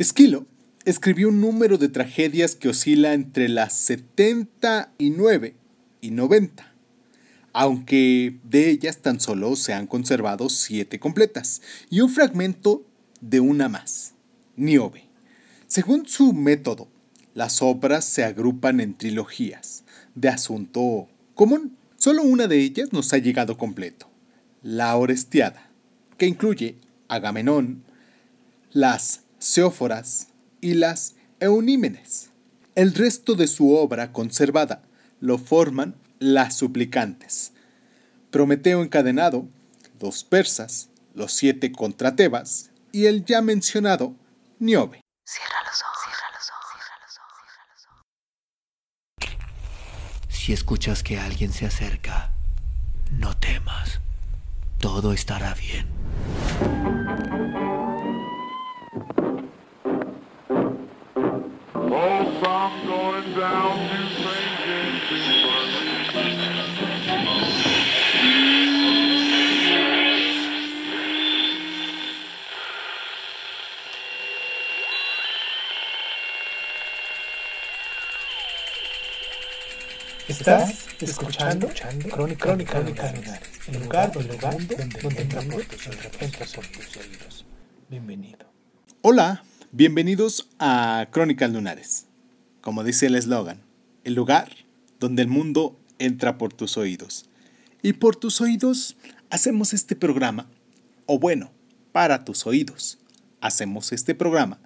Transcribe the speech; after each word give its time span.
Esquilo 0.00 0.46
escribió 0.86 1.28
un 1.28 1.42
número 1.42 1.76
de 1.76 1.90
tragedias 1.90 2.54
que 2.54 2.70
oscila 2.70 3.12
entre 3.12 3.50
las 3.50 3.74
79 3.74 5.56
y 6.00 6.10
90, 6.10 6.74
aunque 7.52 8.38
de 8.42 8.70
ellas 8.70 9.02
tan 9.02 9.20
solo 9.20 9.56
se 9.56 9.74
han 9.74 9.86
conservado 9.86 10.48
siete 10.48 10.98
completas 10.98 11.60
y 11.90 12.00
un 12.00 12.08
fragmento 12.08 12.82
de 13.20 13.40
una 13.40 13.68
más, 13.68 14.14
Niobe. 14.56 15.04
Según 15.66 16.08
su 16.08 16.32
método, 16.32 16.88
las 17.34 17.60
obras 17.60 18.06
se 18.06 18.24
agrupan 18.24 18.80
en 18.80 18.96
trilogías 18.96 19.84
de 20.14 20.30
asunto 20.30 21.08
común. 21.34 21.76
Solo 21.96 22.22
una 22.22 22.46
de 22.46 22.56
ellas 22.56 22.94
nos 22.94 23.12
ha 23.12 23.18
llegado 23.18 23.58
completo, 23.58 24.08
La 24.62 24.96
Orestiada, 24.96 25.68
que 26.16 26.24
incluye 26.24 26.76
Agamenón, 27.08 27.84
las 28.72 29.24
Seóforas 29.40 30.28
y 30.60 30.74
las 30.74 31.16
Eunímenes. 31.40 32.28
El 32.74 32.94
resto 32.94 33.34
de 33.34 33.48
su 33.48 33.74
obra 33.74 34.12
conservada 34.12 34.82
lo 35.18 35.38
forman 35.38 35.96
las 36.18 36.58
suplicantes, 36.58 37.54
Prometeo 38.30 38.82
encadenado, 38.82 39.48
los 39.98 40.24
persas, 40.24 40.90
los 41.14 41.32
siete 41.32 41.72
contra 41.72 42.16
Tebas 42.16 42.70
y 42.92 43.06
el 43.06 43.24
ya 43.24 43.40
mencionado 43.40 44.14
Niobe. 44.58 45.00
Cierra 45.24 45.56
los 45.66 45.82
ojos, 45.82 45.98
cierra 46.04 46.28
los 46.36 46.50
ojos, 46.50 46.70
cierra 46.76 47.66
los 47.72 47.86
ojos, 49.16 50.36
Si 50.36 50.52
escuchas 50.52 51.02
que 51.02 51.18
alguien 51.18 51.52
se 51.52 51.64
acerca, 51.64 52.30
no 53.10 53.34
temas. 53.38 54.00
Todo 54.78 55.14
estará 55.14 55.54
bien. 55.54 55.88
Estás 80.40 80.86
escuchando, 81.00 81.68
Crónica, 82.10 82.46
Crónica, 82.46 82.72
Crónica 82.72 83.12
el 83.68 83.82
lugar, 83.82 84.10
el 84.16 84.26
lugar 84.26 84.56
donde, 84.56 84.98
donde 85.02 85.20
entra 85.20 85.42
por 85.42 85.64
tus, 85.66 85.86
entra 86.18 86.46
por 86.54 86.66
tus 86.66 86.96
oídos. 86.96 87.44
Bienvenido. 87.90 88.50
Hola, 89.02 89.44
bienvenidos 89.70 90.48
a 90.58 91.08
Crónicas 91.10 91.52
Lunares. 91.52 92.06
Como 92.62 92.84
dice 92.84 93.08
el 93.08 93.16
eslogan, 93.16 93.60
el 94.04 94.14
lugar 94.14 94.50
donde 94.98 95.20
el 95.20 95.28
mundo 95.28 95.78
entra 95.98 96.38
por 96.38 96.54
tus 96.54 96.78
oídos. 96.78 97.28
Y 97.82 97.92
por 97.92 98.16
tus 98.16 98.40
oídos 98.40 98.96
hacemos 99.28 99.74
este 99.74 99.94
programa, 99.94 100.48
o 101.04 101.18
bueno, 101.18 101.52
para 101.92 102.24
tus 102.24 102.46
oídos 102.46 102.98
hacemos 103.42 103.92
este 103.92 104.14
programa, 104.14 104.58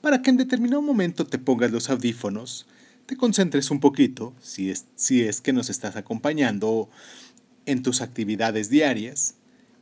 para 0.00 0.22
que 0.22 0.30
en 0.30 0.38
determinado 0.38 0.80
momento 0.80 1.26
te 1.26 1.36
pongas 1.36 1.72
los 1.72 1.90
audífonos, 1.90 2.66
te 3.10 3.16
concentres 3.16 3.72
un 3.72 3.80
poquito, 3.80 4.36
si 4.40 4.70
es, 4.70 4.86
si 4.94 5.22
es 5.22 5.40
que 5.40 5.52
nos 5.52 5.68
estás 5.68 5.96
acompañando 5.96 6.88
en 7.66 7.82
tus 7.82 8.02
actividades 8.02 8.70
diarias, 8.70 9.34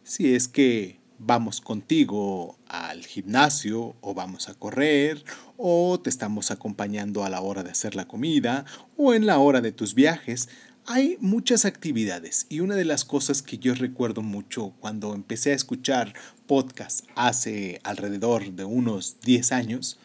si 0.02 0.34
es 0.34 0.48
que 0.48 0.98
vamos 1.18 1.60
contigo 1.60 2.56
al 2.68 3.04
gimnasio 3.04 3.96
o 4.00 4.14
vamos 4.14 4.48
a 4.48 4.54
correr 4.54 5.22
o 5.58 6.00
te 6.00 6.08
estamos 6.08 6.50
acompañando 6.50 7.22
a 7.22 7.28
la 7.28 7.42
hora 7.42 7.62
de 7.62 7.70
hacer 7.70 7.94
la 7.94 8.08
comida 8.08 8.64
o 8.96 9.12
en 9.12 9.26
la 9.26 9.38
hora 9.40 9.60
de 9.60 9.72
tus 9.72 9.94
viajes. 9.94 10.48
Hay 10.86 11.18
muchas 11.20 11.66
actividades 11.66 12.46
y 12.48 12.60
una 12.60 12.76
de 12.76 12.86
las 12.86 13.04
cosas 13.04 13.42
que 13.42 13.58
yo 13.58 13.74
recuerdo 13.74 14.22
mucho 14.22 14.72
cuando 14.80 15.12
empecé 15.12 15.52
a 15.52 15.56
escuchar 15.56 16.14
podcasts 16.46 17.04
hace 17.14 17.78
alrededor 17.84 18.52
de 18.52 18.64
unos 18.64 19.18
10 19.20 19.52
años 19.52 19.98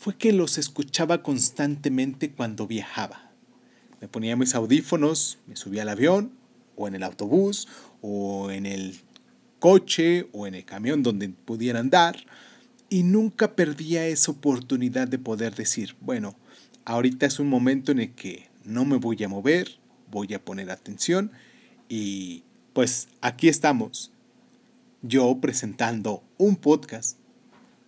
fue 0.00 0.16
que 0.16 0.32
los 0.32 0.56
escuchaba 0.56 1.22
constantemente 1.22 2.32
cuando 2.32 2.66
viajaba. 2.66 3.30
Me 4.00 4.08
ponía 4.08 4.34
mis 4.34 4.54
audífonos, 4.54 5.38
me 5.46 5.56
subía 5.56 5.82
al 5.82 5.90
avión, 5.90 6.32
o 6.74 6.88
en 6.88 6.94
el 6.94 7.02
autobús, 7.02 7.68
o 8.00 8.50
en 8.50 8.64
el 8.64 8.98
coche, 9.58 10.26
o 10.32 10.46
en 10.46 10.54
el 10.54 10.64
camión 10.64 11.02
donde 11.02 11.28
pudiera 11.28 11.80
andar, 11.80 12.16
y 12.88 13.02
nunca 13.02 13.54
perdía 13.54 14.06
esa 14.06 14.32
oportunidad 14.32 15.06
de 15.06 15.18
poder 15.18 15.54
decir, 15.54 15.94
bueno, 16.00 16.34
ahorita 16.86 17.26
es 17.26 17.38
un 17.38 17.50
momento 17.50 17.92
en 17.92 17.98
el 17.98 18.14
que 18.14 18.48
no 18.64 18.86
me 18.86 18.96
voy 18.96 19.22
a 19.22 19.28
mover, 19.28 19.78
voy 20.10 20.32
a 20.32 20.42
poner 20.42 20.70
atención, 20.70 21.30
y 21.90 22.42
pues 22.72 23.08
aquí 23.20 23.48
estamos, 23.48 24.12
yo 25.02 25.42
presentando 25.42 26.24
un 26.38 26.56
podcast, 26.56 27.18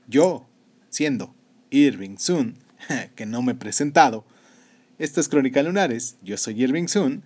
yo 0.09 0.47
siendo 0.91 1.34
Irving 1.72 2.16
Sun, 2.19 2.55
que 3.16 3.27
no 3.27 3.43
me 3.43 3.53
he 3.53 3.56
presentado. 3.56 4.25
Esta 4.99 5.21
es 5.21 5.28
Crónica 5.28 5.62
Lunares, 5.62 6.16
yo 6.22 6.37
soy 6.37 6.62
Irving 6.62 6.87
Sun, 6.87 7.25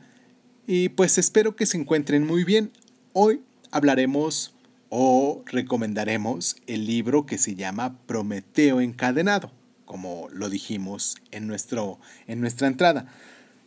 y 0.67 0.89
pues 0.89 1.19
espero 1.19 1.55
que 1.57 1.67
se 1.67 1.77
encuentren 1.77 2.27
muy 2.27 2.45
bien. 2.45 2.71
Hoy 3.13 3.43
hablaremos 3.71 4.55
o 4.89 5.43
recomendaremos 5.47 6.57
el 6.67 6.87
libro 6.87 7.27
que 7.27 7.39
se 7.39 7.55
llama 7.55 7.99
Prometeo 8.07 8.81
encadenado, 8.81 9.53
como 9.85 10.29
lo 10.33 10.49
dijimos 10.49 11.17
en, 11.33 11.47
nuestro, 11.47 11.99
en 12.27 12.41
nuestra 12.41 12.69
entrada. 12.69 13.13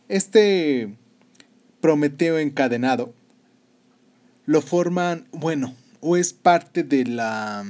Este 0.08 0.94
Prometeo 1.80 2.38
encadenado 2.38 3.14
lo 4.46 4.60
forman, 4.60 5.26
bueno, 5.32 5.74
o 6.00 6.16
es 6.16 6.32
parte 6.32 6.82
de 6.82 7.04
la 7.04 7.64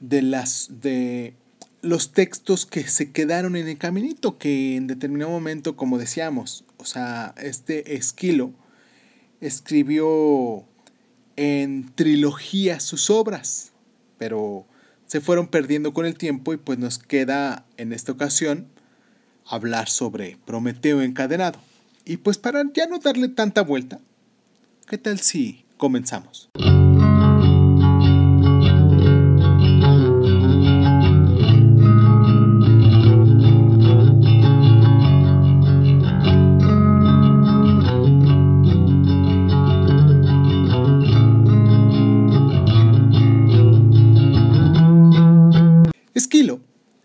de 0.00 0.22
las 0.22 0.68
de 0.80 1.34
los 1.82 2.12
textos 2.12 2.66
que 2.66 2.86
se 2.86 3.10
quedaron 3.12 3.56
en 3.56 3.68
el 3.68 3.78
caminito, 3.78 4.38
que 4.38 4.76
en 4.76 4.86
determinado 4.86 5.30
momento, 5.30 5.76
como 5.76 5.98
decíamos, 5.98 6.64
o 6.76 6.84
sea, 6.84 7.34
este 7.38 7.96
Esquilo 7.96 8.52
escribió 9.40 10.64
en 11.36 11.90
trilogía 11.94 12.80
sus 12.80 13.08
obras, 13.08 13.72
pero 14.18 14.66
se 15.06 15.20
fueron 15.20 15.48
perdiendo 15.48 15.94
con 15.94 16.06
el 16.06 16.16
tiempo 16.16 16.52
y 16.52 16.56
pues 16.56 16.78
nos 16.78 16.98
queda 16.98 17.64
en 17.78 17.92
esta 17.92 18.12
ocasión 18.12 18.68
hablar 19.46 19.88
sobre 19.88 20.36
Prometeo 20.44 21.02
encadenado. 21.02 21.58
Y 22.04 22.18
pues 22.18 22.38
para 22.38 22.62
ya 22.72 22.86
no 22.86 22.98
darle 22.98 23.28
tanta 23.28 23.62
vuelta, 23.62 24.00
¿qué 24.86 24.98
tal 24.98 25.20
si 25.20 25.64
comenzamos? 25.76 26.50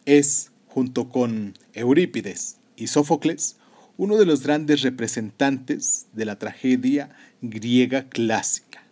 Es, 0.06 0.52
junto 0.68 1.10
con 1.10 1.54
Eurípides 1.74 2.58
y 2.76 2.88
Sófocles, 2.88 3.58
uno 3.98 4.18
de 4.18 4.26
los 4.26 4.44
grandes 4.44 4.82
representantes 4.82 6.08
de 6.14 6.26
la 6.26 6.38
tragedia 6.38 7.16
griega 7.42 8.08
clásica. 8.10 8.84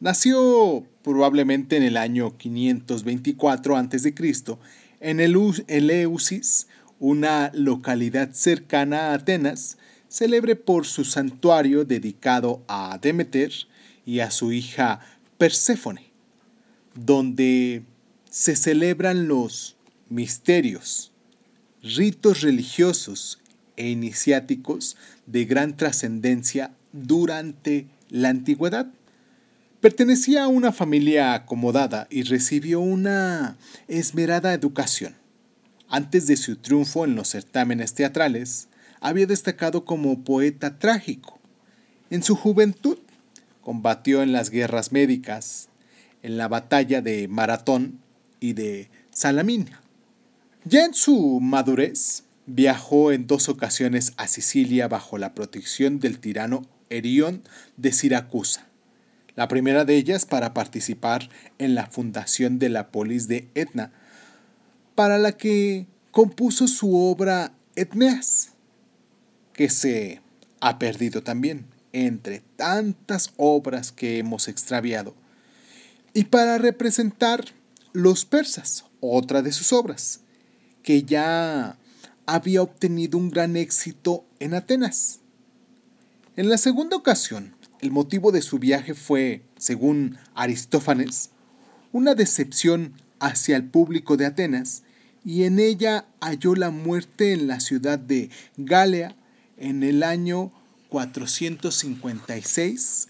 Nació 0.00 0.86
probablemente 1.02 1.76
en 1.76 1.82
el 1.82 1.96
año 1.96 2.36
524 2.36 3.76
a.C. 3.76 4.14
en 5.00 5.20
Eleusis, 5.20 6.68
una 7.00 7.50
localidad 7.54 8.30
cercana 8.32 9.10
a 9.10 9.14
Atenas, 9.14 9.78
célebre 10.08 10.56
por 10.56 10.86
su 10.86 11.04
santuario 11.04 11.84
dedicado 11.84 12.62
a 12.68 12.98
Demeter 13.00 13.52
y 14.06 14.20
a 14.20 14.30
su 14.30 14.52
hija 14.52 15.00
Perséfone, 15.36 16.10
donde 16.94 17.82
se 18.30 18.56
celebran 18.56 19.28
los 19.28 19.77
misterios, 20.10 21.12
ritos 21.82 22.40
religiosos 22.40 23.38
e 23.76 23.88
iniciáticos 23.88 24.96
de 25.26 25.44
gran 25.44 25.76
trascendencia 25.76 26.72
durante 26.92 27.86
la 28.08 28.30
antigüedad. 28.30 28.88
Pertenecía 29.80 30.44
a 30.44 30.48
una 30.48 30.72
familia 30.72 31.34
acomodada 31.34 32.08
y 32.10 32.22
recibió 32.22 32.80
una 32.80 33.56
esmerada 33.86 34.52
educación. 34.52 35.14
Antes 35.88 36.26
de 36.26 36.36
su 36.36 36.56
triunfo 36.56 37.04
en 37.04 37.14
los 37.14 37.28
certámenes 37.28 37.94
teatrales, 37.94 38.68
había 39.00 39.26
destacado 39.26 39.84
como 39.84 40.24
poeta 40.24 40.78
trágico. 40.78 41.38
En 42.10 42.22
su 42.22 42.34
juventud 42.34 42.98
combatió 43.62 44.22
en 44.22 44.32
las 44.32 44.50
guerras 44.50 44.90
médicas, 44.90 45.68
en 46.22 46.36
la 46.36 46.48
batalla 46.48 47.00
de 47.00 47.28
Maratón 47.28 48.00
y 48.40 48.54
de 48.54 48.90
Salamina 49.12 49.82
Ya 50.68 50.84
en 50.84 50.92
su 50.92 51.40
madurez, 51.40 52.24
viajó 52.44 53.10
en 53.10 53.26
dos 53.26 53.48
ocasiones 53.48 54.12
a 54.18 54.28
Sicilia 54.28 54.86
bajo 54.86 55.16
la 55.16 55.32
protección 55.32 55.98
del 55.98 56.18
tirano 56.18 56.66
Erión 56.90 57.42
de 57.78 57.90
Siracusa. 57.90 58.66
La 59.34 59.48
primera 59.48 59.86
de 59.86 59.96
ellas 59.96 60.26
para 60.26 60.52
participar 60.52 61.30
en 61.56 61.74
la 61.74 61.86
fundación 61.86 62.58
de 62.58 62.68
la 62.68 62.90
polis 62.90 63.28
de 63.28 63.48
Etna, 63.54 63.92
para 64.94 65.16
la 65.16 65.32
que 65.32 65.86
compuso 66.10 66.68
su 66.68 66.94
obra 66.94 67.54
Etneas, 67.74 68.50
que 69.54 69.70
se 69.70 70.20
ha 70.60 70.78
perdido 70.78 71.22
también 71.22 71.64
entre 71.94 72.42
tantas 72.56 73.32
obras 73.38 73.90
que 73.90 74.18
hemos 74.18 74.48
extraviado, 74.48 75.14
y 76.12 76.24
para 76.24 76.58
representar 76.58 77.46
los 77.94 78.26
persas, 78.26 78.84
otra 79.00 79.40
de 79.40 79.52
sus 79.52 79.72
obras, 79.72 80.20
que 80.88 81.02
ya 81.02 81.76
había 82.24 82.62
obtenido 82.62 83.18
un 83.18 83.30
gran 83.30 83.58
éxito 83.58 84.24
en 84.40 84.54
Atenas. 84.54 85.20
En 86.34 86.48
la 86.48 86.56
segunda 86.56 86.96
ocasión, 86.96 87.54
el 87.80 87.90
motivo 87.90 88.32
de 88.32 88.40
su 88.40 88.58
viaje 88.58 88.94
fue, 88.94 89.42
según 89.58 90.16
Aristófanes, 90.34 91.28
una 91.92 92.14
decepción 92.14 92.94
hacia 93.20 93.58
el 93.58 93.64
público 93.64 94.16
de 94.16 94.24
Atenas 94.24 94.82
y 95.26 95.44
en 95.44 95.58
ella 95.58 96.06
halló 96.22 96.54
la 96.54 96.70
muerte 96.70 97.34
en 97.34 97.48
la 97.48 97.60
ciudad 97.60 97.98
de 97.98 98.30
Galea 98.56 99.14
en 99.58 99.82
el 99.82 100.02
año 100.02 100.52
456 100.88 103.08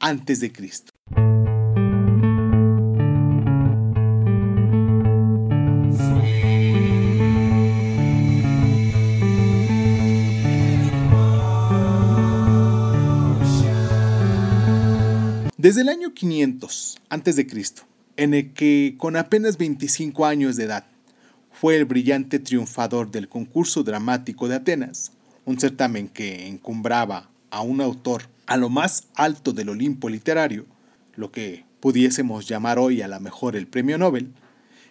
a.C. 0.00 0.52
Desde 15.58 15.80
el 15.80 15.88
año 15.88 16.14
500 16.14 16.98
a.C., 17.08 17.46
en 18.16 18.32
el 18.32 18.52
que 18.52 18.94
con 18.96 19.16
apenas 19.16 19.58
25 19.58 20.24
años 20.24 20.54
de 20.54 20.62
edad 20.62 20.86
fue 21.50 21.76
el 21.76 21.84
brillante 21.84 22.38
triunfador 22.38 23.10
del 23.10 23.28
concurso 23.28 23.82
dramático 23.82 24.46
de 24.46 24.54
Atenas, 24.54 25.10
un 25.44 25.58
certamen 25.58 26.06
que 26.06 26.46
encumbraba 26.46 27.28
a 27.50 27.62
un 27.62 27.80
autor 27.80 28.28
a 28.46 28.56
lo 28.56 28.68
más 28.68 29.08
alto 29.16 29.52
del 29.52 29.70
Olimpo 29.70 30.08
literario, 30.08 30.64
lo 31.16 31.32
que 31.32 31.64
pudiésemos 31.80 32.46
llamar 32.46 32.78
hoy 32.78 33.02
a 33.02 33.08
lo 33.08 33.18
mejor 33.18 33.56
el 33.56 33.66
premio 33.66 33.98
Nobel, 33.98 34.32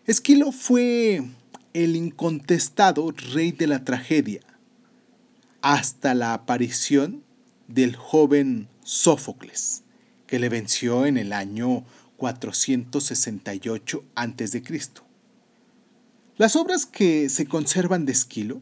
Esquilo 0.05 0.51
fue 0.51 1.23
el 1.73 1.95
incontestado 1.95 3.13
rey 3.33 3.53
de 3.53 3.67
la 3.67 3.85
tragedia 3.85 4.41
hasta 5.61 6.13
la 6.13 6.33
aparición 6.33 7.23
del 7.69 7.95
joven 7.95 8.67
Sófocles, 8.83 9.83
que 10.27 10.39
le 10.39 10.49
venció 10.49 11.05
en 11.05 11.17
el 11.17 11.33
año 11.33 11.83
468 12.17 14.03
a.C. 14.15 14.63
Las 16.37 16.55
obras 16.55 16.85
que 16.85 17.29
se 17.29 17.47
conservan 17.47 18.05
de 18.05 18.11
Esquilo 18.11 18.61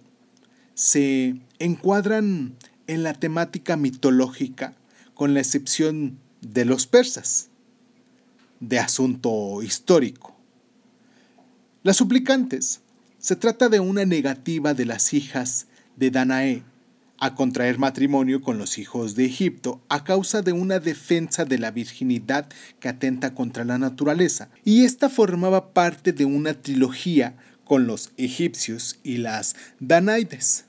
se 0.75 1.35
encuadran 1.59 2.55
en 2.87 3.03
la 3.03 3.13
temática 3.13 3.75
mitológica 3.75 4.75
con 5.13 5.33
la 5.33 5.39
excepción 5.39 6.19
de 6.41 6.65
los 6.65 6.85
persas, 6.85 7.49
de 8.59 8.79
asunto 8.79 9.61
histórico. 9.63 10.35
Las 11.83 11.97
suplicantes 11.97 12.81
se 13.17 13.35
trata 13.35 13.69
de 13.69 13.79
una 13.79 14.05
negativa 14.05 14.73
de 14.73 14.85
las 14.85 15.13
hijas 15.13 15.67
de 15.95 16.11
Danae 16.11 16.63
a 17.19 17.35
contraer 17.35 17.79
matrimonio 17.79 18.41
con 18.41 18.57
los 18.57 18.77
hijos 18.77 19.15
de 19.15 19.25
Egipto 19.25 19.81
a 19.89 20.03
causa 20.03 20.41
de 20.41 20.51
una 20.51 20.79
defensa 20.79 21.45
de 21.45 21.57
la 21.57 21.71
virginidad 21.71 22.47
que 22.79 22.89
atenta 22.89 23.33
contra 23.33 23.63
la 23.63 23.77
naturaleza, 23.77 24.49
y 24.63 24.83
esta 24.83 25.09
formaba 25.09 25.73
parte 25.73 26.11
de 26.13 26.25
una 26.25 26.53
trilogía 26.61 27.35
con 27.63 27.87
los 27.87 28.11
egipcios 28.17 28.99
y 29.03 29.17
las 29.17 29.55
Danaides, 29.79 30.65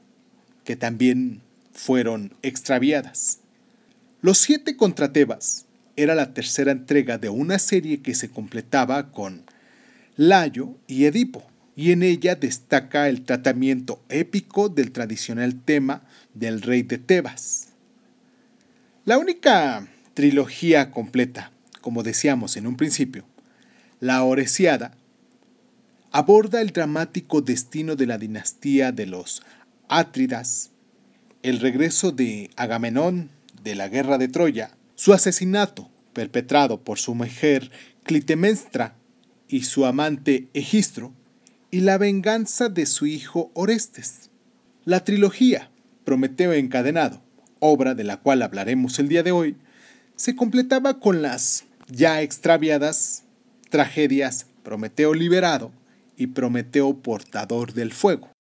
que 0.65 0.77
también 0.77 1.43
fueron 1.73 2.35
extraviadas. 2.43 3.41
Los 4.23 4.39
siete 4.39 4.77
contra 4.77 5.13
Tebas 5.13 5.67
era 5.97 6.15
la 6.15 6.33
tercera 6.35 6.73
entrega 6.73 7.19
de 7.19 7.29
una 7.29 7.59
serie 7.59 8.01
que 8.01 8.15
se 8.15 8.31
completaba 8.31 9.13
con 9.13 9.45
Layo 10.17 10.75
y 10.87 11.05
Edipo, 11.05 11.45
y 11.77 11.93
en 11.93 12.03
ella 12.03 12.35
destaca 12.35 13.09
el 13.09 13.23
tratamiento 13.23 14.03
épico 14.09 14.71
del 14.71 14.93
tradicional 14.93 15.61
tema 15.63 16.03
del 16.33 16.63
rey 16.63 16.83
de 16.83 16.97
Tebas. 16.97 17.69
La 19.05 19.19
única 19.19 19.87
trilogía 20.15 20.91
completa, 20.91 21.53
como 21.83 22.03
decíamos 22.03 22.57
en 22.57 22.67
un 22.67 22.79
principio, 22.79 23.27
la 24.01 24.25
Oresiada, 24.25 24.93
aborda 26.11 26.63
el 26.63 26.71
dramático 26.71 27.43
destino 27.43 27.95
de 27.95 28.07
la 28.07 28.17
dinastía 28.17 28.91
de 28.91 29.05
los 29.05 29.43
Átridas, 29.89 30.71
el 31.43 31.61
regreso 31.61 32.11
de 32.11 32.51
Agamenón 32.57 33.31
de 33.63 33.75
la 33.75 33.89
guerra 33.89 34.17
de 34.17 34.29
Troya, 34.29 34.71
su 34.95 35.13
asesinato 35.13 35.91
perpetrado 36.15 36.81
por 36.81 36.99
su 36.99 37.15
mujer 37.15 37.71
Clitemnestra 38.03 38.97
y 39.47 39.65
su 39.65 39.85
amante 39.85 40.49
Egistro, 40.55 41.13
y 41.77 41.81
la 41.81 41.99
venganza 41.99 42.71
de 42.71 42.87
su 42.87 43.05
hijo 43.05 43.51
Orestes. 43.53 44.31
La 44.87 45.05
trilogía 45.05 45.71
Prometeo 46.05 46.55
encadenado, 46.55 47.21
obra 47.59 47.95
de 47.95 48.03
la 48.03 48.17
cual 48.17 48.41
hablaremos 48.41 48.99
el 48.99 49.09
día 49.09 49.23
de 49.23 49.33
hoy, 49.33 49.57
se 50.15 50.35
completaba 50.35 51.01
con 51.01 51.21
las 51.21 51.67
ya 51.87 52.23
extraviadas 52.23 53.25
tragedias 53.69 54.47
Prometeo 54.63 55.13
liberado 55.13 55.71
y 56.17 56.29
Prometeo 56.29 56.97
portador 56.97 57.75
del 57.75 57.93
fuego. 57.93 58.31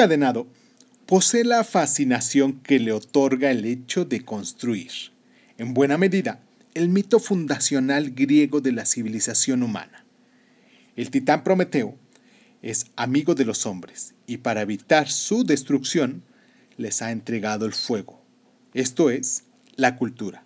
Encadenado 0.00 0.46
posee 1.04 1.44
la 1.44 1.62
fascinación 1.62 2.58
que 2.60 2.78
le 2.78 2.90
otorga 2.90 3.50
el 3.50 3.66
hecho 3.66 4.06
de 4.06 4.24
construir 4.24 4.90
en 5.58 5.74
buena 5.74 5.98
medida, 5.98 6.40
el 6.72 6.88
mito 6.88 7.20
fundacional 7.20 8.12
griego 8.12 8.62
de 8.62 8.72
la 8.72 8.86
civilización 8.86 9.62
humana. 9.62 10.06
El 10.96 11.10
titán 11.10 11.44
Prometeo 11.44 11.98
es 12.62 12.86
amigo 12.96 13.34
de 13.34 13.44
los 13.44 13.66
hombres 13.66 14.14
y 14.26 14.38
para 14.38 14.62
evitar 14.62 15.10
su 15.10 15.44
destrucción 15.44 16.22
les 16.78 17.02
ha 17.02 17.10
entregado 17.10 17.66
el 17.66 17.74
fuego, 17.74 18.22
esto 18.72 19.10
es, 19.10 19.44
la 19.76 19.96
cultura, 19.96 20.44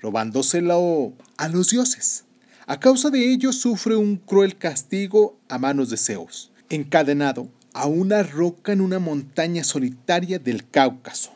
robándoselo 0.00 1.12
a 1.36 1.48
los 1.48 1.70
dioses. 1.70 2.24
A 2.66 2.80
causa 2.80 3.10
de 3.10 3.30
ello 3.30 3.52
sufre 3.52 3.94
un 3.94 4.16
cruel 4.16 4.58
castigo 4.58 5.38
a 5.48 5.58
manos 5.58 5.90
de 5.90 5.96
Zeus, 5.96 6.50
encadenado 6.70 7.48
a 7.76 7.84
una 7.84 8.22
roca 8.22 8.72
en 8.72 8.80
una 8.80 8.98
montaña 8.98 9.62
solitaria 9.62 10.38
del 10.38 10.66
Cáucaso, 10.66 11.30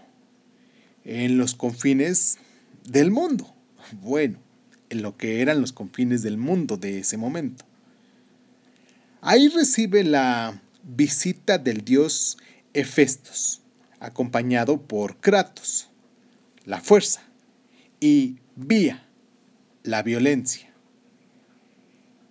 en 1.04 1.37
los 1.37 1.54
confines 1.54 2.38
del 2.88 3.11
mundo. 3.11 3.54
Bueno, 4.00 4.38
en 4.88 5.02
lo 5.02 5.18
que 5.18 5.42
eran 5.42 5.61
los 5.61 5.75
confines 5.75 6.23
del 6.23 6.38
mundo 6.38 6.78
de 6.78 7.00
ese 7.00 7.18
momento. 7.18 7.66
Ahí 9.20 9.49
recibe 9.49 10.02
la 10.02 10.62
visita 10.82 11.59
del 11.59 11.85
dios 11.85 12.38
Hefestos, 12.73 13.61
acompañado 13.99 14.80
por 14.80 15.18
Kratos, 15.18 15.90
la 16.64 16.80
fuerza, 16.80 17.20
y 18.00 18.38
Vía, 18.56 19.06
la 19.82 20.02
violencia. 20.02 20.73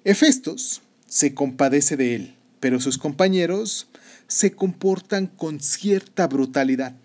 Hefestos 0.03 0.81
se 1.05 1.35
compadece 1.35 1.95
de 1.95 2.15
él, 2.15 2.35
pero 2.59 2.79
sus 2.79 2.97
compañeros 2.97 3.88
se 4.29 4.53
comportan 4.53 5.27
con 5.27 5.59
cierta 5.59 6.27
brutalidad 6.27 6.95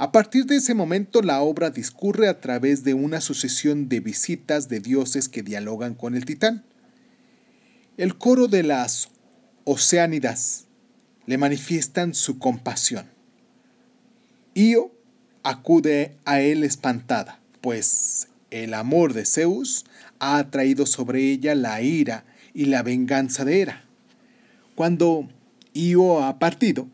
a 0.00 0.12
partir 0.12 0.46
de 0.46 0.56
ese 0.56 0.72
momento 0.72 1.20
la 1.20 1.42
obra 1.42 1.68
discurre 1.68 2.26
a 2.26 2.40
través 2.40 2.84
de 2.84 2.94
una 2.94 3.20
sucesión 3.20 3.90
de 3.90 4.00
visitas 4.00 4.70
de 4.70 4.80
dioses 4.80 5.28
que 5.28 5.42
dialogan 5.42 5.94
con 5.94 6.14
el 6.14 6.24
titán. 6.24 6.64
El 7.98 8.16
coro 8.16 8.48
de 8.48 8.62
las 8.62 9.10
Oceánidas 9.64 10.64
le 11.26 11.36
manifiestan 11.36 12.14
su 12.14 12.38
compasión. 12.38 13.10
Io 14.54 14.90
acude 15.42 16.16
a 16.24 16.40
él 16.40 16.64
espantada, 16.64 17.38
pues 17.60 18.28
el 18.50 18.72
amor 18.72 19.12
de 19.12 19.26
Zeus 19.26 19.84
ha 20.18 20.38
atraído 20.38 20.86
sobre 20.86 21.30
ella 21.30 21.54
la 21.54 21.82
ira 21.82 22.24
y 22.54 22.64
la 22.64 22.82
venganza 22.82 23.44
de 23.44 23.60
Hera. 23.60 23.84
Cuando 24.74 25.28
Io 25.72 26.24
ha 26.24 26.40
partido, 26.40 26.88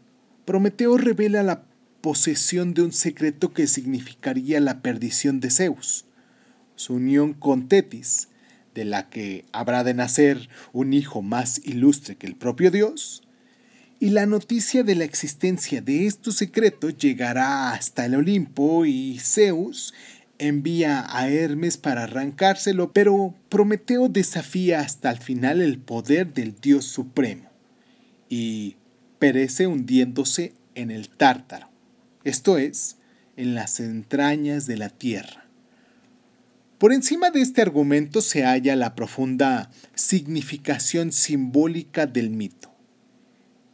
Prometeo 0.44 0.98
revela 0.98 1.42
la 1.42 1.64
posesión 2.02 2.74
de 2.74 2.82
un 2.82 2.92
secreto 2.92 3.54
que 3.54 3.66
significaría 3.66 4.60
la 4.60 4.82
perdición 4.82 5.40
de 5.40 5.50
Zeus, 5.50 6.04
su 6.74 6.96
unión 6.96 7.32
con 7.32 7.68
Tetis, 7.68 8.28
de 8.74 8.84
la 8.84 9.08
que 9.08 9.46
habrá 9.52 9.82
de 9.82 9.94
nacer 9.94 10.50
un 10.74 10.92
hijo 10.92 11.22
más 11.22 11.62
ilustre 11.64 12.16
que 12.16 12.26
el 12.26 12.36
propio 12.36 12.70
Dios, 12.70 13.22
y 13.98 14.10
la 14.10 14.26
noticia 14.26 14.82
de 14.82 14.94
la 14.94 15.04
existencia 15.04 15.80
de 15.80 16.06
estos 16.06 16.36
secretos 16.36 16.98
llegará 16.98 17.72
hasta 17.72 18.04
el 18.04 18.14
Olimpo 18.14 18.84
y 18.84 19.18
Zeus 19.20 19.94
envía 20.38 21.06
a 21.08 21.30
Hermes 21.30 21.78
para 21.78 22.02
arrancárselo, 22.02 22.92
pero 22.92 23.34
Prometeo 23.48 24.10
desafía 24.10 24.80
hasta 24.80 25.10
el 25.10 25.16
final 25.16 25.62
el 25.62 25.78
poder 25.78 26.34
del 26.34 26.60
Dios 26.60 26.84
Supremo 26.84 27.45
y 28.28 28.76
perece 29.18 29.66
hundiéndose 29.66 30.52
en 30.74 30.90
el 30.90 31.08
Tártaro, 31.08 31.68
esto 32.24 32.58
es, 32.58 32.96
en 33.36 33.54
las 33.54 33.80
entrañas 33.80 34.66
de 34.66 34.76
la 34.76 34.88
tierra. 34.88 35.46
Por 36.78 36.92
encima 36.92 37.30
de 37.30 37.40
este 37.40 37.62
argumento 37.62 38.20
se 38.20 38.42
halla 38.42 38.76
la 38.76 38.94
profunda 38.94 39.70
significación 39.94 41.10
simbólica 41.12 42.06
del 42.06 42.30
mito. 42.30 42.70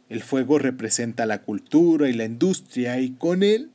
El 0.07 0.21
fuego 0.21 0.57
representa 0.57 1.25
la 1.25 1.41
cultura 1.41 2.09
y 2.09 2.13
la 2.13 2.25
industria 2.25 2.99
y 2.99 3.11
con 3.11 3.43
él 3.43 3.71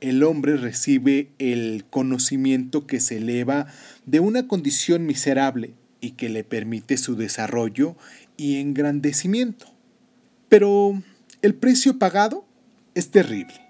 el 0.00 0.22
hombre 0.22 0.56
recibe 0.56 1.30
el 1.38 1.84
conocimiento 1.88 2.86
que 2.86 3.00
se 3.00 3.18
eleva 3.18 3.66
de 4.06 4.20
una 4.20 4.48
condición 4.48 5.06
miserable 5.06 5.74
y 6.00 6.12
que 6.12 6.28
le 6.28 6.44
permite 6.44 6.96
su 6.96 7.16
desarrollo 7.16 7.96
y 8.36 8.60
engrandecimiento. 8.60 9.73
Pero 10.54 11.02
el 11.42 11.56
precio 11.56 11.98
pagado 11.98 12.46
es 12.94 13.10
terrible. 13.10 13.60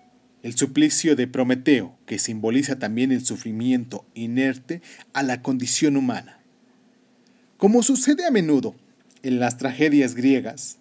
El 0.42 0.54
suplicio 0.54 1.16
de 1.16 1.26
Prometeo, 1.26 1.96
que 2.04 2.18
simboliza 2.18 2.78
también 2.78 3.10
el 3.10 3.24
sufrimiento 3.24 4.04
inerte 4.12 4.82
a 5.14 5.22
la 5.22 5.40
condición 5.40 5.96
humana. 5.96 6.40
Como 7.56 7.82
sucede 7.82 8.26
a 8.26 8.30
menudo 8.30 8.74
en 9.22 9.40
las 9.40 9.56
tragedias 9.56 10.14
griegas, 10.14 10.76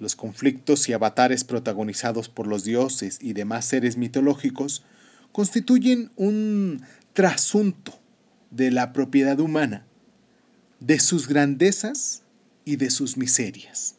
los 0.00 0.16
conflictos 0.16 0.88
y 0.88 0.94
avatares 0.94 1.44
protagonizados 1.44 2.28
por 2.28 2.48
los 2.48 2.64
dioses 2.64 3.20
y 3.22 3.32
demás 3.32 3.66
seres 3.66 3.96
mitológicos 3.96 4.82
constituyen 5.30 6.10
un 6.16 6.82
trasunto 7.12 7.96
de 8.50 8.72
la 8.72 8.92
propiedad 8.92 9.38
humana, 9.38 9.86
de 10.80 10.98
sus 10.98 11.28
grandezas 11.28 12.24
y 12.64 12.74
de 12.74 12.90
sus 12.90 13.16
miserias. 13.16 13.95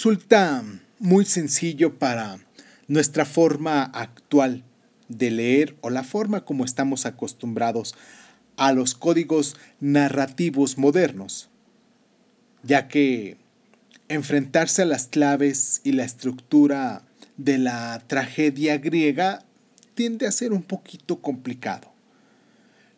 Resulta 0.00 0.64
muy 0.98 1.26
sencillo 1.26 1.98
para 1.98 2.38
nuestra 2.88 3.26
forma 3.26 3.82
actual 3.82 4.64
de 5.08 5.30
leer 5.30 5.76
o 5.82 5.90
la 5.90 6.04
forma 6.04 6.46
como 6.46 6.64
estamos 6.64 7.04
acostumbrados 7.04 7.94
a 8.56 8.72
los 8.72 8.94
códigos 8.94 9.58
narrativos 9.78 10.78
modernos, 10.78 11.50
ya 12.62 12.88
que 12.88 13.36
enfrentarse 14.08 14.80
a 14.80 14.86
las 14.86 15.06
claves 15.06 15.82
y 15.84 15.92
la 15.92 16.04
estructura 16.04 17.02
de 17.36 17.58
la 17.58 18.02
tragedia 18.06 18.78
griega 18.78 19.44
tiende 19.94 20.26
a 20.26 20.32
ser 20.32 20.54
un 20.54 20.62
poquito 20.62 21.20
complicado. 21.20 21.92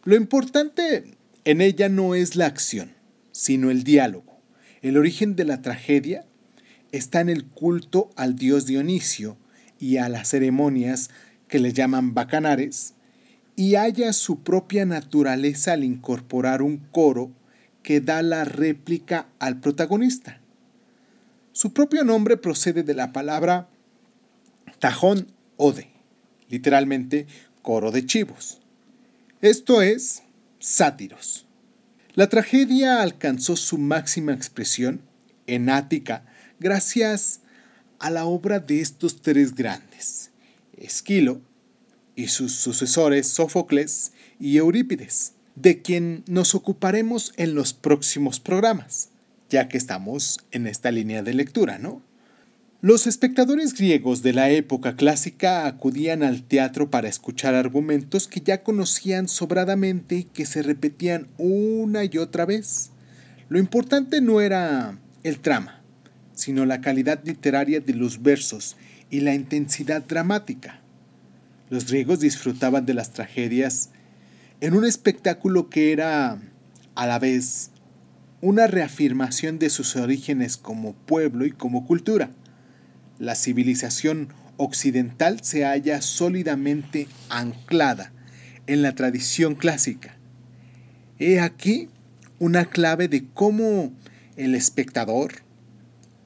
Lo 0.04 0.14
importante 0.14 1.16
en 1.44 1.62
ella 1.62 1.88
no 1.88 2.14
es 2.14 2.36
la 2.36 2.46
acción, 2.46 2.92
sino 3.32 3.72
el 3.72 3.82
diálogo. 3.82 4.38
El 4.82 4.96
origen 4.96 5.34
de 5.34 5.44
la 5.44 5.62
tragedia 5.62 6.26
está 6.92 7.20
en 7.20 7.30
el 7.30 7.44
culto 7.46 8.10
al 8.16 8.36
dios 8.36 8.66
Dionisio 8.66 9.36
y 9.80 9.96
a 9.96 10.08
las 10.08 10.28
ceremonias 10.28 11.10
que 11.48 11.58
le 11.58 11.72
llaman 11.72 12.14
bacanares, 12.14 12.94
y 13.56 13.74
haya 13.74 14.12
su 14.12 14.42
propia 14.42 14.86
naturaleza 14.86 15.74
al 15.74 15.84
incorporar 15.84 16.62
un 16.62 16.78
coro 16.78 17.30
que 17.82 18.00
da 18.00 18.22
la 18.22 18.44
réplica 18.44 19.26
al 19.38 19.60
protagonista. 19.60 20.40
Su 21.52 21.74
propio 21.74 22.04
nombre 22.04 22.38
procede 22.38 22.82
de 22.82 22.94
la 22.94 23.12
palabra 23.12 23.68
tajón 24.78 25.28
ode, 25.58 25.90
literalmente 26.48 27.26
coro 27.60 27.90
de 27.90 28.06
chivos. 28.06 28.60
Esto 29.42 29.82
es 29.82 30.22
sátiros. 30.58 31.46
La 32.14 32.28
tragedia 32.28 33.02
alcanzó 33.02 33.56
su 33.56 33.76
máxima 33.76 34.32
expresión 34.32 35.02
en 35.46 35.68
Ática 35.68 36.24
gracias 36.62 37.40
a 37.98 38.08
la 38.08 38.24
obra 38.24 38.60
de 38.60 38.80
estos 38.80 39.20
tres 39.20 39.54
grandes, 39.54 40.30
Esquilo 40.76 41.40
y 42.16 42.28
sus 42.28 42.52
sucesores 42.52 43.26
Sófocles 43.26 44.12
y 44.40 44.56
Eurípides, 44.56 45.34
de 45.56 45.82
quien 45.82 46.24
nos 46.26 46.54
ocuparemos 46.54 47.32
en 47.36 47.54
los 47.54 47.74
próximos 47.74 48.40
programas, 48.40 49.10
ya 49.50 49.68
que 49.68 49.76
estamos 49.76 50.38
en 50.50 50.66
esta 50.66 50.90
línea 50.90 51.22
de 51.22 51.34
lectura, 51.34 51.78
¿no? 51.78 52.02
Los 52.80 53.06
espectadores 53.06 53.74
griegos 53.74 54.22
de 54.22 54.32
la 54.32 54.50
época 54.50 54.96
clásica 54.96 55.66
acudían 55.66 56.24
al 56.24 56.42
teatro 56.42 56.90
para 56.90 57.08
escuchar 57.08 57.54
argumentos 57.54 58.26
que 58.26 58.40
ya 58.40 58.64
conocían 58.64 59.28
sobradamente 59.28 60.16
y 60.16 60.24
que 60.24 60.46
se 60.46 60.62
repetían 60.62 61.28
una 61.38 62.02
y 62.04 62.18
otra 62.18 62.44
vez. 62.44 62.90
Lo 63.48 63.60
importante 63.60 64.20
no 64.20 64.40
era 64.40 64.98
el 65.22 65.38
trama, 65.38 65.81
sino 66.42 66.66
la 66.66 66.80
calidad 66.80 67.20
literaria 67.24 67.78
de 67.78 67.94
los 67.94 68.20
versos 68.20 68.76
y 69.10 69.20
la 69.20 69.32
intensidad 69.32 70.02
dramática. 70.02 70.80
Los 71.70 71.86
griegos 71.86 72.18
disfrutaban 72.18 72.84
de 72.84 72.94
las 72.94 73.12
tragedias 73.12 73.90
en 74.60 74.74
un 74.74 74.84
espectáculo 74.84 75.70
que 75.70 75.92
era 75.92 76.40
a 76.96 77.06
la 77.06 77.20
vez 77.20 77.70
una 78.40 78.66
reafirmación 78.66 79.60
de 79.60 79.70
sus 79.70 79.94
orígenes 79.94 80.56
como 80.56 80.94
pueblo 80.94 81.46
y 81.46 81.52
como 81.52 81.86
cultura. 81.86 82.30
La 83.20 83.36
civilización 83.36 84.28
occidental 84.56 85.44
se 85.44 85.64
halla 85.64 86.02
sólidamente 86.02 87.06
anclada 87.28 88.12
en 88.66 88.82
la 88.82 88.96
tradición 88.96 89.54
clásica. 89.54 90.16
He 91.20 91.38
aquí 91.38 91.88
una 92.40 92.64
clave 92.64 93.06
de 93.06 93.28
cómo 93.32 93.92
el 94.36 94.56
espectador, 94.56 95.41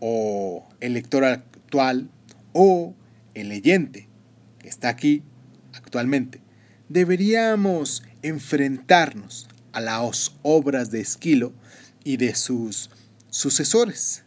o 0.01 0.67
el 0.81 0.95
lector 0.95 1.25
actual 1.25 2.11
o 2.53 2.95
el 3.35 3.49
leyente 3.49 4.09
que 4.59 4.69
está 4.69 4.89
aquí 4.89 5.23
actualmente, 5.73 6.41
deberíamos 6.89 8.03
enfrentarnos 8.23 9.49
a 9.73 9.81
las 9.81 10.33
obras 10.43 10.91
de 10.91 11.01
Esquilo 11.01 11.53
y 12.03 12.17
de 12.17 12.35
sus 12.35 12.91
sucesores. 13.31 14.23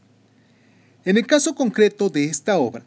En 1.05 1.17
el 1.17 1.25
caso 1.25 1.55
concreto 1.55 2.09
de 2.09 2.25
esta 2.25 2.57
obra, 2.57 2.85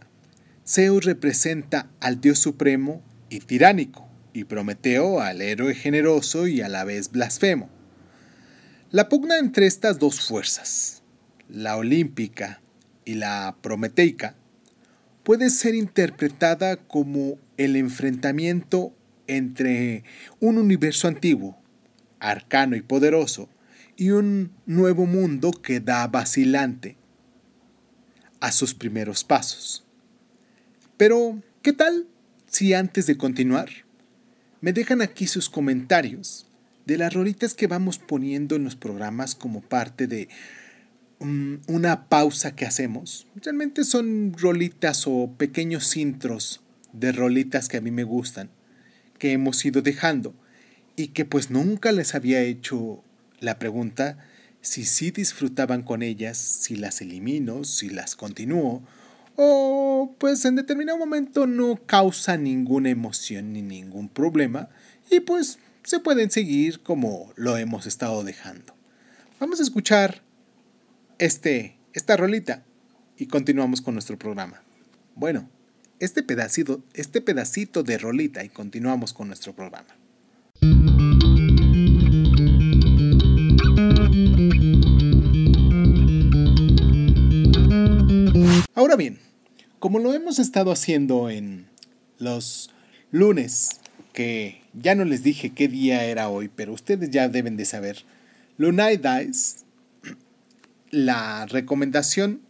Zeus 0.67 1.05
representa 1.05 1.91
al 1.99 2.21
Dios 2.21 2.39
supremo 2.39 3.03
y 3.29 3.41
tiránico, 3.41 4.09
y 4.33 4.45
Prometeo 4.45 5.21
al 5.21 5.43
héroe 5.43 5.75
generoso 5.75 6.47
y 6.47 6.61
a 6.61 6.69
la 6.69 6.85
vez 6.85 7.11
blasfemo. 7.11 7.69
La 8.91 9.09
pugna 9.09 9.39
entre 9.39 9.67
estas 9.67 9.99
dos 9.99 10.21
fuerzas, 10.21 11.03
la 11.49 11.77
olímpica 11.77 12.62
y 13.05 13.15
la 13.15 13.57
prometeica 13.61 14.35
puede 15.23 15.51
ser 15.51 15.75
interpretada 15.75 16.77
como 16.77 17.39
el 17.57 17.77
enfrentamiento 17.77 18.93
entre 19.27 20.05
un 20.41 20.59
universo 20.59 21.09
antiguo, 21.09 21.59
arcano 22.19 22.77
y 22.77 22.83
poderoso, 22.83 23.49
y 23.97 24.11
un 24.11 24.53
nuevo 24.67 25.07
mundo 25.07 25.53
que 25.53 25.81
da 25.81 26.07
vacilante 26.07 26.97
a 28.41 28.51
sus 28.51 28.75
primeros 28.75 29.23
pasos. 29.23 29.85
Pero, 30.97 31.41
¿qué 31.63 31.73
tal 31.73 32.09
si 32.47 32.75
antes 32.75 33.07
de 33.07 33.17
continuar 33.17 33.69
me 34.61 34.73
dejan 34.73 35.03
aquí 35.03 35.27
sus 35.27 35.51
comentarios 35.51 36.47
de 36.87 36.99
las 36.99 37.13
rolitas 37.13 37.55
que 37.55 37.67
vamos 37.67 37.99
poniendo 37.99 38.57
en 38.57 38.65
los 38.65 38.77
programas 38.77 39.35
como 39.35 39.61
parte 39.61 40.07
de 40.07 40.29
mm, 41.23 41.63
una 41.69 42.09
pausa 42.09 42.55
que 42.55 42.67
hacemos. 42.67 43.27
Realmente 43.37 43.85
son 43.85 44.35
rolitas 44.37 45.05
o 45.07 45.35
pequeños 45.37 45.97
intros 45.97 46.61
de 46.93 47.13
rolitas 47.13 47.69
que 47.69 47.79
a 47.79 47.81
mí 47.81 47.91
me 47.91 48.05
gustan, 48.05 48.51
que 49.19 49.33
hemos 49.33 49.65
ido 49.65 49.83
dejando 49.83 50.35
y 50.97 51.09
que 51.09 51.25
pues 51.25 51.51
nunca 51.51 51.93
les 51.93 52.15
había 52.15 52.43
hecho 52.43 53.03
la 53.41 53.59
pregunta 53.59 54.19
si 54.61 54.85
sí 54.85 55.11
disfrutaban 55.11 55.83
con 55.83 56.03
ellas, 56.03 56.39
si 56.39 56.77
las 56.77 57.01
elimino, 57.01 57.65
si 57.65 57.91
las 57.91 58.15
continúo, 58.15 58.83
o 59.37 60.15
pues 60.19 60.45
en 60.45 60.57
determinado 60.57 60.99
momento 60.99 61.47
no 61.47 61.77
causa 61.87 62.37
ninguna 62.37 62.91
emoción 62.91 63.53
ni 63.53 63.63
ningún 63.63 64.09
problema 64.09 64.69
y 65.11 65.21
pues 65.21 65.59
se 65.85 65.99
pueden 65.99 66.31
seguir 66.31 66.81
como 66.83 67.33
lo 67.37 67.57
hemos 67.57 67.87
estado 67.87 68.23
dejando. 68.25 68.75
Vamos 69.41 69.59
a 69.59 69.65
escuchar 69.65 70.23
este, 71.23 71.77
esta 71.93 72.17
rolita 72.17 72.65
y 73.17 73.27
continuamos 73.27 73.81
con 73.81 73.95
nuestro 73.95 74.19
programa. 74.19 74.61
Bueno, 75.15 75.49
este 76.01 76.25
pedacito, 76.25 76.83
este 76.95 77.21
pedacito 77.21 77.85
de 77.85 77.97
rolita 77.97 78.43
y 78.43 78.49
continuamos 78.49 79.13
con 79.13 79.29
nuestro 79.29 79.55
programa. 79.55 79.87
Ahora 88.75 88.97
bien, 88.97 89.21
como 89.79 90.01
lo 90.01 90.15
hemos 90.15 90.41
estado 90.41 90.73
haciendo 90.73 91.31
en 91.31 91.67
los 92.19 92.71
lunes, 93.13 93.81
que 94.13 94.61
ya 94.73 94.97
no 94.97 95.05
les 95.05 95.23
dije 95.23 95.51
qué 95.51 95.69
día 95.69 96.05
era 96.05 96.29
hoy, 96.29 96.51
pero 96.53 96.73
ustedes 96.73 97.11
ya 97.11 97.29
deben 97.29 97.57
de 97.57 97.65
saber, 97.65 97.99
Lunay 98.59 98.97
Dice, 98.97 99.63
la 100.93 101.47
recomendación 101.47 102.43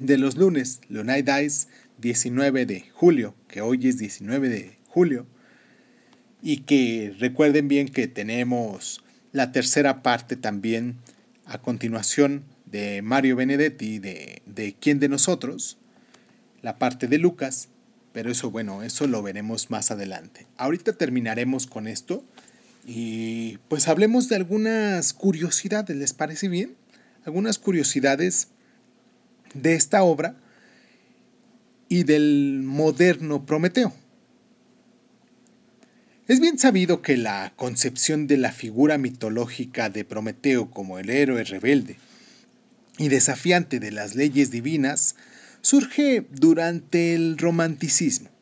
de 0.00 0.16
los 0.18 0.36
lunes, 0.36 0.80
Lunay 0.88 1.22
Dice 1.22 1.68
19 1.98 2.66
de 2.66 2.90
julio, 2.94 3.36
que 3.46 3.60
hoy 3.60 3.86
es 3.86 3.98
19 3.98 4.48
de 4.48 4.78
julio, 4.88 5.26
y 6.42 6.62
que 6.62 7.14
recuerden 7.18 7.68
bien 7.68 7.88
que 7.88 8.08
tenemos 8.08 9.04
la 9.32 9.52
tercera 9.52 10.02
parte 10.02 10.34
también 10.36 10.96
a 11.44 11.58
continuación 11.58 12.42
de 12.64 13.02
Mario 13.02 13.36
Benedetti, 13.36 13.98
de, 13.98 14.42
de 14.46 14.74
Quién 14.80 14.98
de 14.98 15.10
nosotros, 15.10 15.76
la 16.62 16.78
parte 16.78 17.06
de 17.06 17.18
Lucas, 17.18 17.68
pero 18.14 18.30
eso 18.30 18.50
bueno, 18.50 18.82
eso 18.82 19.06
lo 19.06 19.22
veremos 19.22 19.70
más 19.70 19.90
adelante. 19.90 20.46
Ahorita 20.56 20.94
terminaremos 20.94 21.66
con 21.66 21.86
esto 21.86 22.24
y 22.86 23.58
pues 23.68 23.88
hablemos 23.88 24.30
de 24.30 24.36
algunas 24.36 25.12
curiosidades, 25.12 25.96
¿les 25.96 26.14
parece 26.14 26.48
bien? 26.48 26.81
Algunas 27.24 27.58
curiosidades 27.58 28.48
de 29.54 29.74
esta 29.74 30.02
obra 30.02 30.36
y 31.88 32.04
del 32.04 32.62
moderno 32.64 33.44
Prometeo. 33.44 33.92
Es 36.28 36.40
bien 36.40 36.58
sabido 36.58 37.02
que 37.02 37.16
la 37.16 37.52
concepción 37.56 38.26
de 38.26 38.38
la 38.38 38.52
figura 38.52 38.96
mitológica 38.96 39.90
de 39.90 40.04
Prometeo 40.04 40.70
como 40.70 40.98
el 40.98 41.10
héroe 41.10 41.44
rebelde 41.44 41.96
y 42.98 43.08
desafiante 43.08 43.80
de 43.80 43.90
las 43.90 44.14
leyes 44.14 44.50
divinas 44.50 45.16
surge 45.60 46.26
durante 46.30 47.14
el 47.14 47.38
romanticismo 47.38 48.32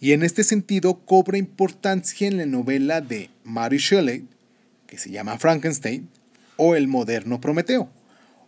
y 0.00 0.12
en 0.12 0.22
este 0.22 0.44
sentido 0.44 1.00
cobra 1.04 1.38
importancia 1.38 2.28
en 2.28 2.36
la 2.36 2.46
novela 2.46 3.00
de 3.00 3.30
Mary 3.44 3.78
Shelley, 3.78 4.26
que 4.86 4.98
se 4.98 5.10
llama 5.10 5.38
Frankenstein, 5.38 6.08
o 6.58 6.74
el 6.76 6.88
moderno 6.88 7.40
Prometeo, 7.40 7.90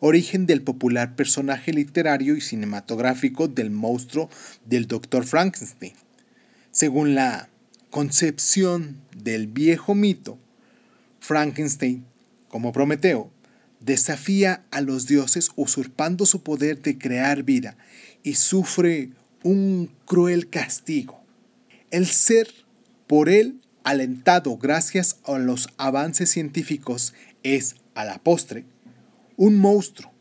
origen 0.01 0.45
del 0.45 0.61
popular 0.61 1.17
personaje 1.17 1.73
literario 1.73 2.37
y 2.37 2.43
cinematográfico 2.43 3.49
del 3.49 3.71
monstruo 3.71 4.29
del 4.67 4.87
Dr. 4.87 5.25
Frankenstein. 5.25 5.95
Según 6.71 7.15
la 7.15 7.49
concepción 7.89 9.01
del 9.17 9.47
viejo 9.47 9.95
mito, 9.95 10.39
Frankenstein, 11.21 12.05
como 12.49 12.73
Prometeo, 12.73 13.31
desafía 13.81 14.65
a 14.71 14.81
los 14.81 15.07
dioses 15.07 15.51
usurpando 15.57 16.27
su 16.27 16.43
poder 16.43 16.83
de 16.83 16.99
crear 16.99 17.45
vida 17.45 17.77
y 18.23 18.35
sufre 18.35 19.11
un 19.43 19.91
cruel 20.05 20.51
castigo. 20.51 21.23
El 21.91 22.07
ser 22.07 22.49
por 23.07 23.29
él 23.29 23.61
alentado 23.85 24.57
gracias 24.57 25.19
a 25.25 25.39
los 25.39 25.69
avances 25.77 26.31
científicos 26.31 27.15
es, 27.43 27.77
a 27.95 28.05
la 28.05 28.19
postre, 28.19 28.65
un 29.37 29.59
monstruo 29.59 30.13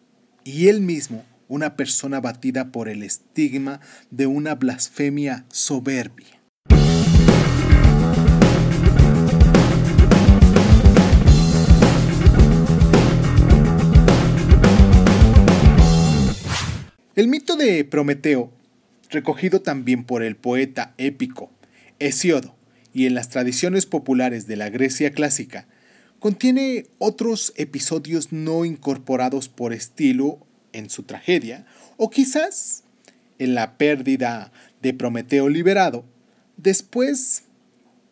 y 0.43 0.67
él 0.67 0.81
mismo 0.81 1.23
una 1.47 1.75
persona 1.75 2.21
batida 2.21 2.71
por 2.71 2.87
el 2.89 3.03
estigma 3.03 3.81
de 4.11 4.27
una 4.27 4.55
blasfemia 4.55 5.45
soberbia. 5.49 6.39
El 17.15 17.27
mito 17.27 17.57
de 17.57 17.83
Prometeo, 17.83 18.53
recogido 19.09 19.61
también 19.61 20.05
por 20.05 20.23
el 20.23 20.37
poeta 20.37 20.93
épico 20.97 21.51
Hesiodo 21.99 22.55
y 22.93 23.07
en 23.07 23.13
las 23.13 23.27
tradiciones 23.27 23.85
populares 23.85 24.47
de 24.47 24.55
la 24.55 24.69
Grecia 24.69 25.11
clásica, 25.11 25.67
contiene 26.19 26.87
otros 26.97 27.53
episodios 27.55 28.31
no 28.31 28.65
incorporados 28.65 29.49
por 29.49 29.73
estilo 29.73 30.39
en 30.73 30.89
su 30.89 31.03
tragedia, 31.03 31.65
o 31.97 32.09
quizás 32.09 32.83
en 33.39 33.55
la 33.55 33.77
pérdida 33.77 34.51
de 34.81 34.93
Prometeo 34.93 35.49
liberado, 35.49 36.05
después 36.57 37.43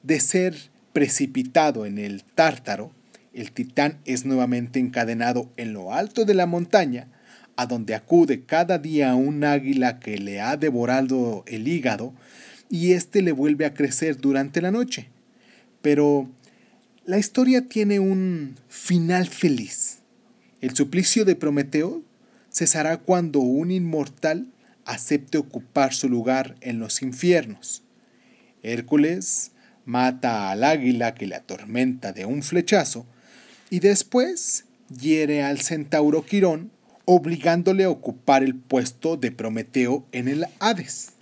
de 0.03 0.19
ser 0.19 0.55
precipitado 0.93 1.85
en 1.85 1.97
el 1.97 2.23
Tártaro, 2.23 2.91
el 3.33 3.51
titán 3.51 3.99
es 4.05 4.25
nuevamente 4.25 4.79
encadenado 4.79 5.51
en 5.57 5.73
lo 5.73 5.93
alto 5.93 6.25
de 6.25 6.33
la 6.33 6.47
montaña 6.47 7.07
a 7.55 7.65
donde 7.65 7.95
acude 7.95 8.43
cada 8.43 8.77
día 8.77 9.15
un 9.15 9.43
águila 9.43 9.99
que 9.99 10.17
le 10.17 10.39
ha 10.39 10.57
devorado 10.57 11.43
el 11.47 11.67
hígado 11.67 12.13
y 12.69 12.93
éste 12.93 13.21
le 13.21 13.31
vuelve 13.31 13.65
a 13.65 13.73
crecer 13.73 14.17
durante 14.17 14.61
la 14.61 14.71
noche. 14.71 15.09
Pero 15.81 16.29
la 17.07 17.17
historia 17.17 17.61
tiene 17.69 18.01
un 18.01 18.57
final 18.67 19.27
feliz. 19.27 19.99
El 20.59 20.75
suplicio 20.75 21.23
de 21.23 21.37
Prometeo 21.37 22.03
cesará 22.51 22.97
cuando 22.97 23.39
un 23.39 23.71
inmortal 23.71 24.47
acepte 24.83 25.37
ocupar 25.37 25.93
su 25.93 26.09
lugar 26.09 26.57
en 26.59 26.79
los 26.79 27.01
infiernos. 27.01 27.81
Hércules 28.61 29.51
mata 29.85 30.51
al 30.51 30.65
águila 30.65 31.15
que 31.15 31.27
le 31.27 31.35
atormenta 31.35 32.11
de 32.11 32.25
un 32.25 32.43
flechazo 32.43 33.05
y 33.69 33.79
después 33.79 34.65
hiere 34.89 35.43
al 35.43 35.61
centauro 35.61 36.25
Quirón 36.25 36.71
obligándole 37.05 37.85
a 37.85 37.89
ocupar 37.89 38.43
el 38.43 38.55
puesto 38.55 39.15
de 39.15 39.31
Prometeo 39.31 40.05
en 40.11 40.27
el 40.27 40.45
Hades. 40.59 41.13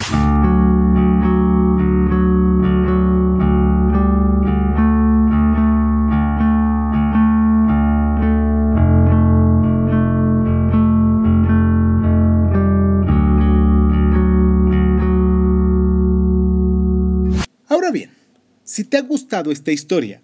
Si 18.76 18.84
te 18.84 18.98
ha 18.98 19.02
gustado 19.02 19.54
esta 19.54 19.72
historia, 19.72 20.22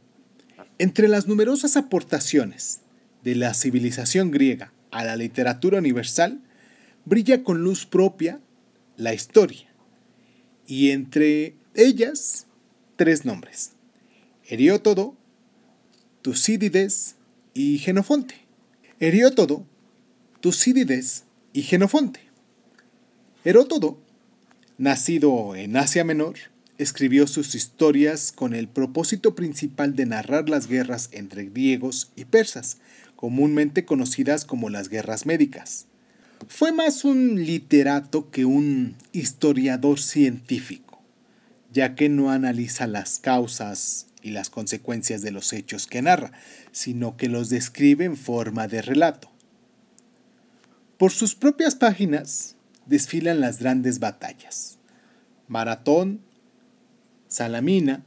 entre 0.77 1.07
las 1.07 1.25
numerosas 1.25 1.77
aportaciones 1.77 2.81
de 3.23 3.35
la 3.35 3.53
civilización 3.53 4.29
griega 4.29 4.73
a 4.91 5.05
la 5.05 5.15
literatura 5.15 5.77
universal, 5.77 6.41
brilla 7.05 7.45
con 7.45 7.63
luz 7.63 7.85
propia 7.85 8.41
la 8.97 9.13
historia, 9.13 9.73
y 10.67 10.89
entre 10.89 11.55
ellas 11.75 12.47
tres 12.97 13.23
nombres, 13.23 13.71
Heriótodo, 14.45 15.15
Tucídides 16.21 17.15
y 17.53 17.77
Genofonte. 17.77 18.35
Heriótodo, 18.99 19.65
Tucídides 20.41 21.23
y 21.53 21.61
Genofonte. 21.61 22.19
Herótodo, 23.45 23.97
nacido 24.77 25.55
en 25.55 25.77
Asia 25.77 26.03
Menor, 26.03 26.35
escribió 26.77 27.27
sus 27.27 27.55
historias 27.55 28.31
con 28.31 28.53
el 28.53 28.67
propósito 28.67 29.36
principal 29.36 29.95
de 29.95 30.05
narrar 30.05 30.49
las 30.49 30.67
guerras 30.67 31.10
entre 31.12 31.45
griegos 31.45 32.12
y 32.15 32.25
persas, 32.25 32.77
comúnmente 33.15 33.86
conocidas 33.86 34.45
como 34.45 34.69
las 34.69 34.89
guerras 34.89 35.25
médicas. 35.25 35.86
Fue 36.47 36.71
más 36.71 37.05
un 37.05 37.45
literato 37.45 38.31
que 38.31 38.45
un 38.45 38.95
historiador 39.12 39.99
científico, 39.99 41.01
ya 41.71 41.95
que 41.95 42.10
no 42.10 42.31
analiza 42.31 42.88
las 42.88 43.19
causas 43.19 44.07
y 44.23 44.31
las 44.31 44.49
consecuencias 44.49 45.21
de 45.21 45.31
los 45.31 45.53
hechos 45.53 45.88
que 45.88 46.01
narra, 46.01 46.31
sino 46.71 47.15
que 47.15 47.29
los 47.29 47.49
describe 47.49 48.05
en 48.05 48.17
forma 48.17 48.67
de 48.67 48.81
relato. 48.81 49.31
Por 50.97 51.12
sus 51.12 51.36
propias 51.36 51.75
páginas 51.75 52.55
desfilan 52.86 53.39
las 53.39 53.60
grandes 53.60 53.99
batallas. 53.99 54.77
Maratón, 55.47 56.21
Salamina 57.32 58.04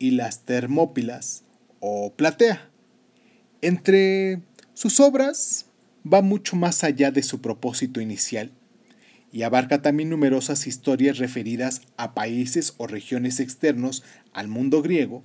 y 0.00 0.10
las 0.10 0.40
Termópilas 0.40 1.44
o 1.78 2.12
Platea. 2.12 2.68
Entre 3.62 4.42
sus 4.74 4.98
obras 4.98 5.66
va 6.04 6.22
mucho 6.22 6.56
más 6.56 6.82
allá 6.82 7.12
de 7.12 7.22
su 7.22 7.40
propósito 7.40 8.00
inicial 8.00 8.50
y 9.30 9.42
abarca 9.42 9.80
también 9.80 10.10
numerosas 10.10 10.66
historias 10.66 11.18
referidas 11.18 11.82
a 11.96 12.14
países 12.14 12.74
o 12.76 12.88
regiones 12.88 13.38
externos 13.38 14.02
al 14.32 14.48
mundo 14.48 14.82
griego, 14.82 15.22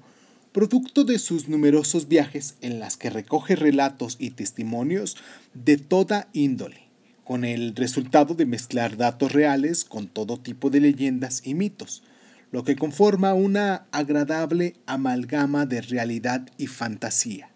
producto 0.52 1.04
de 1.04 1.18
sus 1.18 1.50
numerosos 1.50 2.08
viajes 2.08 2.56
en 2.62 2.80
las 2.80 2.98
que 2.98 3.10
recoge 3.10 3.56
relatos 3.56 4.18
y 4.20 4.30
testimonios 4.30 5.18
de 5.56 5.78
toda 5.78 6.30
índole, 6.34 6.84
con 7.24 7.44
el 7.44 7.76
resultado 7.76 8.36
de 8.36 8.46
mezclar 8.46 8.96
datos 8.96 9.32
reales 9.32 9.86
con 9.86 10.08
todo 10.08 10.40
tipo 10.40 10.70
de 10.70 10.82
leyendas 10.82 11.42
y 11.44 11.56
mitos, 11.56 12.04
lo 12.52 12.64
que 12.64 12.76
conforma 12.76 13.34
una 13.34 13.88
agradable 13.92 14.76
amalgama 14.86 15.66
de 15.66 15.82
realidad 15.82 16.50
y 16.58 16.68
fantasía. 16.68 17.52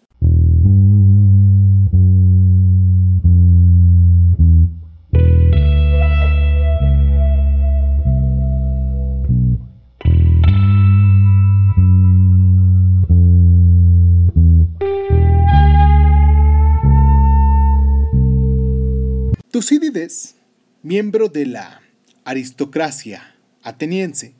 Tucídides, 19.50 20.34
miembro 20.82 21.28
de 21.28 21.46
la 21.46 21.80
aristocracia 22.24 23.34
ateniense, 23.62 24.34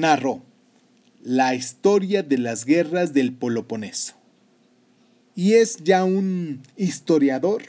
narró 0.00 0.42
la 1.22 1.54
historia 1.54 2.22
de 2.22 2.38
las 2.38 2.64
guerras 2.64 3.12
del 3.12 3.32
Peloponeso 3.32 4.14
y 5.36 5.54
es 5.54 5.76
ya 5.84 6.04
un 6.04 6.62
historiador 6.76 7.62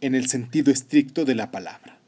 en 0.00 0.14
el 0.14 0.28
sentido 0.28 0.70
estricto 0.70 1.24
de 1.24 1.34
la 1.34 1.50
palabra, 1.50 1.98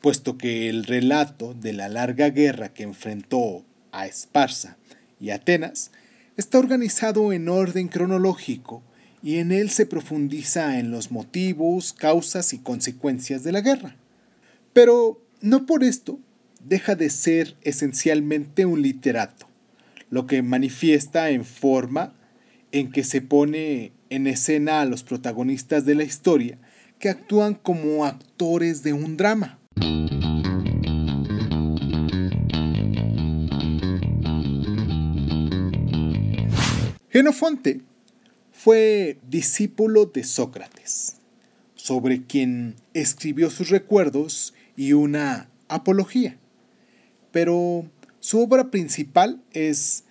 puesto 0.00 0.36
que 0.36 0.68
el 0.68 0.84
relato 0.84 1.54
de 1.54 1.72
la 1.72 1.88
larga 1.88 2.30
guerra 2.30 2.74
que 2.74 2.82
enfrentó 2.82 3.64
a 3.92 4.06
Esparza 4.06 4.76
y 5.20 5.30
Atenas 5.30 5.92
está 6.36 6.58
organizado 6.58 7.32
en 7.32 7.48
orden 7.48 7.88
cronológico 7.88 8.82
y 9.22 9.38
en 9.38 9.52
él 9.52 9.70
se 9.70 9.86
profundiza 9.86 10.78
en 10.78 10.90
los 10.90 11.10
motivos, 11.10 11.92
causas 11.92 12.52
y 12.52 12.58
consecuencias 12.58 13.42
de 13.44 13.52
la 13.52 13.60
guerra. 13.60 13.96
Pero 14.72 15.22
no 15.40 15.66
por 15.66 15.84
esto 15.84 16.18
deja 16.68 16.96
de 16.96 17.10
ser 17.10 17.56
esencialmente 17.62 18.66
un 18.66 18.82
literato, 18.82 19.46
lo 20.10 20.26
que 20.26 20.42
manifiesta 20.42 21.30
en 21.30 21.44
forma 21.44 22.14
en 22.72 22.90
que 22.90 23.04
se 23.04 23.20
pone 23.20 23.92
en 24.10 24.26
escena 24.26 24.80
a 24.80 24.84
los 24.84 25.04
protagonistas 25.04 25.84
de 25.84 25.94
la 25.94 26.02
historia 26.02 26.58
que 26.98 27.08
actúan 27.08 27.54
como 27.54 28.04
actores 28.04 28.82
de 28.82 28.92
un 28.92 29.16
drama. 29.16 29.58
Genofonte 37.10 37.80
fue 38.50 39.18
discípulo 39.28 40.06
de 40.06 40.24
Sócrates, 40.24 41.18
sobre 41.76 42.24
quien 42.24 42.74
escribió 42.92 43.50
sus 43.50 43.70
recuerdos 43.70 44.52
y 44.76 44.94
una 44.94 45.48
apología. 45.68 46.38
Pero 47.36 47.84
su 48.20 48.40
obra 48.40 48.70
principal 48.70 49.42
es 49.52 50.04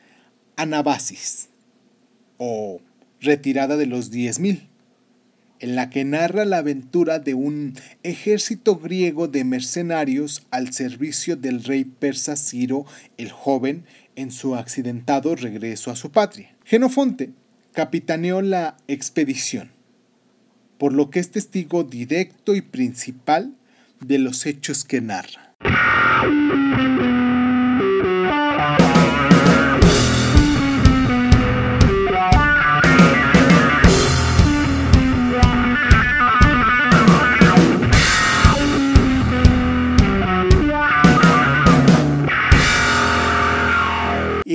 Anabasis, 0.57 1.49
o 2.37 2.81
Retirada 3.19 3.77
de 3.77 3.87
los 3.87 4.11
Diez 4.11 4.39
Mil, 4.39 4.67
en 5.59 5.75
la 5.75 5.89
que 5.89 6.05
narra 6.05 6.45
la 6.45 6.59
aventura 6.59 7.17
de 7.17 7.33
un 7.33 7.73
ejército 8.03 8.75
griego 8.75 9.27
de 9.27 9.43
mercenarios 9.43 10.45
al 10.51 10.71
servicio 10.71 11.35
del 11.35 11.63
rey 11.63 11.85
persa 11.85 12.35
Ciro 12.35 12.85
el 13.17 13.31
Joven 13.31 13.85
en 14.15 14.29
su 14.29 14.55
accidentado 14.55 15.35
regreso 15.35 15.89
a 15.89 15.95
su 15.95 16.11
patria. 16.11 16.55
Genofonte 16.63 17.31
capitaneó 17.71 18.43
la 18.43 18.77
expedición, 18.87 19.71
por 20.77 20.93
lo 20.93 21.09
que 21.09 21.21
es 21.21 21.31
testigo 21.31 21.83
directo 21.83 22.53
y 22.53 22.61
principal 22.61 23.55
de 23.99 24.19
los 24.19 24.45
hechos 24.45 24.83
que 24.83 25.01
narra. 25.01 25.55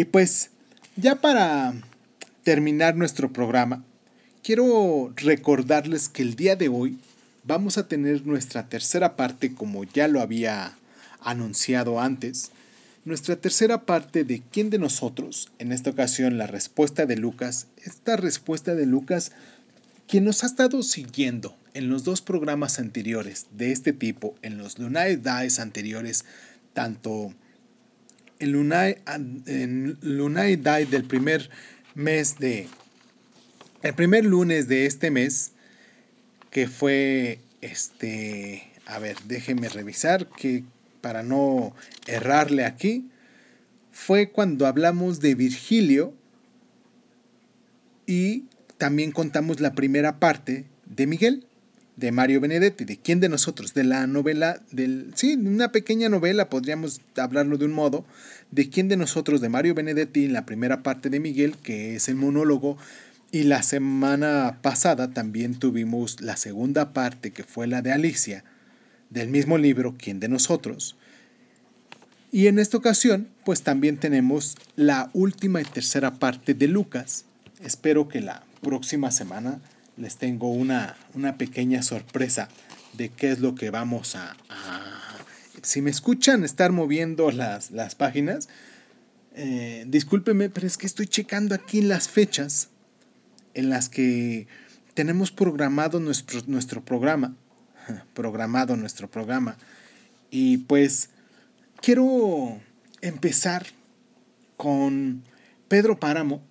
Y 0.00 0.06
pues, 0.06 0.48
ya 0.96 1.16
para 1.16 1.74
terminar 2.42 2.96
nuestro 2.96 3.34
programa, 3.34 3.84
quiero 4.42 5.12
recordarles 5.14 6.08
que 6.08 6.22
el 6.22 6.36
día 6.36 6.56
de 6.56 6.70
hoy 6.70 6.96
vamos 7.44 7.76
a 7.76 7.86
tener 7.86 8.26
nuestra 8.26 8.66
tercera 8.66 9.14
parte, 9.14 9.54
como 9.54 9.84
ya 9.84 10.08
lo 10.08 10.22
había 10.22 10.72
anunciado 11.20 12.00
antes, 12.00 12.50
nuestra 13.04 13.36
tercera 13.36 13.84
parte 13.84 14.24
de 14.24 14.40
quién 14.50 14.70
de 14.70 14.78
nosotros, 14.78 15.52
en 15.58 15.70
esta 15.70 15.90
ocasión 15.90 16.38
la 16.38 16.46
respuesta 16.46 17.04
de 17.04 17.16
Lucas, 17.16 17.66
esta 17.84 18.16
respuesta 18.16 18.74
de 18.74 18.86
Lucas, 18.86 19.32
quien 20.08 20.24
nos 20.24 20.44
ha 20.44 20.46
estado 20.46 20.82
siguiendo 20.82 21.54
en 21.74 21.90
los 21.90 22.04
dos 22.04 22.22
programas 22.22 22.78
anteriores 22.78 23.48
de 23.54 23.70
este 23.70 23.92
tipo, 23.92 24.34
en 24.40 24.56
los 24.56 24.78
Lunae 24.78 25.18
Dies 25.18 25.60
anteriores, 25.60 26.24
tanto 26.72 27.34
en 28.40 28.53
Lunae, 28.53 29.03
en 29.46 29.98
Die 30.62 30.87
del 30.87 31.05
primer 31.05 31.50
mes 31.94 32.38
de... 32.38 32.68
El 33.83 33.94
primer 33.94 34.24
lunes 34.24 34.68
de 34.68 34.87
este 34.87 35.11
mes, 35.11 35.53
que 36.50 36.66
fue 36.66 37.38
este... 37.61 38.66
A 38.87 38.98
ver, 38.98 39.16
déjenme 39.26 39.68
revisar 39.68 40.26
que 40.26 40.64
para 41.00 41.22
no 41.22 41.74
errarle 42.07 42.64
aquí, 42.64 43.09
fue 43.92 44.31
cuando 44.31 44.66
hablamos 44.66 45.20
de 45.20 45.35
Virgilio 45.35 46.14
y 48.07 48.44
también 48.79 49.12
contamos 49.12 49.61
la 49.61 49.74
primera 49.74 50.18
parte 50.18 50.64
de 50.87 51.07
Miguel, 51.07 51.46
de 51.96 52.12
Mario 52.12 52.40
Benedetti. 52.40 52.85
¿De 52.85 52.96
quién 52.96 53.20
de 53.20 53.29
nosotros? 53.29 53.74
De 53.74 53.85
la 53.85 54.07
novela, 54.07 54.61
del, 54.70 55.12
sí, 55.14 55.35
una 55.35 55.72
pequeña 55.72 56.09
novela, 56.09 56.48
podríamos 56.48 57.00
hablarlo 57.16 57.59
de 57.59 57.66
un 57.66 57.72
modo, 57.72 58.05
de 58.50 58.68
quién 58.68 58.88
de 58.88 58.96
nosotros, 58.96 59.40
de 59.40 59.48
Mario 59.48 59.74
Benedetti, 59.74 60.24
en 60.24 60.33
la 60.33 60.46
primera 60.46 60.83
parte 60.83 61.11
de 61.11 61.20
Miguel, 61.20 61.57
que 61.59 61.96
es 61.96 62.09
el 62.09 62.16
monólogo, 62.16 62.79
y 63.33 63.44
la 63.44 63.62
semana 63.62 64.59
pasada 64.62 65.12
también 65.12 65.55
tuvimos 65.55 66.20
la 66.20 66.37
segunda 66.37 66.92
parte, 66.92 67.31
que 67.31 67.44
fue 67.44 67.66
la 67.66 67.83
de 67.83 67.92
Alicia, 67.92 68.44
del 69.11 69.29
mismo 69.29 69.59
libro, 69.59 69.94
¿Quién 69.98 70.20
de 70.20 70.29
nosotros? 70.29 70.96
Y 72.33 72.46
en 72.46 72.59
esta 72.59 72.76
ocasión, 72.76 73.29
pues 73.44 73.62
también 73.62 73.96
tenemos 73.96 74.57
la 74.76 75.11
última 75.14 75.61
y 75.61 75.64
tercera 75.64 76.14
parte 76.14 76.55
de 76.55 76.68
Lucas. 76.68 77.24
Espero 77.61 78.09
que 78.09 78.20
la 78.20 78.44
próxima 78.62 79.11
semana 79.11 79.61
les 79.96 80.16
tengo 80.16 80.50
una, 80.50 80.96
una 81.14 81.37
pequeña 81.37 81.83
sorpresa 81.83 82.48
de 82.94 83.09
qué 83.09 83.31
es 83.31 83.40
lo 83.40 83.55
que 83.55 83.70
vamos 83.70 84.16
a, 84.16 84.37
si 85.62 85.83
me 85.83 85.90
escuchan 85.90 86.44
estar 86.44 86.72
moviendo 86.72 87.31
las, 87.31 87.70
las 87.70 87.94
páginas, 87.94 88.48
eh, 89.35 89.85
discúlpeme, 89.88 90.50
pero 90.50 90.66
es 90.66 90.76
que 90.76 90.87
estoy 90.87 91.07
checando 91.07 91.55
aquí 91.55 91.83
las 91.83 92.09
fechas 92.09 92.68
en 93.55 93.68
las 93.68 93.88
que 93.88 94.46
tenemos 94.94 95.31
programado 95.31 96.00
nuestro, 96.00 96.40
nuestro 96.46 96.85
programa, 96.85 97.35
programado 98.14 98.76
nuestro 98.76 99.11
programa, 99.11 99.57
y 100.31 100.59
pues 100.59 101.11
quiero 101.81 102.61
empezar 103.00 103.66
con 104.57 105.22
Pedro 105.68 105.98
Páramo. 105.98 106.42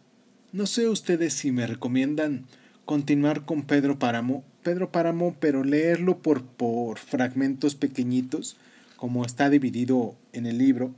No 0.52 0.66
sé 0.66 0.88
ustedes 0.88 1.34
si 1.34 1.52
me 1.52 1.68
recomiendan 1.68 2.46
continuar 2.90 3.46
con 3.46 3.68
Pedro 3.68 4.00
Páramo. 4.00 4.44
Pedro 4.64 4.92
Páramo, 4.92 5.36
pero 5.40 5.64
leerlo 5.64 6.24
por, 6.24 6.44
por 6.44 6.98
fragmentos 6.98 7.76
pequeñitos, 7.76 8.58
como 8.96 9.24
está 9.28 9.52
dividido 9.52 10.16
en 10.34 10.48
el 10.48 10.58
libro, 10.58 10.96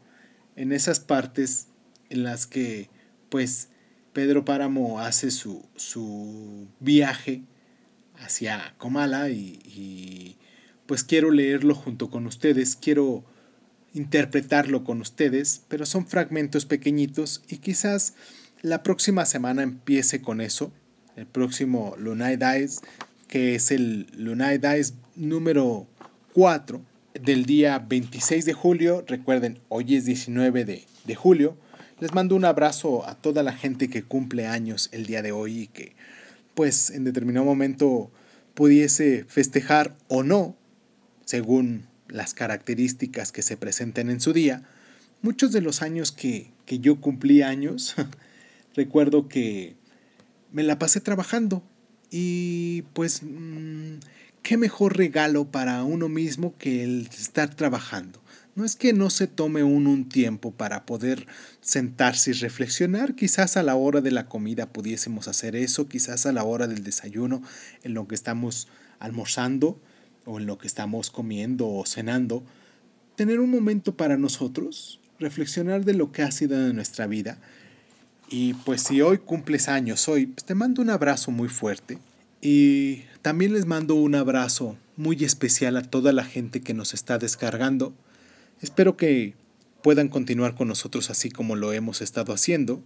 en 0.56 0.72
esas 0.72 1.02
partes 1.02 1.68
en 2.10 2.24
las 2.24 2.48
que, 2.48 2.90
pues, 3.28 3.68
Pedro 4.14 4.46
Páramo 4.46 5.02
hace 5.02 5.32
su, 5.32 5.66
su 5.76 6.66
viaje 6.80 7.42
hacia 8.24 8.74
Comala 8.78 9.30
y, 9.30 9.60
y 9.66 10.38
pues 10.86 11.04
quiero 11.04 11.30
leerlo 11.30 11.76
junto 11.76 12.10
con 12.10 12.26
ustedes, 12.26 12.78
quiero 12.78 13.26
interpretarlo 13.94 14.86
con 14.86 15.02
ustedes, 15.02 15.64
pero 15.68 15.86
son 15.86 16.08
fragmentos 16.08 16.66
pequeñitos 16.66 17.44
y 17.50 17.58
quizás 17.58 18.14
la 18.62 18.82
próxima 18.82 19.26
semana 19.26 19.62
empiece 19.64 20.22
con 20.22 20.40
eso, 20.40 20.72
el 21.16 21.26
próximo 21.26 21.96
Lunay 21.98 22.38
Dice, 22.38 22.82
que 23.28 23.56
es 23.56 23.72
el 23.72 24.08
Lunay 24.18 24.58
Dice 24.58 24.94
número 25.16 25.88
4 26.34 26.82
del 27.14 27.46
día 27.46 27.80
26 27.80 28.46
de 28.46 28.54
julio. 28.54 29.04
Recuerden, 29.08 29.60
hoy 29.70 29.96
es 29.96 30.06
19 30.06 30.66
de, 30.66 30.86
de 31.06 31.16
julio. 31.16 31.58
Les 32.00 32.14
mando 32.14 32.36
un 32.36 32.46
abrazo 32.46 33.08
a 33.08 33.16
toda 33.16 33.44
la 33.44 33.54
gente 33.54 33.90
que 33.90 34.04
cumple 34.04 34.48
años 34.48 34.90
el 34.92 35.06
día 35.06 35.22
de 35.22 35.32
hoy 35.32 35.60
y 35.60 35.68
que 35.68 35.96
pues 36.56 36.90
en 36.90 37.04
determinado 37.04 37.46
momento 37.46 38.12
pudiese 38.54 39.26
festejar 39.28 39.96
o 40.08 40.24
no, 40.24 40.56
según 41.26 41.88
las 42.08 42.34
características 42.34 43.32
que 43.32 43.42
se 43.42 43.56
presenten 43.58 44.10
en 44.10 44.20
su 44.20 44.34
día. 44.34 44.64
Muchos 45.22 45.52
de 45.52 45.62
los 45.62 45.82
años 45.82 46.12
que, 46.12 46.52
que 46.66 46.80
yo 46.80 47.00
cumplí 47.00 47.42
años, 47.42 47.96
recuerdo 48.76 49.28
que 49.28 49.76
me 50.52 50.64
la 50.64 50.80
pasé 50.80 51.02
trabajando 51.02 51.64
y 52.10 52.84
pues 52.94 53.22
mm, 53.24 54.00
qué 54.42 54.58
mejor 54.58 54.98
regalo 54.98 55.46
para 55.46 55.84
uno 55.84 56.10
mismo 56.10 56.56
que 56.58 56.84
el 56.84 57.08
estar 57.08 57.56
trabajando. 57.56 58.22
No 58.54 58.66
es 58.66 58.76
que 58.76 58.92
no 58.92 59.10
se 59.10 59.28
tome 59.28 59.64
uno 59.64 59.92
un 59.92 60.10
tiempo 60.10 60.52
para 60.52 60.86
poder 60.86 61.26
sentarse 61.62 62.32
y 62.32 62.34
reflexionar, 62.34 63.16
quizás 63.16 63.56
a 63.56 63.64
la 63.64 63.76
hora 63.76 64.02
de 64.02 64.12
la 64.12 64.28
comida 64.28 64.74
pudiésemos 64.74 65.30
hacer 65.30 65.56
eso, 65.56 65.88
quizás 65.88 66.26
a 66.26 66.34
la 66.34 66.44
hora 66.44 66.68
del 66.68 66.84
desayuno, 66.84 67.42
en 67.84 67.94
lo 67.94 68.10
que 68.10 68.16
estamos 68.16 68.68
almorzando 69.00 69.80
o 70.26 70.38
en 70.38 70.48
lo 70.48 70.58
que 70.58 70.68
estamos 70.68 71.12
comiendo 71.12 71.70
o 71.70 71.86
cenando, 71.86 72.44
tener 73.16 73.40
un 73.40 73.50
momento 73.50 73.96
para 73.96 74.18
nosotros, 74.18 75.00
reflexionar 75.18 75.86
de 75.86 75.94
lo 75.94 76.12
que 76.12 76.24
ha 76.24 76.32
sido 76.32 76.68
en 76.68 76.76
nuestra 76.76 77.08
vida. 77.08 77.40
Y 78.32 78.56
pues 78.56 78.82
si 78.82 79.02
hoy 79.02 79.20
cumples 79.20 79.68
años, 79.68 80.08
hoy 80.08 80.26
pues, 80.26 80.46
te 80.46 80.56
mando 80.56 80.82
un 80.82 80.90
abrazo 80.90 81.30
muy 81.30 81.50
fuerte 81.50 82.00
y 82.42 83.04
también 83.22 83.54
les 83.54 83.68
mando 83.68 83.94
un 83.94 84.16
abrazo 84.16 84.78
muy 84.98 85.24
especial 85.24 85.78
a 85.78 85.84
toda 85.84 86.14
la 86.14 86.24
gente 86.24 86.62
que 86.62 86.74
nos 86.74 86.96
está 86.96 87.20
descargando 87.20 87.94
Espero 88.62 88.96
que 88.96 89.34
puedan 89.82 90.08
continuar 90.08 90.54
con 90.54 90.68
nosotros 90.68 91.10
así 91.10 91.32
como 91.32 91.56
lo 91.56 91.74
hemos 91.74 92.02
estado 92.02 92.32
haciendo. 92.32 92.84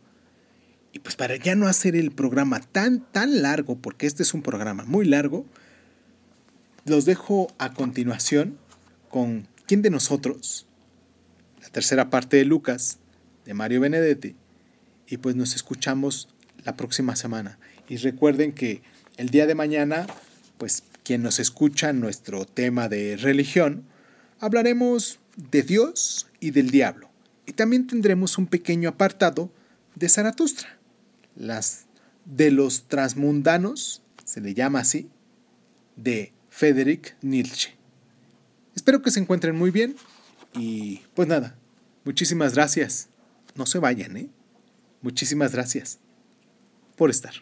Y 0.93 0.99
pues 0.99 1.17
para 1.17 1.35
ya 1.35 1.55
no 1.55 1.67
hacer 1.67 1.97
el 1.97 2.11
programa 2.11 2.61
tan, 2.61 3.01
tan 3.11 3.41
largo, 3.41 3.75
porque 3.75 4.07
este 4.07 4.23
es 4.23 4.33
un 4.33 4.41
programa 4.41 4.85
muy 4.85 5.05
largo, 5.05 5.45
los 6.85 7.03
dejo 7.03 7.47
a 7.57 7.73
continuación 7.73 8.57
con 9.09 9.47
¿Quién 9.67 9.81
de 9.81 9.89
nosotros? 9.89 10.67
La 11.61 11.69
tercera 11.69 12.09
parte 12.09 12.37
de 12.37 12.45
Lucas, 12.45 12.99
de 13.45 13.53
Mario 13.55 13.81
Benedetti. 13.81 14.35
Y 15.07 15.17
pues 15.17 15.35
nos 15.35 15.55
escuchamos 15.55 16.29
la 16.63 16.75
próxima 16.75 17.15
semana. 17.15 17.57
Y 17.87 17.97
recuerden 17.97 18.53
que 18.53 18.81
el 19.17 19.29
día 19.29 19.45
de 19.45 19.55
mañana, 19.55 20.07
pues 20.57 20.83
quien 21.03 21.21
nos 21.21 21.39
escucha 21.39 21.93
nuestro 21.93 22.45
tema 22.45 22.89
de 22.89 23.17
religión, 23.17 23.85
hablaremos 24.39 25.19
de 25.37 25.63
Dios 25.63 26.27
y 26.39 26.51
del 26.51 26.71
diablo. 26.71 27.09
Y 27.45 27.53
también 27.53 27.87
tendremos 27.87 28.37
un 28.37 28.47
pequeño 28.47 28.89
apartado 28.89 29.51
de 29.95 30.09
Zaratustra. 30.09 30.79
Las 31.35 31.85
de 32.25 32.49
los 32.49 32.87
transmundanos, 32.87 34.01
se 34.23 34.41
le 34.41 34.53
llama 34.53 34.79
así, 34.79 35.09
de 35.95 36.33
Friedrich 36.49 37.15
Nietzsche. 37.21 37.75
Espero 38.75 39.01
que 39.01 39.11
se 39.11 39.19
encuentren 39.19 39.55
muy 39.55 39.71
bien 39.71 39.95
y 40.53 41.01
pues 41.13 41.27
nada, 41.27 41.55
muchísimas 42.03 42.55
gracias. 42.55 43.09
No 43.55 43.65
se 43.65 43.79
vayan, 43.79 44.17
¿eh? 44.17 44.29
Muchísimas 45.05 45.51
gracias 45.51 45.99
por 46.95 47.11
estar. 47.11 47.35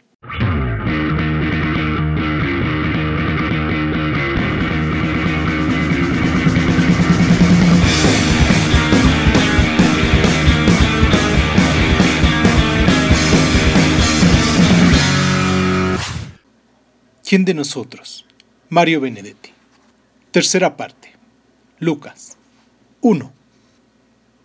¿Quién 17.24 17.46
de 17.46 17.54
nosotros? 17.54 18.26
Mario 18.68 19.00
Benedetti. 19.00 19.52
Tercera 20.32 20.76
parte. 20.76 21.14
Lucas. 21.80 22.38
1. 23.00 23.43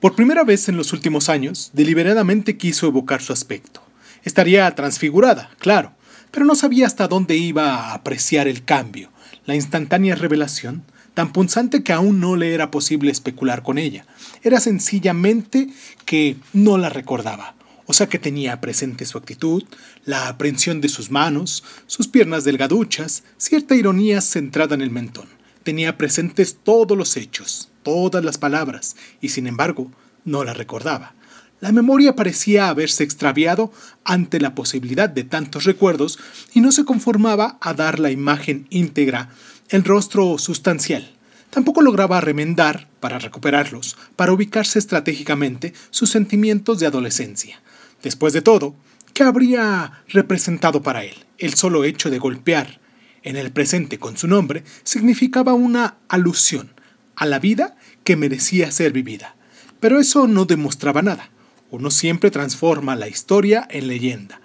Por 0.00 0.14
primera 0.14 0.44
vez 0.44 0.68
en 0.68 0.76
los 0.76 0.92
últimos 0.92 1.28
años, 1.28 1.70
deliberadamente 1.72 2.56
quiso 2.56 2.86
evocar 2.86 3.20
su 3.20 3.32
aspecto. 3.32 3.82
Estaría 4.24 4.72
transfigurada, 4.74 5.50
claro, 5.58 5.92
pero 6.30 6.46
no 6.46 6.54
sabía 6.54 6.86
hasta 6.86 7.08
dónde 7.08 7.36
iba 7.36 7.74
a 7.74 7.94
apreciar 7.94 8.46
el 8.48 8.64
cambio, 8.64 9.10
la 9.44 9.54
instantánea 9.54 10.14
revelación, 10.14 10.84
tan 11.14 11.32
punzante 11.32 11.82
que 11.82 11.92
aún 11.92 12.20
no 12.20 12.36
le 12.36 12.54
era 12.54 12.70
posible 12.70 13.10
especular 13.10 13.62
con 13.62 13.78
ella. 13.78 14.06
Era 14.42 14.60
sencillamente 14.60 15.68
que 16.04 16.36
no 16.52 16.78
la 16.78 16.90
recordaba 16.90 17.56
o 17.88 17.94
sea 17.94 18.06
que 18.06 18.18
tenía 18.18 18.60
presente 18.60 19.06
su 19.06 19.16
actitud, 19.16 19.64
la 20.04 20.28
aprensión 20.28 20.82
de 20.82 20.90
sus 20.90 21.10
manos, 21.10 21.64
sus 21.86 22.06
piernas 22.06 22.44
delgaduchas, 22.44 23.24
cierta 23.38 23.74
ironía 23.74 24.20
centrada 24.20 24.74
en 24.74 24.82
el 24.82 24.90
mentón. 24.90 25.26
Tenía 25.62 25.96
presentes 25.96 26.58
todos 26.62 26.98
los 26.98 27.16
hechos, 27.16 27.70
todas 27.88 28.22
las 28.22 28.36
palabras, 28.36 28.96
y 29.22 29.30
sin 29.30 29.46
embargo 29.46 29.90
no 30.26 30.44
la 30.44 30.52
recordaba. 30.52 31.14
La 31.60 31.72
memoria 31.72 32.14
parecía 32.14 32.68
haberse 32.68 33.02
extraviado 33.02 33.72
ante 34.04 34.40
la 34.40 34.54
posibilidad 34.54 35.08
de 35.08 35.24
tantos 35.24 35.64
recuerdos 35.64 36.18
y 36.52 36.60
no 36.60 36.70
se 36.70 36.84
conformaba 36.84 37.56
a 37.62 37.72
dar 37.72 37.98
la 37.98 38.10
imagen 38.10 38.66
íntegra, 38.68 39.30
el 39.70 39.84
rostro 39.84 40.36
sustancial. 40.36 41.10
Tampoco 41.48 41.80
lograba 41.80 42.20
remendar, 42.20 42.88
para 43.00 43.18
recuperarlos, 43.18 43.96
para 44.16 44.32
ubicarse 44.32 44.78
estratégicamente 44.78 45.72
sus 45.90 46.10
sentimientos 46.10 46.78
de 46.78 46.86
adolescencia. 46.86 47.62
Después 48.02 48.34
de 48.34 48.42
todo, 48.42 48.74
¿qué 49.14 49.22
habría 49.22 50.04
representado 50.08 50.82
para 50.82 51.04
él? 51.04 51.14
El 51.38 51.54
solo 51.54 51.84
hecho 51.84 52.10
de 52.10 52.18
golpear 52.18 52.80
en 53.22 53.36
el 53.36 53.50
presente 53.50 53.98
con 53.98 54.18
su 54.18 54.28
nombre 54.28 54.62
significaba 54.84 55.54
una 55.54 55.96
alusión 56.08 56.77
a 57.18 57.26
la 57.26 57.40
vida 57.40 57.76
que 58.04 58.16
merecía 58.16 58.70
ser 58.70 58.92
vivida. 58.92 59.34
Pero 59.80 59.98
eso 59.98 60.26
no 60.28 60.44
demostraba 60.44 61.02
nada. 61.02 61.30
Uno 61.70 61.90
siempre 61.90 62.30
transforma 62.30 62.96
la 62.96 63.08
historia 63.08 63.66
en 63.70 63.88
leyenda. 63.88 64.40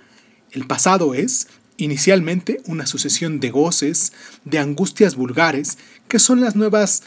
El 0.51 0.65
pasado 0.65 1.13
es, 1.13 1.47
inicialmente, 1.77 2.61
una 2.65 2.87
sucesión 2.87 3.39
de 3.39 3.51
goces, 3.51 4.11
de 4.43 4.57
angustias 4.57 5.15
vulgares, 5.15 5.77
que 6.07 6.19
son 6.19 6.41
las 6.41 6.55
nuevas 6.55 7.03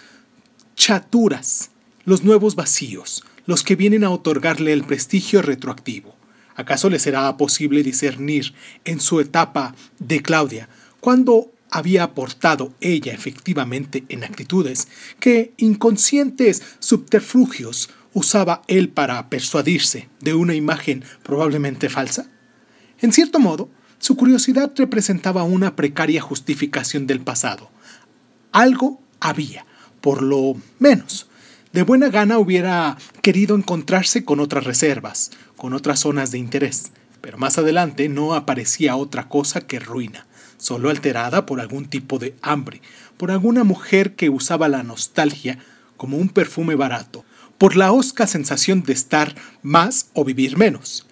chaturas, 0.76 1.70
los 2.04 2.22
nuevos 2.22 2.54
vacíos, 2.54 3.24
los 3.44 3.64
que 3.64 3.76
vienen 3.76 4.04
a 4.04 4.10
otorgarle 4.10 4.72
el 4.72 4.84
prestigio 4.84 5.42
retroactivo. 5.42 6.14
¿Acaso 6.54 6.88
le 6.88 7.00
será 7.00 7.36
posible 7.36 7.82
discernir 7.82 8.54
en 8.84 9.00
su 9.00 9.20
etapa 9.20 9.74
de 9.98 10.22
Claudia 10.22 10.68
cuando 11.00 11.52
había 11.76 12.02
aportado 12.02 12.72
ella 12.80 13.12
efectivamente 13.12 14.04
en 14.08 14.24
actitudes 14.24 14.88
que 15.20 15.52
inconscientes 15.56 16.62
subterfugios 16.78 17.90
usaba 18.12 18.62
él 18.66 18.88
para 18.88 19.28
persuadirse 19.28 20.08
de 20.20 20.34
una 20.34 20.54
imagen 20.54 21.04
probablemente 21.22 21.88
falsa? 21.88 22.26
En 23.00 23.12
cierto 23.12 23.38
modo, 23.38 23.68
su 23.98 24.16
curiosidad 24.16 24.72
representaba 24.76 25.42
una 25.42 25.76
precaria 25.76 26.20
justificación 26.20 27.06
del 27.06 27.20
pasado. 27.20 27.70
Algo 28.52 29.00
había, 29.20 29.66
por 30.00 30.22
lo 30.22 30.56
menos, 30.78 31.28
de 31.72 31.82
buena 31.82 32.08
gana 32.08 32.38
hubiera 32.38 32.96
querido 33.20 33.54
encontrarse 33.54 34.24
con 34.24 34.40
otras 34.40 34.64
reservas, 34.64 35.30
con 35.56 35.74
otras 35.74 36.00
zonas 36.00 36.30
de 36.30 36.38
interés, 36.38 36.92
pero 37.20 37.36
más 37.36 37.58
adelante 37.58 38.08
no 38.08 38.34
aparecía 38.34 38.96
otra 38.96 39.28
cosa 39.28 39.60
que 39.60 39.78
ruina, 39.78 40.26
solo 40.58 40.90
alterada 40.90 41.46
por 41.46 41.60
algún 41.60 41.86
tipo 41.86 42.18
de 42.18 42.34
hambre, 42.42 42.80
por 43.16 43.30
alguna 43.30 43.64
mujer 43.64 44.14
que 44.14 44.30
usaba 44.30 44.68
la 44.68 44.82
nostalgia 44.82 45.58
como 45.96 46.16
un 46.18 46.28
perfume 46.28 46.74
barato, 46.74 47.24
por 47.58 47.76
la 47.76 47.92
osca 47.92 48.26
sensación 48.26 48.82
de 48.82 48.92
estar 48.92 49.34
más 49.62 50.10
o 50.12 50.24
vivir 50.24 50.56
menos. 50.56 51.06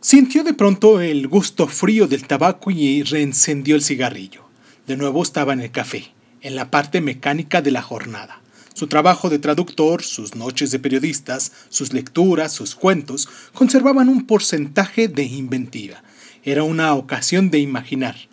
Sintió 0.00 0.44
de 0.44 0.54
pronto 0.54 1.00
el 1.00 1.26
gusto 1.26 1.66
frío 1.66 2.06
del 2.06 2.26
tabaco 2.26 2.70
y 2.70 3.02
reencendió 3.02 3.74
el 3.74 3.82
cigarrillo. 3.82 4.44
De 4.86 4.96
nuevo 4.96 5.22
estaba 5.22 5.52
en 5.52 5.60
el 5.60 5.70
café, 5.70 6.12
en 6.40 6.54
la 6.54 6.70
parte 6.70 7.00
mecánica 7.00 7.62
de 7.62 7.72
la 7.72 7.82
jornada. 7.82 8.40
Su 8.74 8.86
trabajo 8.86 9.28
de 9.28 9.40
traductor, 9.40 10.04
sus 10.04 10.36
noches 10.36 10.70
de 10.70 10.78
periodistas, 10.78 11.50
sus 11.68 11.92
lecturas, 11.92 12.52
sus 12.52 12.76
cuentos, 12.76 13.28
conservaban 13.52 14.08
un 14.08 14.24
porcentaje 14.24 15.08
de 15.08 15.24
inventiva. 15.24 16.04
Era 16.44 16.62
una 16.62 16.94
ocasión 16.94 17.50
de 17.50 17.58
imaginar. 17.58 18.27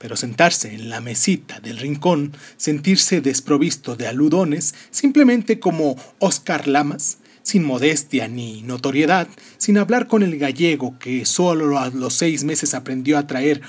Pero 0.00 0.16
sentarse 0.16 0.74
en 0.74 0.88
la 0.88 1.02
mesita 1.02 1.60
del 1.60 1.76
rincón, 1.76 2.32
sentirse 2.56 3.20
desprovisto 3.20 3.96
de 3.96 4.08
aludones, 4.08 4.74
simplemente 4.90 5.60
como 5.60 5.94
Oscar 6.18 6.66
Lamas, 6.66 7.18
sin 7.42 7.64
modestia 7.64 8.26
ni 8.26 8.62
notoriedad, 8.62 9.28
sin 9.58 9.76
hablar 9.76 10.06
con 10.06 10.22
el 10.22 10.38
gallego 10.38 10.98
que 10.98 11.26
solo 11.26 11.78
a 11.78 11.90
los 11.90 12.14
seis 12.14 12.44
meses 12.44 12.72
aprendió 12.72 13.18
a 13.18 13.26
traer 13.26 13.60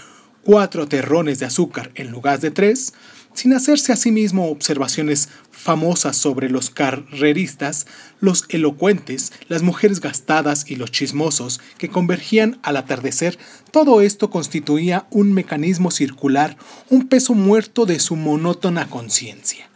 cuatro 0.43 0.87
terrones 0.87 1.39
de 1.39 1.47
azúcar 1.47 1.91
en 1.95 2.11
lugar 2.11 2.39
de 2.39 2.51
tres, 2.51 2.93
sin 3.33 3.53
hacerse 3.53 3.93
a 3.93 3.95
sí 3.95 4.11
mismo 4.11 4.49
observaciones 4.49 5.29
famosas 5.51 6.17
sobre 6.17 6.49
los 6.49 6.69
carreristas, 6.69 7.87
los 8.19 8.45
elocuentes, 8.49 9.31
las 9.47 9.61
mujeres 9.61 9.99
gastadas 9.99 10.69
y 10.69 10.75
los 10.75 10.91
chismosos 10.91 11.61
que 11.77 11.89
convergían 11.89 12.59
al 12.63 12.77
atardecer, 12.77 13.37
todo 13.71 14.01
esto 14.01 14.29
constituía 14.29 15.07
un 15.11 15.33
mecanismo 15.33 15.91
circular, 15.91 16.57
un 16.89 17.07
peso 17.07 17.33
muerto 17.33 17.85
de 17.85 17.99
su 17.99 18.15
monótona 18.15 18.89
conciencia. 18.89 19.71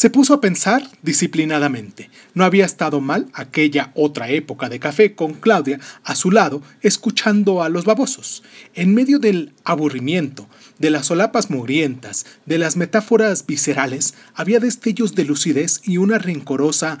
Se 0.00 0.08
puso 0.08 0.32
a 0.32 0.40
pensar 0.40 0.82
disciplinadamente. 1.02 2.08
No 2.32 2.46
había 2.46 2.64
estado 2.64 3.02
mal 3.02 3.26
aquella 3.34 3.92
otra 3.94 4.30
época 4.30 4.70
de 4.70 4.80
café 4.80 5.14
con 5.14 5.34
Claudia 5.34 5.78
a 6.04 6.14
su 6.14 6.30
lado, 6.30 6.62
escuchando 6.80 7.62
a 7.62 7.68
los 7.68 7.84
babosos. 7.84 8.42
En 8.72 8.94
medio 8.94 9.18
del 9.18 9.52
aburrimiento, 9.62 10.48
de 10.80 10.90
las 10.90 11.06
solapas 11.06 11.48
mugrientas, 11.50 12.26
de 12.46 12.58
las 12.58 12.76
metáforas 12.76 13.46
viscerales, 13.46 14.14
había 14.34 14.58
destellos 14.58 15.14
de 15.14 15.24
lucidez 15.24 15.80
y 15.84 15.98
una 15.98 16.18
rencorosa 16.18 16.98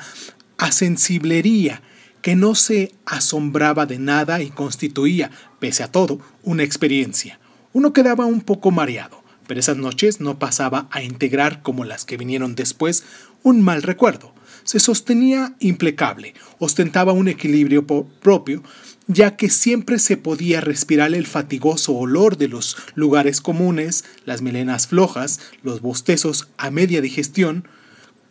asensiblería 0.56 1.82
que 2.22 2.36
no 2.36 2.54
se 2.54 2.92
asombraba 3.06 3.86
de 3.86 3.98
nada 3.98 4.40
y 4.42 4.50
constituía, 4.50 5.32
pese 5.58 5.82
a 5.82 5.90
todo, 5.90 6.20
una 6.44 6.62
experiencia. 6.62 7.40
Uno 7.72 7.92
quedaba 7.92 8.26
un 8.26 8.42
poco 8.42 8.70
mareado 8.70 9.20
pero 9.50 9.58
esas 9.58 9.78
noches 9.78 10.20
no 10.20 10.38
pasaba 10.38 10.86
a 10.92 11.02
integrar, 11.02 11.60
como 11.60 11.82
las 11.82 12.04
que 12.04 12.16
vinieron 12.16 12.54
después, 12.54 13.02
un 13.42 13.62
mal 13.62 13.82
recuerdo. 13.82 14.32
Se 14.62 14.78
sostenía 14.78 15.56
impecable, 15.58 16.34
ostentaba 16.60 17.12
un 17.12 17.26
equilibrio 17.26 17.84
propio, 17.84 18.62
ya 19.12 19.36
que 19.36 19.50
siempre 19.50 19.98
se 19.98 20.16
podía 20.16 20.60
respirar 20.60 21.12
el 21.14 21.26
fatigoso 21.26 21.94
olor 21.94 22.36
de 22.36 22.46
los 22.46 22.76
lugares 22.94 23.40
comunes, 23.40 24.04
las 24.24 24.40
melenas 24.40 24.86
flojas, 24.86 25.40
los 25.64 25.80
bostezos 25.80 26.48
a 26.58 26.70
media 26.70 27.00
digestión. 27.00 27.66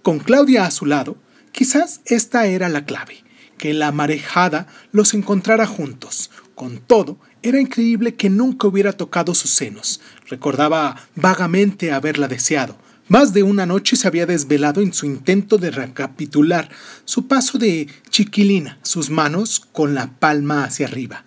Con 0.04 0.20
Claudia 0.20 0.66
a 0.66 0.72
su 0.72 0.86
lado, 0.86 1.18
quizás 1.52 2.00
esta 2.06 2.46
era 2.46 2.70
la 2.70 2.86
clave, 2.86 3.26
que 3.58 3.74
la 3.74 3.92
marejada 3.92 4.68
los 4.94 5.14
encontrara 5.14 5.68
juntos. 5.68 6.32
Con 6.56 6.78
todo, 6.78 7.20
era 7.42 7.60
increíble 7.60 8.16
que 8.16 8.30
nunca 8.30 8.68
hubiera 8.68 8.94
tocado 8.94 9.36
sus 9.36 9.52
senos. 9.52 10.00
Recordaba 10.30 10.96
vagamente 11.14 11.92
haberla 11.92 12.30
deseado. 12.30 12.78
Más 13.10 13.34
de 13.34 13.42
una 13.42 13.66
noche 13.66 13.96
se 13.96 14.08
había 14.08 14.28
desvelado 14.28 14.82
en 14.82 14.94
su 14.94 15.08
intento 15.08 15.58
de 15.58 15.72
recapitular 15.72 16.70
su 17.06 17.28
paso 17.28 17.58
de 17.58 17.88
chiquilina, 18.12 18.78
sus 18.84 19.10
manos 19.10 19.62
con 19.72 19.96
la 19.96 20.20
palma 20.20 20.64
hacia 20.64 20.86
arriba. 20.86 21.26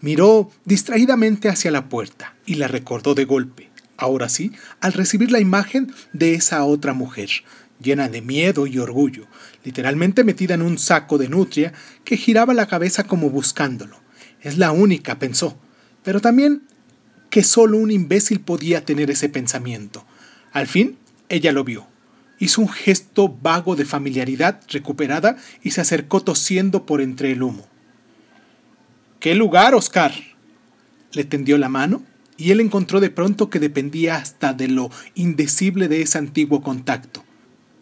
Miró 0.00 0.52
distraídamente 0.64 1.48
hacia 1.48 1.72
la 1.72 1.88
puerta 1.88 2.36
y 2.46 2.54
la 2.54 2.68
recordó 2.68 3.16
de 3.16 3.24
golpe, 3.24 3.68
ahora 3.96 4.28
sí, 4.28 4.52
al 4.80 4.92
recibir 4.92 5.32
la 5.32 5.40
imagen 5.40 5.92
de 6.12 6.34
esa 6.34 6.62
otra 6.62 6.92
mujer, 6.92 7.30
llena 7.82 8.08
de 8.08 8.22
miedo 8.22 8.68
y 8.68 8.78
orgullo, 8.78 9.26
literalmente 9.64 10.22
metida 10.22 10.54
en 10.54 10.62
un 10.62 10.78
saco 10.78 11.18
de 11.18 11.28
nutria 11.28 11.72
que 12.04 12.16
giraba 12.16 12.54
la 12.54 12.68
cabeza 12.68 13.08
como 13.08 13.28
buscándolo. 13.28 13.98
Es 14.40 14.56
la 14.56 14.70
única, 14.70 15.18
pensó, 15.18 15.58
pero 16.04 16.20
también 16.20 16.62
que 17.28 17.42
solo 17.42 17.76
un 17.76 17.90
imbécil 17.90 18.38
podía 18.38 18.84
tener 18.84 19.10
ese 19.10 19.28
pensamiento. 19.28 20.06
Al 20.52 20.68
fin, 20.68 20.96
ella 21.34 21.52
lo 21.52 21.64
vio. 21.64 21.86
Hizo 22.38 22.60
un 22.60 22.68
gesto 22.68 23.28
vago 23.28 23.76
de 23.76 23.84
familiaridad 23.84 24.60
recuperada 24.68 25.36
y 25.62 25.70
se 25.72 25.80
acercó 25.80 26.20
tosiendo 26.20 26.86
por 26.86 27.00
entre 27.00 27.32
el 27.32 27.42
humo. 27.42 27.66
¿Qué 29.20 29.34
lugar, 29.34 29.74
Oscar? 29.74 30.12
Le 31.12 31.24
tendió 31.24 31.58
la 31.58 31.68
mano 31.68 32.02
y 32.36 32.50
él 32.50 32.60
encontró 32.60 33.00
de 33.00 33.10
pronto 33.10 33.50
que 33.50 33.60
dependía 33.60 34.16
hasta 34.16 34.52
de 34.52 34.68
lo 34.68 34.90
indecible 35.14 35.88
de 35.88 36.02
ese 36.02 36.18
antiguo 36.18 36.62
contacto. 36.62 37.24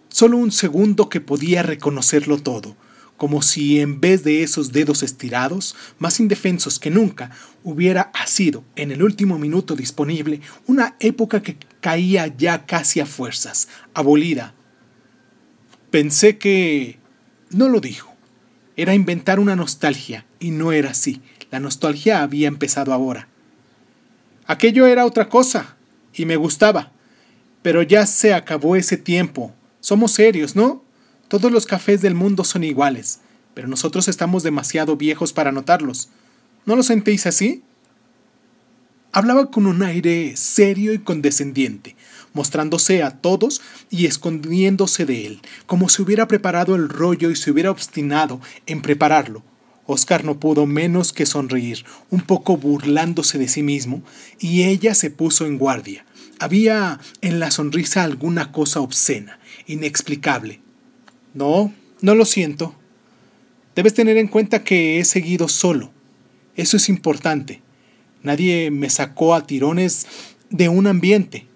Solo 0.09 0.37
un 0.37 0.53
segundo 0.53 1.09
que 1.09 1.21
podía 1.21 1.63
reconocerlo 1.63 2.39
todo, 2.39 2.77
como 3.17 3.41
si 3.41 3.81
en 3.81 4.01
vez 4.01 4.25
de 4.25 4.43
esos 4.43 4.73
dedos 4.73 5.03
estirados, 5.03 5.75
más 5.99 6.21
indefensos 6.21 6.79
que 6.79 6.91
nunca, 6.91 7.31
hubiera 7.63 8.13
sido, 8.27 8.65
en 8.77 8.91
el 8.93 9.03
último 9.03 9.39
minuto 9.39 9.75
disponible, 9.75 10.41
una 10.67 10.97
época 11.01 11.43
que 11.43 11.57
caía 11.83 12.29
ya 12.29 12.65
casi 12.65 13.01
a 13.01 13.07
fuerzas, 13.07 13.69
abolida. 13.93 14.55
Pensé 15.91 16.39
que... 16.39 16.99
no 17.51 17.69
lo 17.69 17.81
dijo. 17.81 18.15
Era 18.77 18.95
inventar 18.95 19.39
una 19.39 19.57
nostalgia, 19.57 20.25
y 20.41 20.53
no 20.53 20.73
era 20.73 20.93
así. 20.93 21.21
La 21.51 21.61
nostalgia 21.61 22.23
había 22.23 22.49
empezado 22.49 22.95
ahora. 22.95 23.29
Aquello 24.47 24.87
era 24.87 25.05
otra 25.05 25.29
cosa, 25.29 25.77
y 26.15 26.25
me 26.25 26.37
gustaba. 26.37 26.93
Pero 27.61 27.83
ya 27.83 28.07
se 28.07 28.33
acabó 28.33 28.77
ese 28.77 28.97
tiempo. 28.97 29.53
Somos 29.81 30.13
serios, 30.13 30.57
¿no? 30.57 30.83
Todos 31.29 31.51
los 31.51 31.67
cafés 31.67 32.01
del 32.01 32.15
mundo 32.15 32.45
son 32.45 32.65
iguales, 32.65 33.21
pero 33.55 33.67
nosotros 33.67 34.07
estamos 34.09 34.43
demasiado 34.45 34.97
viejos 34.97 35.33
para 35.33 35.53
notarlos. 35.53 36.09
¿No 36.65 36.77
lo 36.77 36.83
sentéis 36.83 37.27
así? 37.27 37.63
Hablaba 39.13 39.51
con 39.51 39.67
un 39.67 39.83
aire 39.83 40.37
serio 40.37 40.95
y 40.95 40.99
condescendiente, 40.99 41.97
mostrándose 42.33 43.03
a 43.03 43.11
todos 43.11 43.61
y 43.91 44.07
escondiéndose 44.07 45.05
de 45.05 45.27
él, 45.27 45.43
como 45.67 45.89
si 45.89 46.03
hubiera 46.03 46.27
preparado 46.27 46.75
el 46.75 46.89
rollo 46.89 47.31
y 47.31 47.37
se 47.37 47.51
hubiera 47.51 47.71
obstinado 47.71 48.41
en 48.67 48.83
prepararlo. 48.83 49.45
Oscar 49.87 50.25
no 50.25 50.41
pudo 50.41 50.65
menos 50.65 51.13
que 51.13 51.27
sonreír, 51.27 51.85
un 52.11 52.23
poco 52.23 52.57
burlándose 52.57 53.39
de 53.39 53.49
sí 53.49 53.63
mismo, 53.63 54.03
y 54.41 54.63
ella 54.63 54.95
se 54.95 55.11
puso 55.11 55.45
en 55.45 55.59
guardia. 55.59 56.07
Había 56.39 56.99
en 57.21 57.39
la 57.39 57.51
sonrisa 57.51 58.05
alguna 58.05 58.51
cosa 58.51 58.81
obscena, 58.81 59.39
inexplicable, 59.67 60.61
no, 61.35 61.73
no 62.01 62.15
lo 62.15 62.25
siento. 62.25 62.75
Debes 63.75 63.95
tener 63.95 64.19
en 64.19 64.29
cuenta 64.29 64.65
que 64.65 64.99
he 64.99 65.05
seguido 65.05 65.49
solo. 65.49 65.93
Eso 66.57 66.77
es 66.77 66.89
importante. 66.89 67.63
Nadie 68.23 68.71
me 68.71 68.91
sacó 68.91 69.35
a 69.35 69.47
tirones 69.47 70.07
de 70.51 70.69
un 70.69 70.87
ambiente. 70.87 71.47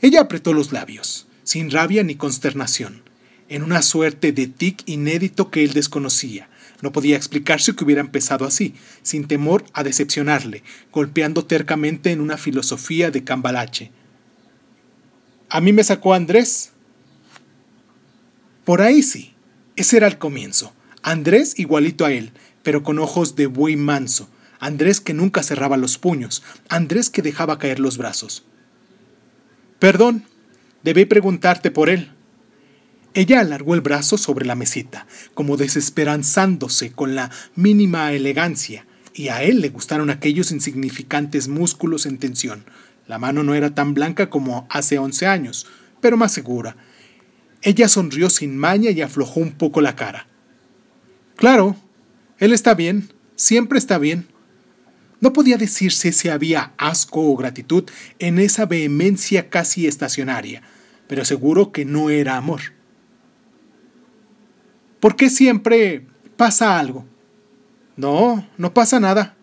Ella 0.00 0.22
apretó 0.22 0.52
los 0.52 0.72
labios, 0.72 1.26
sin 1.44 1.70
rabia 1.70 2.02
ni 2.02 2.14
consternación, 2.14 3.02
en 3.48 3.62
una 3.62 3.82
suerte 3.82 4.32
de 4.32 4.46
tic 4.46 4.82
inédito 4.86 5.50
que 5.50 5.64
él 5.64 5.72
desconocía. 5.72 6.48
No 6.82 6.92
podía 6.92 7.16
explicarse 7.16 7.74
que 7.74 7.84
hubiera 7.84 8.02
empezado 8.02 8.44
así, 8.44 8.74
sin 9.02 9.26
temor 9.26 9.64
a 9.72 9.82
decepcionarle, 9.82 10.62
golpeando 10.92 11.44
tercamente 11.44 12.10
en 12.10 12.20
una 12.20 12.36
filosofía 12.36 13.10
de 13.10 13.24
cambalache. 13.24 13.90
A 15.48 15.60
mí 15.60 15.72
me 15.72 15.84
sacó 15.84 16.12
Andrés, 16.12 16.72
por 18.66 18.82
ahí 18.82 19.04
sí. 19.04 19.32
Ese 19.76 19.96
era 19.96 20.08
el 20.08 20.18
comienzo. 20.18 20.74
Andrés 21.02 21.56
igualito 21.56 22.04
a 22.04 22.12
él, 22.12 22.32
pero 22.64 22.82
con 22.82 22.98
ojos 22.98 23.36
de 23.36 23.46
buey 23.46 23.76
manso. 23.76 24.28
Andrés 24.58 25.00
que 25.00 25.14
nunca 25.14 25.42
cerraba 25.42 25.76
los 25.76 25.98
puños. 25.98 26.42
Andrés 26.68 27.10
que 27.10 27.22
dejaba 27.22 27.58
caer 27.58 27.80
los 27.80 27.98
brazos. 27.98 28.44
Perdón, 29.78 30.24
debí 30.82 31.04
preguntarte 31.04 31.70
por 31.70 31.88
él. 31.88 32.12
Ella 33.14 33.40
alargó 33.40 33.74
el 33.74 33.80
brazo 33.80 34.18
sobre 34.18 34.44
la 34.44 34.54
mesita, 34.54 35.06
como 35.34 35.56
desesperanzándose 35.56 36.92
con 36.92 37.14
la 37.14 37.30
mínima 37.54 38.12
elegancia, 38.12 38.86
y 39.14 39.28
a 39.28 39.42
él 39.42 39.60
le 39.62 39.70
gustaron 39.70 40.10
aquellos 40.10 40.52
insignificantes 40.52 41.48
músculos 41.48 42.04
en 42.04 42.18
tensión. 42.18 42.64
La 43.06 43.18
mano 43.18 43.42
no 43.42 43.54
era 43.54 43.74
tan 43.74 43.94
blanca 43.94 44.28
como 44.28 44.66
hace 44.68 44.98
once 44.98 45.26
años, 45.26 45.66
pero 46.00 46.16
más 46.16 46.32
segura, 46.32 46.76
ella 47.62 47.88
sonrió 47.88 48.30
sin 48.30 48.56
maña 48.56 48.90
y 48.90 49.00
aflojó 49.00 49.40
un 49.40 49.52
poco 49.52 49.80
la 49.80 49.96
cara. 49.96 50.26
Claro, 51.36 51.76
él 52.38 52.52
está 52.52 52.74
bien, 52.74 53.12
siempre 53.34 53.78
está 53.78 53.98
bien. 53.98 54.26
No 55.20 55.32
podía 55.32 55.56
decirse 55.56 56.12
si 56.12 56.28
había 56.28 56.72
asco 56.76 57.22
o 57.22 57.36
gratitud 57.36 57.84
en 58.18 58.38
esa 58.38 58.66
vehemencia 58.66 59.48
casi 59.48 59.86
estacionaria, 59.86 60.62
pero 61.08 61.24
seguro 61.24 61.72
que 61.72 61.84
no 61.84 62.10
era 62.10 62.36
amor. 62.36 62.60
¿Por 65.00 65.16
qué 65.16 65.30
siempre 65.30 66.06
pasa 66.36 66.78
algo? 66.78 67.06
No, 67.96 68.46
no 68.58 68.74
pasa 68.74 69.00
nada. 69.00 69.36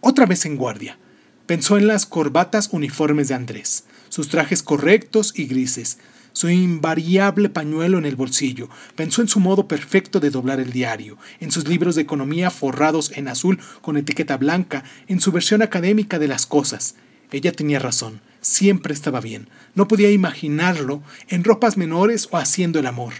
Otra 0.00 0.26
vez 0.26 0.44
en 0.44 0.56
guardia. 0.56 0.98
Pensó 1.46 1.78
en 1.78 1.86
las 1.86 2.04
corbatas 2.04 2.68
uniformes 2.72 3.28
de 3.28 3.34
Andrés, 3.34 3.84
sus 4.10 4.28
trajes 4.28 4.62
correctos 4.62 5.32
y 5.34 5.46
grises, 5.46 5.98
su 6.38 6.48
invariable 6.48 7.48
pañuelo 7.48 7.98
en 7.98 8.06
el 8.06 8.14
bolsillo. 8.14 8.68
Pensó 8.94 9.22
en 9.22 9.26
su 9.26 9.40
modo 9.40 9.66
perfecto 9.66 10.20
de 10.20 10.30
doblar 10.30 10.60
el 10.60 10.70
diario, 10.70 11.18
en 11.40 11.50
sus 11.50 11.66
libros 11.66 11.96
de 11.96 12.02
economía 12.02 12.52
forrados 12.52 13.10
en 13.16 13.26
azul 13.26 13.58
con 13.80 13.96
etiqueta 13.96 14.36
blanca, 14.36 14.84
en 15.08 15.20
su 15.20 15.32
versión 15.32 15.62
académica 15.62 16.20
de 16.20 16.28
las 16.28 16.46
cosas. 16.46 16.94
Ella 17.32 17.50
tenía 17.50 17.80
razón, 17.80 18.20
siempre 18.40 18.94
estaba 18.94 19.20
bien. 19.20 19.48
No 19.74 19.88
podía 19.88 20.12
imaginarlo 20.12 21.02
en 21.26 21.42
ropas 21.42 21.76
menores 21.76 22.28
o 22.30 22.36
haciendo 22.36 22.78
el 22.78 22.86
amor. 22.86 23.14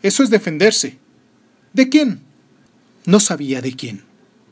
Eso 0.00 0.22
es 0.22 0.30
defenderse. 0.30 0.98
¿De 1.72 1.88
quién? 1.88 2.20
No 3.06 3.18
sabía 3.18 3.60
de 3.60 3.72
quién. 3.72 4.04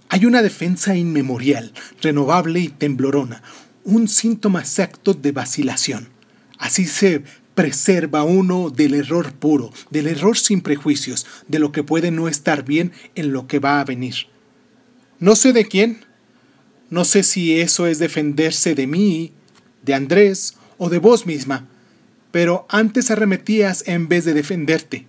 Hay 0.08 0.26
una 0.26 0.42
defensa 0.42 0.96
inmemorial, 0.96 1.72
renovable 2.02 2.58
y 2.58 2.68
temblorona, 2.70 3.44
un 3.84 4.08
síntoma 4.08 4.58
exacto 4.58 5.14
de 5.14 5.30
vacilación. 5.30 6.15
Así 6.58 6.86
se 6.86 7.22
preserva 7.54 8.22
uno 8.22 8.70
del 8.70 8.94
error 8.94 9.32
puro, 9.32 9.72
del 9.90 10.06
error 10.06 10.36
sin 10.36 10.60
prejuicios, 10.60 11.26
de 11.48 11.58
lo 11.58 11.72
que 11.72 11.82
puede 11.82 12.10
no 12.10 12.28
estar 12.28 12.64
bien 12.64 12.92
en 13.14 13.32
lo 13.32 13.46
que 13.46 13.58
va 13.58 13.80
a 13.80 13.84
venir. 13.84 14.14
No 15.18 15.34
sé 15.34 15.52
de 15.52 15.66
quién. 15.66 16.04
No 16.90 17.04
sé 17.04 17.22
si 17.22 17.58
eso 17.58 17.86
es 17.86 17.98
defenderse 17.98 18.74
de 18.74 18.86
mí, 18.86 19.32
de 19.82 19.94
Andrés 19.94 20.56
o 20.78 20.88
de 20.88 20.98
vos 20.98 21.26
misma, 21.26 21.66
pero 22.30 22.66
antes 22.68 23.10
arremetías 23.10 23.82
en 23.86 24.08
vez 24.08 24.24
de 24.24 24.34
defenderte. 24.34 25.06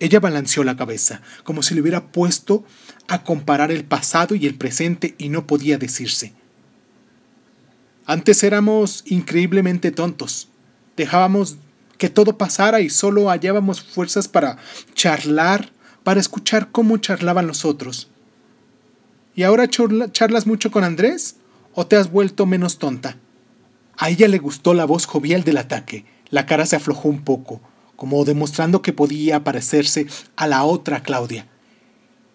Ella 0.00 0.18
balanceó 0.18 0.64
la 0.64 0.76
cabeza, 0.76 1.20
como 1.44 1.62
si 1.62 1.74
le 1.74 1.82
hubiera 1.82 2.10
puesto 2.10 2.64
a 3.06 3.22
comparar 3.22 3.70
el 3.70 3.84
pasado 3.84 4.34
y 4.34 4.46
el 4.46 4.54
presente 4.54 5.14
y 5.18 5.28
no 5.28 5.46
podía 5.46 5.76
decirse. 5.76 6.32
Antes 8.10 8.42
éramos 8.42 9.04
increíblemente 9.06 9.92
tontos. 9.92 10.48
Dejábamos 10.96 11.58
que 11.96 12.08
todo 12.08 12.36
pasara 12.36 12.80
y 12.80 12.90
solo 12.90 13.30
hallábamos 13.30 13.82
fuerzas 13.82 14.26
para 14.26 14.56
charlar, 14.94 15.70
para 16.02 16.18
escuchar 16.18 16.72
cómo 16.72 16.98
charlaban 16.98 17.46
los 17.46 17.64
otros. 17.64 18.10
¿Y 19.36 19.44
ahora 19.44 19.68
charlas 19.68 20.48
mucho 20.48 20.72
con 20.72 20.82
Andrés? 20.82 21.36
¿O 21.72 21.86
te 21.86 21.94
has 21.94 22.10
vuelto 22.10 22.46
menos 22.46 22.80
tonta? 22.80 23.16
A 23.96 24.10
ella 24.10 24.26
le 24.26 24.38
gustó 24.38 24.74
la 24.74 24.86
voz 24.86 25.06
jovial 25.06 25.44
del 25.44 25.58
ataque. 25.58 26.04
La 26.30 26.46
cara 26.46 26.66
se 26.66 26.74
aflojó 26.74 27.08
un 27.08 27.22
poco 27.22 27.60
como 27.94 28.24
demostrando 28.24 28.82
que 28.82 28.92
podía 28.92 29.44
parecerse 29.44 30.08
a 30.34 30.48
la 30.48 30.64
otra 30.64 31.04
Claudia. 31.04 31.46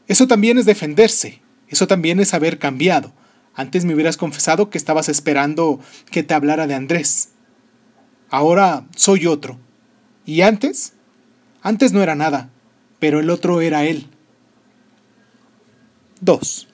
Eso 0.07 0.26
también 0.26 0.57
es 0.57 0.65
defenderse, 0.65 1.41
eso 1.67 1.86
también 1.86 2.21
es 2.21 2.34
haber 2.34 2.59
cambiado. 2.59 3.11
Antes 3.56 3.86
me 3.86 3.93
hubieras 3.93 4.18
confesado 4.18 4.70
que 4.70 4.78
estabas 4.78 5.10
esperando 5.10 5.80
que 6.12 6.24
te 6.24 6.34
hablara 6.34 6.68
de 6.68 6.74
Andrés. 6.74 7.30
Ahora 8.30 8.86
soy 8.95 9.28
otro. 9.28 9.58
¿Y 10.26 10.41
antes? 10.41 10.93
Antes 11.62 11.93
no 11.93 12.03
era 12.03 12.16
nada, 12.16 12.49
pero 12.99 13.20
el 13.20 13.30
otro 13.30 13.62
era 13.62 13.86
él. 13.86 14.08
2. 16.22 16.68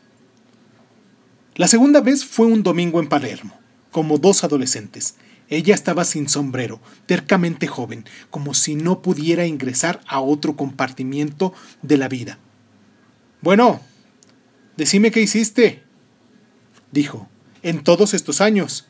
La 1.56 1.68
segunda 1.68 2.02
vez 2.02 2.26
fue 2.26 2.46
un 2.46 2.64
domingo 2.64 3.00
en 3.00 3.10
Palermo, 3.10 3.54
como 3.92 4.18
dos 4.18 4.44
adolescentes. 4.44 5.16
Ella 5.50 5.76
estaba 5.76 6.06
sin 6.06 6.30
sombrero, 6.30 6.80
tercamente 7.06 7.68
joven, 7.68 8.06
como 8.30 8.54
si 8.54 8.76
no 8.76 9.02
pudiera 9.02 9.46
ingresar 9.46 10.00
a 10.08 10.22
otro 10.22 10.56
compartimiento 10.56 11.54
de 11.82 11.98
la 11.98 12.08
vida. 12.08 12.40
Bueno, 13.42 13.82
decime 14.78 15.12
qué 15.12 15.22
hiciste, 15.22 15.84
dijo, 16.92 17.30
en 17.64 17.84
todos 17.84 18.14
estos 18.14 18.42
años. 18.42 18.88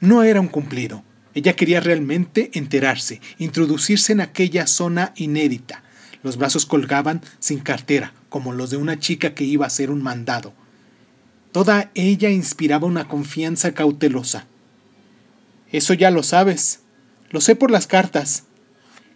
No 0.00 0.22
era 0.22 0.40
un 0.40 0.48
cumplido. 0.48 1.02
Ella 1.34 1.54
quería 1.54 1.80
realmente 1.80 2.50
enterarse, 2.54 3.20
introducirse 3.38 4.12
en 4.12 4.20
aquella 4.20 4.66
zona 4.66 5.12
inédita. 5.16 5.82
Los 6.22 6.38
brazos 6.38 6.64
colgaban 6.66 7.20
sin 7.38 7.60
cartera, 7.60 8.14
como 8.28 8.52
los 8.52 8.70
de 8.70 8.78
una 8.78 8.98
chica 8.98 9.34
que 9.34 9.44
iba 9.44 9.64
a 9.64 9.68
hacer 9.68 9.90
un 9.90 10.02
mandado. 10.02 10.54
Toda 11.52 11.90
ella 11.94 12.30
inspiraba 12.30 12.86
una 12.86 13.08
confianza 13.08 13.72
cautelosa. 13.72 14.46
Eso 15.72 15.94
ya 15.94 16.10
lo 16.10 16.22
sabes. 16.22 16.80
Lo 17.30 17.40
sé 17.40 17.56
por 17.56 17.70
las 17.70 17.86
cartas. 17.86 18.44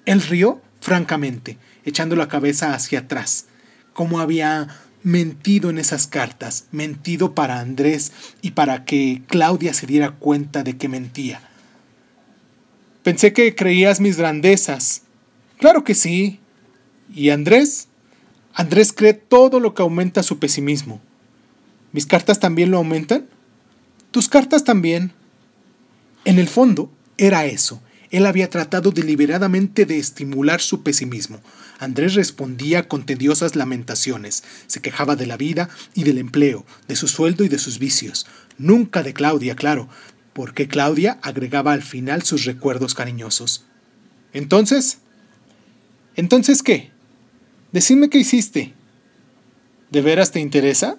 Él 0.04 0.20
rió 0.22 0.60
francamente, 0.80 1.58
echando 1.84 2.16
la 2.16 2.28
cabeza 2.28 2.74
hacia 2.74 3.00
atrás, 3.00 3.46
como 3.92 4.20
había 4.20 4.68
mentido 5.02 5.70
en 5.70 5.78
esas 5.78 6.06
cartas, 6.06 6.66
mentido 6.72 7.34
para 7.34 7.60
Andrés 7.60 8.12
y 8.42 8.52
para 8.52 8.84
que 8.84 9.22
Claudia 9.26 9.74
se 9.74 9.86
diera 9.86 10.12
cuenta 10.12 10.62
de 10.62 10.76
que 10.76 10.88
mentía. 10.88 11.40
Pensé 13.02 13.32
que 13.32 13.54
creías 13.54 14.00
mis 14.00 14.16
grandezas. 14.16 15.02
Claro 15.58 15.84
que 15.84 15.94
sí. 15.94 16.40
¿Y 17.14 17.30
Andrés? 17.30 17.88
Andrés 18.52 18.92
cree 18.92 19.14
todo 19.14 19.58
lo 19.58 19.74
que 19.74 19.82
aumenta 19.82 20.22
su 20.22 20.38
pesimismo. 20.38 21.00
¿Mis 21.92 22.06
cartas 22.06 22.40
también 22.40 22.70
lo 22.70 22.76
aumentan? 22.76 23.26
Tus 24.10 24.28
cartas 24.28 24.64
también. 24.64 25.12
En 26.24 26.38
el 26.38 26.48
fondo, 26.48 26.90
era 27.16 27.46
eso. 27.46 27.80
Él 28.10 28.26
había 28.26 28.50
tratado 28.50 28.90
deliberadamente 28.90 29.86
de 29.86 29.98
estimular 29.98 30.60
su 30.60 30.82
pesimismo. 30.82 31.40
Andrés 31.80 32.12
respondía 32.12 32.88
con 32.88 33.06
tediosas 33.06 33.56
lamentaciones. 33.56 34.44
Se 34.66 34.82
quejaba 34.82 35.16
de 35.16 35.26
la 35.26 35.38
vida 35.38 35.70
y 35.94 36.04
del 36.04 36.18
empleo, 36.18 36.66
de 36.86 36.94
su 36.94 37.08
sueldo 37.08 37.42
y 37.42 37.48
de 37.48 37.58
sus 37.58 37.78
vicios. 37.78 38.26
Nunca 38.58 39.02
de 39.02 39.14
Claudia, 39.14 39.56
claro, 39.56 39.88
porque 40.34 40.68
Claudia 40.68 41.18
agregaba 41.22 41.72
al 41.72 41.82
final 41.82 42.22
sus 42.22 42.44
recuerdos 42.44 42.94
cariñosos. 42.94 43.64
Entonces, 44.34 44.98
¿entonces 46.16 46.62
qué? 46.62 46.90
Decime 47.72 48.10
qué 48.10 48.18
hiciste. 48.18 48.74
¿De 49.90 50.02
veras 50.02 50.32
te 50.32 50.40
interesa? 50.40 50.98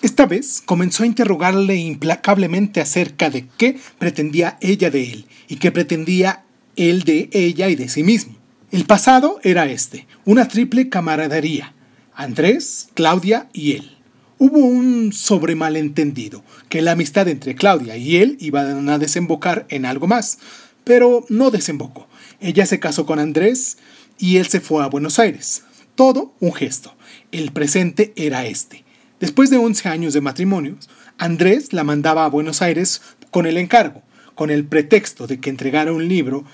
Esta 0.00 0.26
vez 0.26 0.62
comenzó 0.64 1.02
a 1.02 1.06
interrogarle 1.06 1.74
implacablemente 1.74 2.80
acerca 2.80 3.30
de 3.30 3.48
qué 3.58 3.80
pretendía 3.98 4.58
ella 4.60 4.90
de 4.90 5.10
él 5.10 5.26
y 5.48 5.56
qué 5.56 5.72
pretendía 5.72 6.44
él 6.76 7.02
de 7.02 7.28
ella 7.32 7.68
y 7.68 7.74
de 7.74 7.88
sí 7.88 8.04
mismo. 8.04 8.37
El 8.70 8.84
pasado 8.84 9.40
era 9.44 9.66
este, 9.66 10.06
una 10.26 10.46
triple 10.46 10.90
camaradería, 10.90 11.72
Andrés, 12.14 12.90
Claudia 12.92 13.48
y 13.54 13.72
él. 13.72 13.96
Hubo 14.36 14.58
un 14.58 15.14
sobremalentendido, 15.14 16.44
que 16.68 16.82
la 16.82 16.92
amistad 16.92 17.28
entre 17.28 17.54
Claudia 17.54 17.96
y 17.96 18.18
él 18.18 18.36
iba 18.40 18.60
a 18.60 18.98
desembocar 18.98 19.64
en 19.70 19.86
algo 19.86 20.06
más, 20.06 20.38
pero 20.84 21.24
no 21.30 21.50
desembocó. 21.50 22.08
Ella 22.40 22.66
se 22.66 22.78
casó 22.78 23.06
con 23.06 23.18
Andrés 23.18 23.78
y 24.18 24.36
él 24.36 24.48
se 24.48 24.60
fue 24.60 24.84
a 24.84 24.88
Buenos 24.88 25.18
Aires. 25.18 25.62
Todo 25.94 26.34
un 26.38 26.52
gesto. 26.52 26.94
El 27.32 27.52
presente 27.52 28.12
era 28.16 28.44
este. 28.44 28.84
Después 29.18 29.48
de 29.48 29.56
11 29.56 29.88
años 29.88 30.12
de 30.12 30.20
matrimonio, 30.20 30.76
Andrés 31.16 31.72
la 31.72 31.84
mandaba 31.84 32.26
a 32.26 32.28
Buenos 32.28 32.60
Aires 32.60 33.00
con 33.30 33.46
el 33.46 33.56
encargo, 33.56 34.02
con 34.34 34.50
el 34.50 34.66
pretexto 34.66 35.26
de 35.26 35.40
que 35.40 35.48
entregara 35.48 35.90
un 35.90 36.06
libro, 36.06 36.44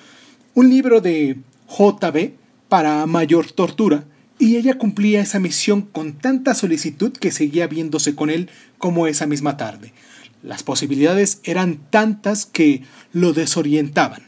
un 0.54 0.70
libro 0.70 1.00
de 1.00 1.38
JB 1.68 2.32
para 2.68 3.06
mayor 3.06 3.50
tortura, 3.52 4.04
y 4.38 4.56
ella 4.56 4.78
cumplía 4.78 5.20
esa 5.20 5.38
misión 5.38 5.82
con 5.82 6.14
tanta 6.14 6.54
solicitud 6.54 7.12
que 7.12 7.30
seguía 7.30 7.66
viéndose 7.68 8.14
con 8.14 8.30
él 8.30 8.50
como 8.78 9.06
esa 9.06 9.26
misma 9.26 9.56
tarde. 9.56 9.92
Las 10.42 10.62
posibilidades 10.62 11.40
eran 11.44 11.78
tantas 11.90 12.44
que 12.44 12.82
lo 13.12 13.32
desorientaban. 13.32 14.24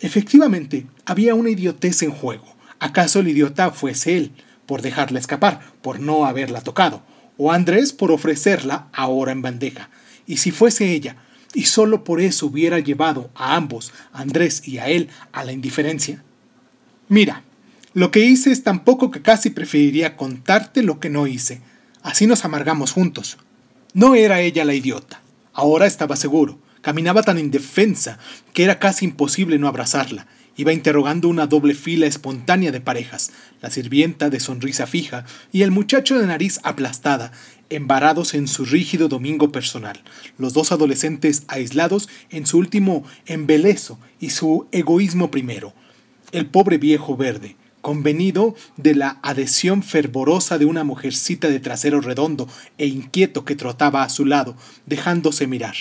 Efectivamente, 0.00 0.86
había 1.04 1.34
una 1.34 1.50
idiotez 1.50 2.02
en 2.02 2.12
juego. 2.12 2.46
¿Acaso 2.78 3.20
el 3.20 3.28
idiota 3.28 3.72
fuese 3.72 4.16
él, 4.16 4.32
por 4.64 4.80
dejarla 4.80 5.18
escapar, 5.18 5.60
por 5.82 5.98
no 5.98 6.24
haberla 6.24 6.60
tocado? 6.60 7.02
o 7.38 7.52
Andrés 7.52 7.92
por 7.94 8.12
ofrecerla 8.12 8.88
ahora 8.92 9.32
en 9.32 9.40
bandeja. 9.40 9.88
Y 10.26 10.38
si 10.38 10.50
fuese 10.50 10.92
ella, 10.92 11.16
y 11.54 11.64
solo 11.64 12.04
por 12.04 12.20
eso 12.20 12.46
hubiera 12.46 12.78
llevado 12.80 13.30
a 13.34 13.54
ambos, 13.56 13.92
a 14.12 14.20
Andrés 14.20 14.68
y 14.68 14.78
a 14.78 14.88
él, 14.88 15.08
a 15.32 15.44
la 15.44 15.52
indiferencia. 15.52 16.22
Mira, 17.08 17.42
lo 17.94 18.10
que 18.10 18.20
hice 18.20 18.52
es 18.52 18.62
tan 18.62 18.84
poco 18.84 19.10
que 19.10 19.22
casi 19.22 19.48
preferiría 19.48 20.16
contarte 20.16 20.82
lo 20.82 21.00
que 21.00 21.08
no 21.08 21.26
hice. 21.26 21.62
Así 22.02 22.26
nos 22.26 22.44
amargamos 22.44 22.92
juntos. 22.92 23.38
No 23.94 24.14
era 24.14 24.40
ella 24.40 24.64
la 24.66 24.74
idiota. 24.74 25.22
Ahora 25.54 25.86
estaba 25.86 26.16
seguro. 26.16 26.58
Caminaba 26.82 27.22
tan 27.22 27.38
indefensa 27.38 28.18
que 28.52 28.64
era 28.64 28.78
casi 28.78 29.06
imposible 29.06 29.58
no 29.58 29.68
abrazarla. 29.68 30.26
Iba 30.56 30.72
interrogando 30.72 31.28
una 31.28 31.46
doble 31.46 31.74
fila 31.74 32.06
espontánea 32.06 32.72
de 32.72 32.80
parejas, 32.80 33.30
la 33.62 33.70
sirvienta 33.70 34.28
de 34.28 34.40
sonrisa 34.40 34.86
fija 34.86 35.24
y 35.52 35.62
el 35.62 35.70
muchacho 35.70 36.18
de 36.18 36.26
nariz 36.26 36.60
aplastada, 36.64 37.32
embarados 37.70 38.34
en 38.34 38.48
su 38.48 38.64
rígido 38.64 39.08
domingo 39.08 39.52
personal, 39.52 40.02
los 40.36 40.54
dos 40.54 40.72
adolescentes 40.72 41.44
aislados 41.46 42.08
en 42.30 42.44
su 42.44 42.58
último 42.58 43.04
embelezo 43.26 44.00
y 44.18 44.30
su 44.30 44.66
egoísmo 44.72 45.30
primero, 45.30 45.74
el 46.32 46.46
pobre 46.46 46.78
viejo 46.78 47.16
verde, 47.16 47.56
convenido 47.80 48.54
de 48.76 48.94
la 48.94 49.18
adhesión 49.22 49.82
fervorosa 49.82 50.58
de 50.58 50.64
una 50.64 50.84
mujercita 50.84 51.48
de 51.48 51.60
trasero 51.60 52.00
redondo 52.00 52.48
e 52.76 52.86
inquieto 52.86 53.44
que 53.44 53.56
trotaba 53.56 54.02
a 54.02 54.08
su 54.08 54.26
lado, 54.26 54.56
dejándose 54.86 55.46
mirar. 55.46 55.74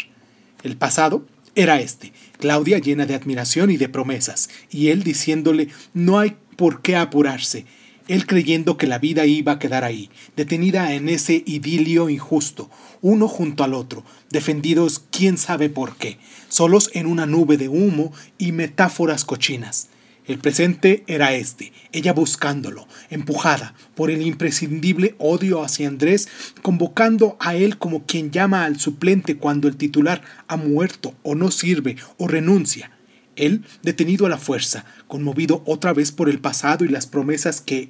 El 0.63 0.77
pasado 0.77 1.25
era 1.55 1.81
este, 1.81 2.13
Claudia 2.39 2.77
llena 2.77 3.05
de 3.05 3.15
admiración 3.15 3.71
y 3.71 3.77
de 3.77 3.89
promesas, 3.89 4.49
y 4.69 4.89
él 4.89 5.03
diciéndole 5.03 5.69
no 5.93 6.19
hay 6.19 6.35
por 6.55 6.81
qué 6.81 6.95
apurarse. 6.95 7.65
él 8.07 8.25
creyendo 8.25 8.77
que 8.77 8.87
la 8.87 8.99
vida 8.99 9.25
iba 9.25 9.51
a 9.51 9.59
quedar 9.59 9.83
ahí, 9.83 10.09
detenida 10.37 10.93
en 10.93 11.09
ese 11.09 11.43
idilio 11.45 12.09
injusto, 12.09 12.69
uno 13.01 13.27
junto 13.27 13.65
al 13.65 13.73
otro, 13.73 14.05
defendidos 14.29 15.03
quién 15.11 15.37
sabe 15.37 15.69
por 15.69 15.97
qué, 15.97 16.17
solos 16.47 16.89
en 16.93 17.05
una 17.05 17.25
nube 17.25 17.57
de 17.57 17.67
humo 17.67 18.13
y 18.37 18.53
metáforas 18.53 19.25
cochinas. 19.25 19.89
El 20.27 20.39
presente 20.39 21.05
era 21.07 21.33
este, 21.33 21.71
ella 21.93 22.11
buscándolo, 22.11 22.85
empujada 23.09 23.73
por 23.95 24.11
el 24.11 24.21
imprescindible 24.21 25.15
odio 25.19 25.63
hacia 25.63 25.87
Andrés, 25.87 26.27
convocando 26.61 27.37
a 27.39 27.55
él 27.55 27.77
como 27.77 28.05
quien 28.05 28.31
llama 28.31 28.65
al 28.65 28.77
suplente 28.77 29.37
cuando 29.37 29.69
el 29.69 29.77
titular 29.77 30.21
ha 30.49 30.57
muerto 30.57 31.15
o 31.23 31.33
no 31.33 31.49
sirve 31.49 31.95
o 32.17 32.27
renuncia. 32.27 32.91
Él, 33.37 33.63
detenido 33.83 34.25
a 34.25 34.29
la 34.29 34.37
fuerza, 34.37 34.83
conmovido 35.07 35.63
otra 35.65 35.93
vez 35.93 36.11
por 36.11 36.27
el 36.27 36.39
pasado 36.39 36.83
y 36.83 36.89
las 36.89 37.07
promesas 37.07 37.61
que 37.61 37.89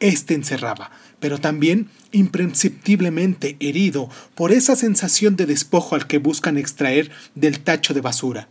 éste 0.00 0.32
encerraba, 0.32 0.90
pero 1.20 1.38
también 1.38 1.90
imprescindiblemente 2.12 3.56
herido 3.60 4.08
por 4.34 4.52
esa 4.52 4.74
sensación 4.74 5.36
de 5.36 5.44
despojo 5.44 5.96
al 5.96 6.06
que 6.06 6.16
buscan 6.16 6.56
extraer 6.56 7.10
del 7.34 7.60
tacho 7.60 7.92
de 7.92 8.00
basura. 8.00 8.48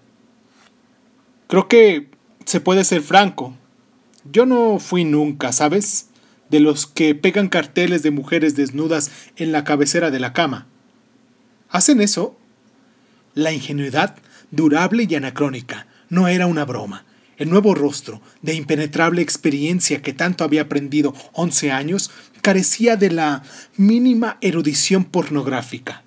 Creo 1.47 1.67
que 1.67 2.12
se 2.45 2.59
puede 2.59 2.83
ser 2.83 3.01
franco. 3.01 3.55
Yo 4.31 4.45
no 4.45 4.79
fui 4.79 5.05
nunca, 5.05 5.51
¿sabes? 5.51 6.09
De 6.49 6.59
los 6.59 6.85
que 6.85 7.15
pegan 7.15 7.49
carteles 7.49 8.03
de 8.03 8.11
mujeres 8.11 8.55
desnudas 8.55 9.11
en 9.35 9.51
la 9.51 9.63
cabecera 9.63 10.11
de 10.11 10.19
la 10.19 10.33
cama. 10.33 10.67
¿Hacen 11.69 12.01
eso? 12.01 12.37
La 13.33 13.51
ingenuidad, 13.51 14.15
durable 14.51 15.07
y 15.09 15.15
anacrónica, 15.15 15.87
no 16.09 16.27
era 16.27 16.47
una 16.47 16.65
broma. 16.65 17.05
El 17.37 17.49
nuevo 17.49 17.73
rostro, 17.73 18.21
de 18.43 18.53
impenetrable 18.53 19.21
experiencia 19.21 20.01
que 20.01 20.13
tanto 20.13 20.43
había 20.43 20.61
aprendido 20.61 21.15
once 21.33 21.71
años, 21.71 22.11
carecía 22.41 22.95
de 22.95 23.09
la 23.09 23.41
mínima 23.75 24.37
erudición 24.41 25.03
pornográfica. 25.03 26.03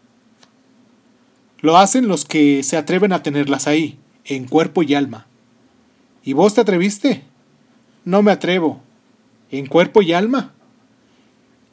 Lo 1.60 1.78
hacen 1.78 2.06
los 2.06 2.24
que 2.24 2.62
se 2.62 2.76
atreven 2.76 3.12
a 3.12 3.22
tenerlas 3.22 3.66
ahí, 3.66 3.98
en 4.24 4.46
cuerpo 4.46 4.82
y 4.84 4.94
alma. 4.94 5.26
¿Y 6.26 6.32
vos 6.32 6.54
te 6.54 6.60
atreviste? 6.60 7.22
No 8.04 8.20
me 8.20 8.32
atrevo. 8.32 8.82
¿En 9.52 9.66
cuerpo 9.66 10.02
y 10.02 10.12
alma? 10.12 10.54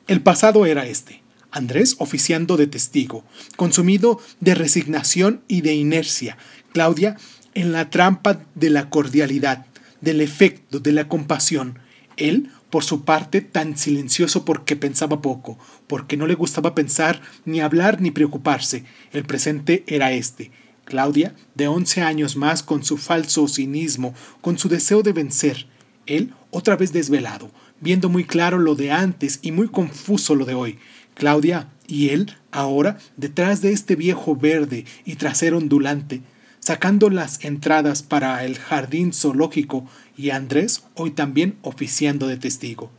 El 0.08 0.22
pasado 0.22 0.68
era 0.68 0.86
este. 0.86 1.24
Andrés 1.50 1.96
oficiando 1.98 2.56
de 2.56 2.68
testigo, 2.68 3.24
consumido 3.56 4.22
de 4.42 4.54
resignación 4.54 5.42
y 5.48 5.62
de 5.62 5.74
inercia. 5.74 6.38
Claudia 6.72 7.18
en 7.56 7.72
la 7.72 7.90
trampa 7.90 8.44
de 8.54 8.70
la 8.70 8.92
cordialidad, 8.92 9.66
del 10.02 10.22
efecto, 10.22 10.80
de 10.80 10.92
la 10.92 11.08
compasión. 11.08 11.80
Él, 12.16 12.52
por 12.70 12.84
su 12.84 13.06
parte, 13.06 13.42
tan 13.42 13.76
silencioso 13.76 14.46
porque 14.46 14.76
pensaba 14.76 15.20
poco, 15.20 15.58
porque 15.88 16.16
no 16.16 16.28
le 16.28 16.36
gustaba 16.36 16.76
pensar, 16.76 17.24
ni 17.46 17.60
hablar, 17.60 18.02
ni 18.02 18.12
preocuparse. 18.12 18.84
El 19.14 19.24
presente 19.24 19.84
era 19.88 20.12
este, 20.12 20.52
Claudia, 20.86 21.36
de 21.56 21.68
once 21.68 22.02
años 22.02 22.36
más, 22.36 22.64
con 22.64 22.84
su 22.84 22.98
falso 22.98 23.48
cinismo, 23.48 24.14
con 24.42 24.58
su 24.58 24.70
deseo 24.70 25.02
de 25.04 25.14
vencer. 25.14 25.68
Él, 26.06 26.34
otra 26.52 26.76
vez 26.76 26.94
desvelado, 26.94 27.52
viendo 27.80 28.10
muy 28.10 28.26
claro 28.26 28.60
lo 28.60 28.76
de 28.76 28.92
antes 28.92 29.40
y 29.42 29.52
muy 29.52 29.68
confuso 29.68 30.36
lo 30.36 30.46
de 30.46 30.54
hoy. 30.54 30.80
Claudia 31.14 31.70
y 31.88 32.10
él, 32.10 32.36
ahora, 32.52 32.98
detrás 33.18 33.62
de 33.62 33.72
este 33.72 33.96
viejo 33.96 34.36
verde 34.36 34.86
y 35.06 35.16
trasero 35.16 35.58
ondulante, 35.58 36.22
sacando 36.60 37.10
las 37.10 37.44
entradas 37.44 38.04
para 38.04 38.46
el 38.46 38.58
jardín 38.58 39.14
zoológico 39.14 39.86
y 40.18 40.30
Andrés 40.30 40.84
hoy 40.96 41.12
también 41.12 41.58
oficiando 41.62 42.28
de 42.28 42.38
testigo. 42.38 42.90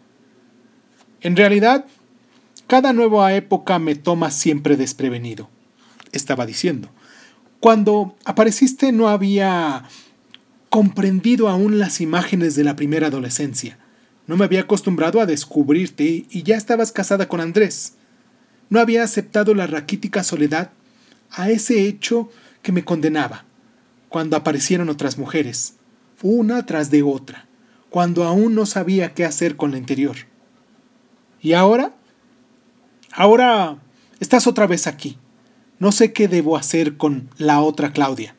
En 1.22 1.36
realidad, 1.36 1.86
cada 2.66 2.92
nueva 2.92 3.32
época 3.34 3.78
me 3.78 3.94
toma 3.94 4.30
siempre 4.30 4.76
desprevenido, 4.76 5.48
estaba 6.12 6.44
diciendo. 6.44 6.90
Cuando 7.64 8.14
apareciste 8.26 8.92
no 8.92 9.08
había 9.08 9.84
comprendido 10.68 11.48
aún 11.48 11.78
las 11.78 12.02
imágenes 12.02 12.56
de 12.56 12.62
la 12.62 12.76
primera 12.76 13.06
adolescencia. 13.06 13.78
No 14.26 14.36
me 14.36 14.44
había 14.44 14.60
acostumbrado 14.60 15.18
a 15.18 15.24
descubrirte 15.24 16.26
y 16.28 16.42
ya 16.42 16.58
estabas 16.58 16.92
casada 16.92 17.26
con 17.26 17.40
Andrés. 17.40 17.94
No 18.68 18.80
había 18.80 19.02
aceptado 19.02 19.54
la 19.54 19.66
raquítica 19.66 20.22
soledad 20.22 20.72
a 21.30 21.48
ese 21.48 21.88
hecho 21.88 22.28
que 22.60 22.70
me 22.70 22.84
condenaba, 22.84 23.46
cuando 24.10 24.36
aparecieron 24.36 24.90
otras 24.90 25.16
mujeres, 25.16 25.76
una 26.20 26.66
tras 26.66 26.90
de 26.90 27.02
otra, 27.02 27.46
cuando 27.88 28.24
aún 28.24 28.54
no 28.54 28.66
sabía 28.66 29.14
qué 29.14 29.24
hacer 29.24 29.56
con 29.56 29.70
la 29.70 29.78
interior. 29.78 30.16
¿Y 31.40 31.54
ahora? 31.54 31.94
Ahora 33.10 33.78
estás 34.20 34.46
otra 34.46 34.66
vez 34.66 34.86
aquí, 34.86 35.16
no 35.78 35.92
sé 35.92 36.12
qué 36.12 36.28
debo 36.28 36.56
hacer 36.56 36.96
con 36.96 37.30
la 37.36 37.60
otra 37.60 37.92
Claudia. 37.92 38.36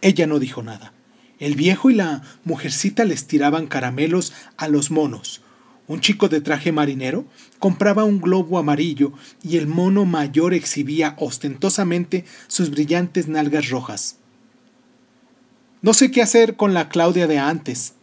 Ella 0.00 0.26
no 0.26 0.38
dijo 0.38 0.62
nada. 0.62 0.92
El 1.38 1.54
viejo 1.54 1.90
y 1.90 1.94
la 1.94 2.22
mujercita 2.44 3.04
les 3.04 3.26
tiraban 3.26 3.66
caramelos 3.66 4.32
a 4.56 4.68
los 4.68 4.90
monos. 4.90 5.42
Un 5.86 6.00
chico 6.00 6.28
de 6.28 6.40
traje 6.40 6.72
marinero 6.72 7.26
compraba 7.58 8.04
un 8.04 8.20
globo 8.20 8.58
amarillo 8.58 9.12
y 9.42 9.58
el 9.58 9.66
mono 9.66 10.04
mayor 10.04 10.54
exhibía 10.54 11.14
ostentosamente 11.18 12.24
sus 12.46 12.70
brillantes 12.70 13.28
nalgas 13.28 13.68
rojas. 13.68 14.16
No 15.82 15.92
sé 15.92 16.10
qué 16.10 16.22
hacer 16.22 16.56
con 16.56 16.72
la 16.72 16.88
Claudia 16.88 17.26
de 17.26 17.38
antes. 17.38 17.94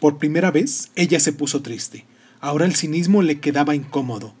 Por 0.00 0.18
primera 0.18 0.50
vez 0.50 0.90
ella 0.96 1.20
se 1.20 1.32
puso 1.32 1.62
triste. 1.62 2.04
Ahora 2.40 2.64
el 2.64 2.74
cinismo 2.74 3.22
le 3.22 3.38
quedaba 3.38 3.76
incómodo, 3.76 4.34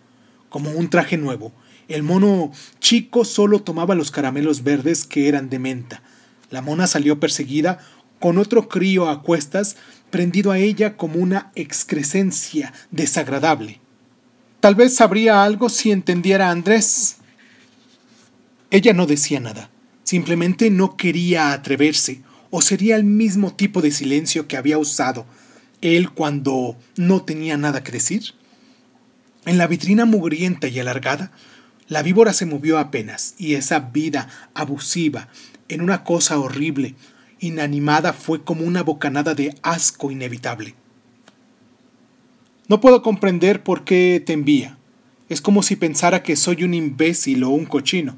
como 0.48 0.72
un 0.72 0.90
traje 0.90 1.16
nuevo, 1.16 1.52
el 1.88 2.02
mono 2.02 2.52
chico 2.80 3.24
solo 3.24 3.60
tomaba 3.62 3.94
los 3.94 4.10
caramelos 4.10 4.62
verdes 4.62 5.04
que 5.04 5.28
eran 5.28 5.50
de 5.50 5.58
menta. 5.58 6.02
La 6.50 6.62
mona 6.62 6.86
salió 6.86 7.18
perseguida 7.18 7.78
con 8.18 8.38
otro 8.38 8.68
crío 8.68 9.08
a 9.08 9.22
cuestas 9.22 9.76
prendido 10.10 10.52
a 10.52 10.58
ella 10.58 10.96
como 10.96 11.16
una 11.16 11.50
excrescencia 11.54 12.72
desagradable. 12.90 13.80
Tal 14.60 14.74
vez 14.74 14.94
sabría 14.94 15.42
algo 15.42 15.68
si 15.68 15.90
entendiera 15.90 16.48
a 16.48 16.52
Andrés. 16.52 17.16
Ella 18.70 18.92
no 18.92 19.06
decía 19.06 19.40
nada, 19.40 19.70
simplemente 20.04 20.70
no 20.70 20.96
quería 20.96 21.52
atreverse, 21.52 22.22
o 22.50 22.62
sería 22.62 22.96
el 22.96 23.04
mismo 23.04 23.54
tipo 23.54 23.82
de 23.82 23.90
silencio 23.90 24.46
que 24.46 24.56
había 24.56 24.78
usado 24.78 25.26
él 25.82 26.10
cuando 26.10 26.76
no 26.96 27.22
tenía 27.22 27.56
nada 27.56 27.82
que 27.82 27.92
decir. 27.92 28.34
En 29.44 29.58
la 29.58 29.66
vitrina 29.66 30.04
mugrienta 30.04 30.68
y 30.68 30.78
alargada 30.78 31.32
la 31.92 32.02
víbora 32.02 32.32
se 32.32 32.46
movió 32.46 32.78
apenas, 32.78 33.34
y 33.36 33.54
esa 33.54 33.78
vida 33.78 34.28
abusiva, 34.54 35.28
en 35.68 35.82
una 35.82 36.04
cosa 36.04 36.38
horrible, 36.38 36.94
inanimada, 37.38 38.14
fue 38.14 38.42
como 38.42 38.64
una 38.64 38.82
bocanada 38.82 39.34
de 39.34 39.54
asco 39.62 40.10
inevitable. 40.10 40.74
No 42.66 42.80
puedo 42.80 43.02
comprender 43.02 43.62
por 43.62 43.84
qué 43.84 44.22
te 44.24 44.32
envía. 44.32 44.78
Es 45.28 45.42
como 45.42 45.62
si 45.62 45.76
pensara 45.76 46.22
que 46.22 46.34
soy 46.36 46.64
un 46.64 46.72
imbécil 46.72 47.44
o 47.44 47.50
un 47.50 47.66
cochino. 47.66 48.16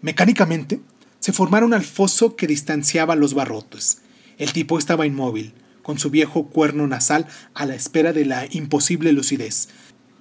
Mecánicamente, 0.00 0.80
se 1.18 1.34
formaron 1.34 1.74
al 1.74 1.84
foso 1.84 2.34
que 2.34 2.46
distanciaba 2.46 3.14
los 3.14 3.34
barrotes. 3.34 4.00
El 4.38 4.54
tipo 4.54 4.78
estaba 4.78 5.06
inmóvil, 5.06 5.52
con 5.82 5.98
su 5.98 6.08
viejo 6.08 6.46
cuerno 6.46 6.86
nasal 6.86 7.26
a 7.52 7.66
la 7.66 7.74
espera 7.74 8.14
de 8.14 8.24
la 8.24 8.46
imposible 8.50 9.12
lucidez, 9.12 9.68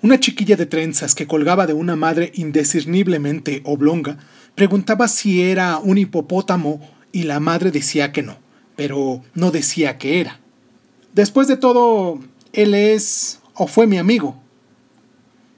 una 0.02 0.20
chiquilla 0.20 0.56
de 0.56 0.66
trenzas 0.66 1.14
que 1.14 1.28
colgaba 1.28 1.68
de 1.68 1.74
una 1.74 1.96
madre 1.96 2.32
indiscerniblemente 2.36 3.62
oblonga 3.66 4.18
preguntaba 4.56 5.08
si 5.08 5.42
era 5.42 5.78
un 5.78 5.98
hipopótamo 5.98 6.80
y 7.12 7.24
la 7.24 7.40
madre 7.40 7.72
decía 7.72 8.12
que 8.12 8.24
no, 8.24 8.38
pero 8.76 9.22
no 9.34 9.52
decía 9.52 9.98
que 9.98 10.22
era. 10.22 10.40
Después 11.14 11.48
de 11.48 11.58
todo, 11.58 12.20
él 12.54 12.74
es 12.74 13.40
o 13.54 13.68
fue 13.68 13.88
mi 13.88 13.98
amigo. 13.98 14.42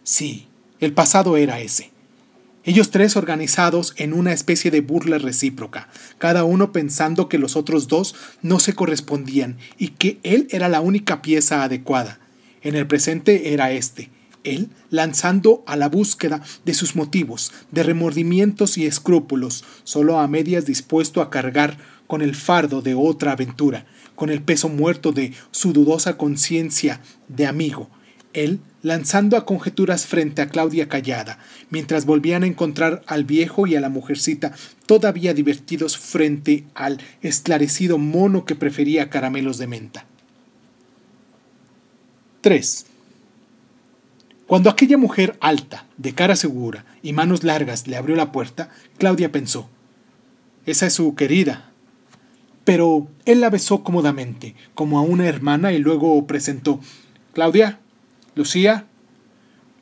Sí, 0.03 0.47
el 0.79 0.93
pasado 0.93 1.37
era 1.37 1.59
ese. 1.59 1.91
Ellos 2.63 2.91
tres 2.91 3.15
organizados 3.15 3.93
en 3.97 4.13
una 4.13 4.33
especie 4.33 4.69
de 4.71 4.81
burla 4.81 5.17
recíproca, 5.17 5.87
cada 6.19 6.43
uno 6.43 6.71
pensando 6.71 7.27
que 7.27 7.39
los 7.39 7.55
otros 7.55 7.87
dos 7.87 8.15
no 8.41 8.59
se 8.59 8.73
correspondían 8.73 9.57
y 9.77 9.89
que 9.89 10.19
él 10.23 10.47
era 10.51 10.69
la 10.69 10.81
única 10.81 11.21
pieza 11.21 11.63
adecuada. 11.63 12.19
En 12.61 12.75
el 12.75 12.85
presente 12.85 13.53
era 13.53 13.71
este, 13.71 14.11
él 14.43 14.69
lanzando 14.89 15.63
a 15.67 15.75
la 15.75 15.89
búsqueda 15.89 16.41
de 16.65 16.73
sus 16.73 16.95
motivos, 16.95 17.51
de 17.71 17.83
remordimientos 17.83 18.77
y 18.77 18.85
escrúpulos, 18.85 19.63
solo 19.83 20.19
a 20.19 20.27
medias 20.27 20.65
dispuesto 20.65 21.21
a 21.21 21.29
cargar 21.29 21.77
con 22.07 22.21
el 22.21 22.35
fardo 22.35 22.81
de 22.81 22.93
otra 22.93 23.31
aventura, 23.33 23.85
con 24.15 24.29
el 24.29 24.41
peso 24.41 24.69
muerto 24.69 25.11
de 25.11 25.33
su 25.51 25.73
dudosa 25.73 26.17
conciencia 26.17 27.01
de 27.27 27.47
amigo, 27.47 27.89
él 28.33 28.59
lanzando 28.81 29.37
a 29.37 29.45
conjeturas 29.45 30.05
frente 30.07 30.41
a 30.41 30.49
Claudia 30.49 30.89
callada, 30.89 31.37
mientras 31.69 32.05
volvían 32.05 32.43
a 32.43 32.47
encontrar 32.47 33.03
al 33.05 33.25
viejo 33.25 33.67
y 33.67 33.75
a 33.75 33.81
la 33.81 33.89
mujercita 33.89 34.53
todavía 34.85 35.33
divertidos 35.33 35.97
frente 35.97 36.65
al 36.73 36.99
esclarecido 37.21 37.97
mono 37.97 38.45
que 38.45 38.55
prefería 38.55 39.09
caramelos 39.09 39.57
de 39.57 39.67
menta. 39.67 40.05
3. 42.41 42.85
Cuando 44.51 44.69
aquella 44.69 44.97
mujer 44.97 45.37
alta, 45.39 45.85
de 45.95 46.13
cara 46.13 46.35
segura 46.35 46.83
y 47.01 47.13
manos 47.13 47.45
largas 47.45 47.87
le 47.87 47.95
abrió 47.95 48.17
la 48.17 48.33
puerta, 48.33 48.69
Claudia 48.97 49.31
pensó, 49.31 49.69
esa 50.65 50.87
es 50.87 50.93
su 50.93 51.15
querida. 51.15 51.71
Pero 52.65 53.07
él 53.23 53.39
la 53.39 53.49
besó 53.49 53.81
cómodamente, 53.81 54.55
como 54.75 54.99
a 54.99 55.03
una 55.03 55.25
hermana, 55.25 55.71
y 55.71 55.79
luego 55.79 56.27
presentó, 56.27 56.81
Claudia, 57.31 57.79
Lucía. 58.35 58.87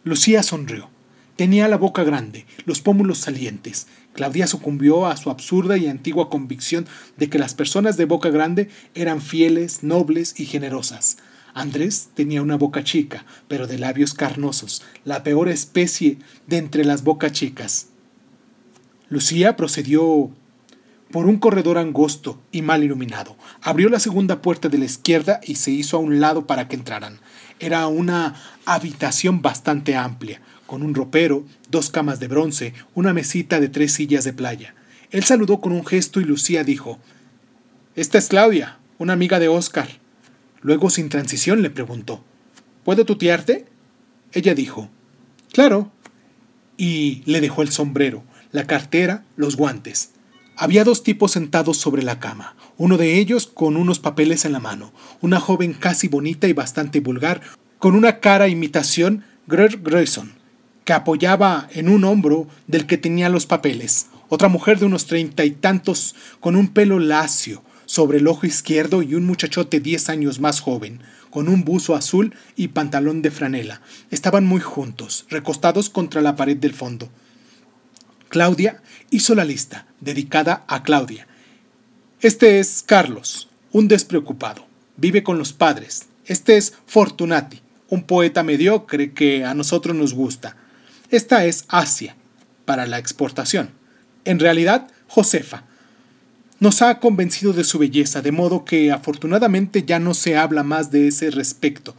Lucía 0.04 0.44
sonrió. 0.44 0.92
Tenía 1.36 1.68
la 1.68 1.78
boca 1.78 2.04
grande, 2.04 2.46
los 2.66 2.80
pómulos 2.80 3.18
salientes. 3.18 3.88
Claudia 4.14 4.46
sucumbió 4.46 5.08
a 5.08 5.18
su 5.18 5.32
absurda 5.32 5.78
y 5.78 5.88
antigua 5.88 6.30
convicción 6.30 6.86
de 7.18 7.28
que 7.28 7.40
las 7.40 7.56
personas 7.56 7.98
de 7.98 8.06
boca 8.06 8.30
grande 8.30 8.70
eran 8.94 9.20
fieles, 9.20 9.82
nobles 9.82 10.40
y 10.40 10.46
generosas. 10.46 11.18
Andrés 11.54 12.10
tenía 12.14 12.42
una 12.42 12.58
boca 12.58 12.84
chica, 12.84 13.26
pero 13.48 13.68
de 13.68 13.78
labios 13.78 14.14
carnosos, 14.14 14.84
la 15.06 15.24
peor 15.24 15.50
especie 15.50 16.18
de 16.48 16.58
entre 16.58 16.86
las 16.86 17.04
bocas 17.04 17.32
chicas. 17.32 17.88
Lucía 19.10 19.56
procedió 19.56 20.32
por 21.12 21.26
un 21.26 21.38
corredor 21.38 21.78
angosto 21.78 22.40
y 22.52 22.62
mal 22.62 22.84
iluminado. 22.84 23.36
Abrió 23.62 23.90
la 23.90 24.00
segunda 24.00 24.42
puerta 24.42 24.70
de 24.70 24.78
la 24.78 24.86
izquierda 24.86 25.40
y 25.44 25.56
se 25.56 25.72
hizo 25.72 25.98
a 25.98 26.00
un 26.00 26.20
lado 26.20 26.46
para 26.46 26.68
que 26.68 26.76
entraran. 26.76 27.20
Era 27.60 27.88
una 27.88 28.36
habitación 28.66 29.42
bastante 29.42 29.96
amplia, 29.96 30.42
con 30.68 30.84
un 30.84 30.94
ropero, 30.94 31.46
dos 31.70 31.90
camas 31.90 32.20
de 32.20 32.28
bronce, 32.28 32.74
una 32.94 33.14
mesita 33.14 33.60
de 33.60 33.70
tres 33.70 33.94
sillas 33.94 34.24
de 34.24 34.34
playa. 34.34 34.76
Él 35.12 35.24
saludó 35.24 35.60
con 35.60 35.72
un 35.72 35.86
gesto 35.86 36.20
y 36.20 36.26
Lucía 36.26 36.64
dijo 36.64 37.00
Esta 37.96 38.20
es 38.20 38.28
Claudia, 38.28 38.78
una 39.00 39.14
amiga 39.14 39.40
de 39.40 39.48
Oscar. 39.48 39.90
Luego, 40.62 40.90
sin 40.90 41.10
transición, 41.10 41.62
le 41.62 41.70
preguntó 41.70 42.24
¿Puedo 42.84 43.06
tutearte? 43.06 43.66
Ella 44.32 44.56
dijo 44.56 44.90
Claro. 45.52 45.92
Y 46.78 47.24
le 47.26 47.42
dejó 47.42 47.62
el 47.62 47.72
sombrero, 47.72 48.24
la 48.52 48.66
cartera, 48.66 49.26
los 49.36 49.58
guantes. 49.58 50.12
Había 50.56 50.84
dos 50.84 51.04
tipos 51.04 51.32
sentados 51.32 51.78
sobre 51.78 52.04
la 52.04 52.20
cama, 52.20 52.56
uno 52.78 52.98
de 52.98 53.18
ellos 53.18 53.48
con 53.48 53.78
unos 53.78 54.00
papeles 54.00 54.44
en 54.44 54.52
la 54.52 54.60
mano, 54.60 54.92
una 55.22 55.40
joven 55.40 55.74
casi 55.74 56.08
bonita 56.08 56.48
y 56.48 56.54
bastante 56.54 57.00
vulgar, 57.00 57.42
con 57.78 57.96
una 57.96 58.20
cara 58.20 58.50
imitación 58.50 59.24
Greg 59.48 59.82
Grayson, 59.82 60.34
que 60.84 60.94
apoyaba 60.94 61.70
en 61.72 61.88
un 61.88 62.04
hombro 62.04 62.48
del 62.68 62.88
que 62.88 62.98
tenía 62.98 63.30
los 63.30 63.46
papeles, 63.46 64.08
otra 64.28 64.50
mujer 64.50 64.80
de 64.80 64.86
unos 64.86 65.06
treinta 65.06 65.46
y 65.46 65.52
tantos, 65.52 66.16
con 66.40 66.56
un 66.56 66.68
pelo 66.70 67.00
lacio, 67.00 67.64
sobre 67.90 68.20
el 68.20 68.28
ojo 68.28 68.46
izquierdo 68.46 69.02
y 69.02 69.16
un 69.16 69.26
muchachote 69.26 69.80
diez 69.80 70.10
años 70.10 70.40
más 70.40 70.60
joven, 70.60 71.00
con 71.32 71.50
un 71.50 71.64
buzo 71.64 71.96
azul 71.96 72.36
y 72.56 72.68
pantalón 72.68 73.24
de 73.24 73.32
franela. 73.32 73.82
Estaban 74.12 74.46
muy 74.46 74.62
juntos, 74.62 75.26
recostados 75.28 75.90
contra 75.90 76.22
la 76.22 76.36
pared 76.36 76.56
del 76.56 76.76
fondo. 76.76 77.10
Claudia 78.28 78.84
hizo 79.10 79.34
la 79.34 79.44
lista, 79.44 79.88
dedicada 80.02 80.66
a 80.68 80.84
Claudia. 80.84 81.28
Este 82.22 82.60
es 82.60 82.84
Carlos, 82.86 83.50
un 83.72 83.88
despreocupado. 83.88 84.68
Vive 84.96 85.24
con 85.24 85.40
los 85.40 85.52
padres. 85.52 86.10
Este 86.28 86.58
es 86.58 86.76
Fortunati, 86.86 87.60
un 87.88 88.04
poeta 88.04 88.44
mediocre 88.44 89.14
que 89.14 89.46
a 89.46 89.56
nosotros 89.56 89.96
nos 89.96 90.14
gusta. 90.14 90.58
Esta 91.10 91.44
es 91.46 91.66
Asia, 91.68 92.16
para 92.66 92.86
la 92.86 93.00
exportación. 93.00 93.72
En 94.26 94.38
realidad, 94.38 94.92
Josefa, 95.08 95.64
nos 96.60 96.82
ha 96.82 97.00
convencido 97.00 97.54
de 97.54 97.64
su 97.64 97.80
belleza, 97.80 98.22
de 98.22 98.32
modo 98.32 98.66
que 98.66 98.92
afortunadamente 98.92 99.84
ya 99.84 100.00
no 100.00 100.14
se 100.14 100.36
habla 100.38 100.64
más 100.64 100.92
de 100.92 101.08
ese 101.08 101.32
respecto. 101.32 101.96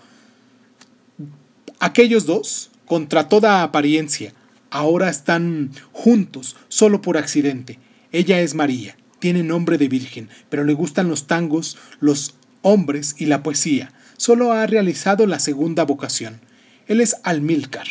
Aquellos 1.79 2.27
dos, 2.27 2.71
contra 2.85 3.29
toda 3.29 3.63
apariencia, 3.63 4.35
ahora 4.71 5.09
están 5.09 5.71
juntos, 5.93 6.57
solo 6.69 7.01
por 7.01 7.17
accidente. 7.17 7.79
Ella 8.13 8.41
es 8.41 8.55
María, 8.55 8.97
tiene 9.19 9.43
nombre 9.43 9.79
de 9.79 9.89
virgen, 9.89 10.29
pero 10.51 10.65
le 10.65 10.75
gustan 10.75 11.09
los 11.09 11.27
tangos, 11.27 11.79
los 12.01 12.35
hombres 12.63 13.15
y 13.19 13.27
la 13.27 13.43
poesía. 13.43 13.93
Solo 14.19 14.53
ha 14.53 14.67
realizado 14.67 15.27
la 15.27 15.39
segunda 15.39 15.85
vocación. 15.85 16.41
Él 16.87 17.01
es 17.01 17.17
Almilcar, 17.23 17.87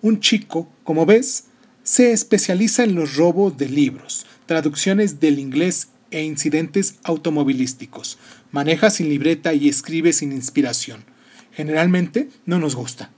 un 0.00 0.20
chico, 0.20 0.70
como 0.84 1.04
ves, 1.04 1.44
se 1.82 2.12
especializa 2.12 2.84
en 2.84 2.94
los 2.94 3.16
robos 3.16 3.58
de 3.58 3.68
libros, 3.68 4.24
traducciones 4.46 5.20
del 5.20 5.38
inglés 5.38 5.88
e 6.14 6.22
incidentes 6.22 6.96
automovilísticos. 7.02 8.18
Maneja 8.52 8.88
sin 8.90 9.08
libreta 9.08 9.52
y 9.52 9.68
escribe 9.68 10.12
sin 10.12 10.32
inspiración. 10.32 11.04
Generalmente 11.52 12.28
no 12.46 12.60
nos 12.60 12.76
gusta. 12.76 13.10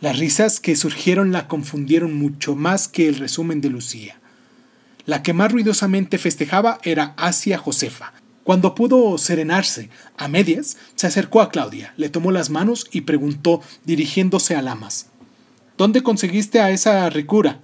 Las 0.00 0.18
risas 0.18 0.60
que 0.60 0.76
surgieron 0.76 1.32
la 1.32 1.48
confundieron 1.48 2.14
mucho 2.14 2.56
más 2.56 2.88
que 2.88 3.08
el 3.08 3.16
resumen 3.16 3.60
de 3.60 3.70
Lucía. 3.70 4.18
La 5.06 5.22
que 5.22 5.32
más 5.32 5.52
ruidosamente 5.52 6.18
festejaba 6.18 6.78
era 6.82 7.14
Asia 7.16 7.58
Josefa. 7.58 8.12
Cuando 8.44 8.74
pudo 8.74 9.18
serenarse 9.18 9.90
a 10.16 10.26
medias, 10.26 10.78
se 10.96 11.06
acercó 11.06 11.42
a 11.42 11.50
Claudia, 11.50 11.94
le 11.96 12.08
tomó 12.08 12.32
las 12.32 12.50
manos 12.50 12.86
y 12.90 13.02
preguntó, 13.02 13.60
dirigiéndose 13.84 14.56
a 14.56 14.62
Lamas: 14.62 15.06
¿Dónde 15.76 16.02
conseguiste 16.02 16.60
a 16.60 16.70
esa 16.70 17.08
ricura? 17.10 17.60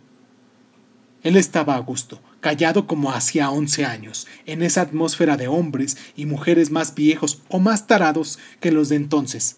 Él 1.22 1.36
estaba 1.36 1.74
a 1.74 1.80
gusto 1.80 2.20
callado 2.44 2.86
como 2.86 3.10
hacía 3.10 3.48
once 3.48 3.86
años, 3.86 4.26
en 4.44 4.62
esa 4.62 4.82
atmósfera 4.82 5.38
de 5.38 5.48
hombres 5.48 5.96
y 6.14 6.26
mujeres 6.26 6.70
más 6.70 6.94
viejos 6.94 7.40
o 7.48 7.58
más 7.58 7.86
tarados 7.86 8.38
que 8.60 8.70
los 8.70 8.90
de 8.90 8.96
entonces. 8.96 9.56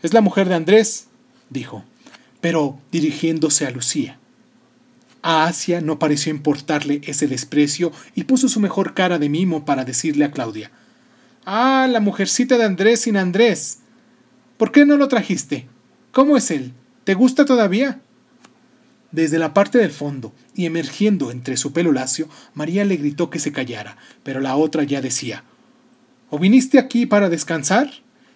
Es 0.00 0.14
la 0.14 0.20
mujer 0.20 0.48
de 0.48 0.54
Andrés, 0.54 1.08
dijo, 1.48 1.84
pero 2.40 2.78
dirigiéndose 2.92 3.66
a 3.66 3.72
Lucía. 3.72 4.20
A 5.20 5.46
Asia 5.46 5.80
no 5.80 5.98
pareció 5.98 6.32
importarle 6.32 7.00
ese 7.06 7.26
desprecio 7.26 7.90
y 8.14 8.22
puso 8.22 8.48
su 8.48 8.60
mejor 8.60 8.94
cara 8.94 9.18
de 9.18 9.28
mimo 9.28 9.64
para 9.64 9.84
decirle 9.84 10.24
a 10.24 10.30
Claudia 10.30 10.70
Ah, 11.44 11.88
la 11.90 11.98
mujercita 11.98 12.56
de 12.56 12.66
Andrés 12.66 13.00
sin 13.00 13.16
Andrés. 13.16 13.80
¿Por 14.58 14.70
qué 14.70 14.86
no 14.86 14.96
lo 14.96 15.08
trajiste? 15.08 15.66
¿Cómo 16.12 16.36
es 16.36 16.52
él? 16.52 16.72
¿Te 17.02 17.14
gusta 17.14 17.44
todavía? 17.44 18.00
Desde 19.12 19.38
la 19.38 19.54
parte 19.54 19.78
del 19.78 19.90
fondo, 19.90 20.32
y 20.54 20.66
emergiendo 20.66 21.30
entre 21.30 21.56
su 21.56 21.72
pelo 21.72 21.92
lacio, 21.92 22.28
María 22.54 22.84
le 22.84 22.96
gritó 22.96 23.28
que 23.28 23.40
se 23.40 23.52
callara, 23.52 23.96
pero 24.22 24.40
la 24.40 24.56
otra 24.56 24.84
ya 24.84 25.00
decía 25.00 25.44
¿O 26.30 26.38
viniste 26.38 26.78
aquí 26.78 27.06
para 27.06 27.28
descansar? 27.28 27.90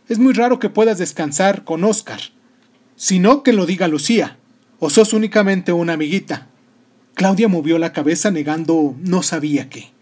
Es 0.08 0.18
muy 0.18 0.32
raro 0.34 0.58
que 0.58 0.68
puedas 0.68 0.98
descansar 0.98 1.64
con 1.64 1.84
Oscar. 1.84 2.20
Si 2.96 3.20
no, 3.20 3.42
que 3.42 3.52
lo 3.52 3.66
diga 3.66 3.88
Lucía. 3.88 4.36
¿O 4.80 4.90
sos 4.90 5.12
únicamente 5.12 5.72
una 5.72 5.94
amiguita? 5.94 6.48
Claudia 7.14 7.48
movió 7.48 7.78
la 7.78 7.92
cabeza 7.92 8.32
negando 8.32 8.96
no 9.00 9.22
sabía 9.22 9.70
qué. 9.70 9.93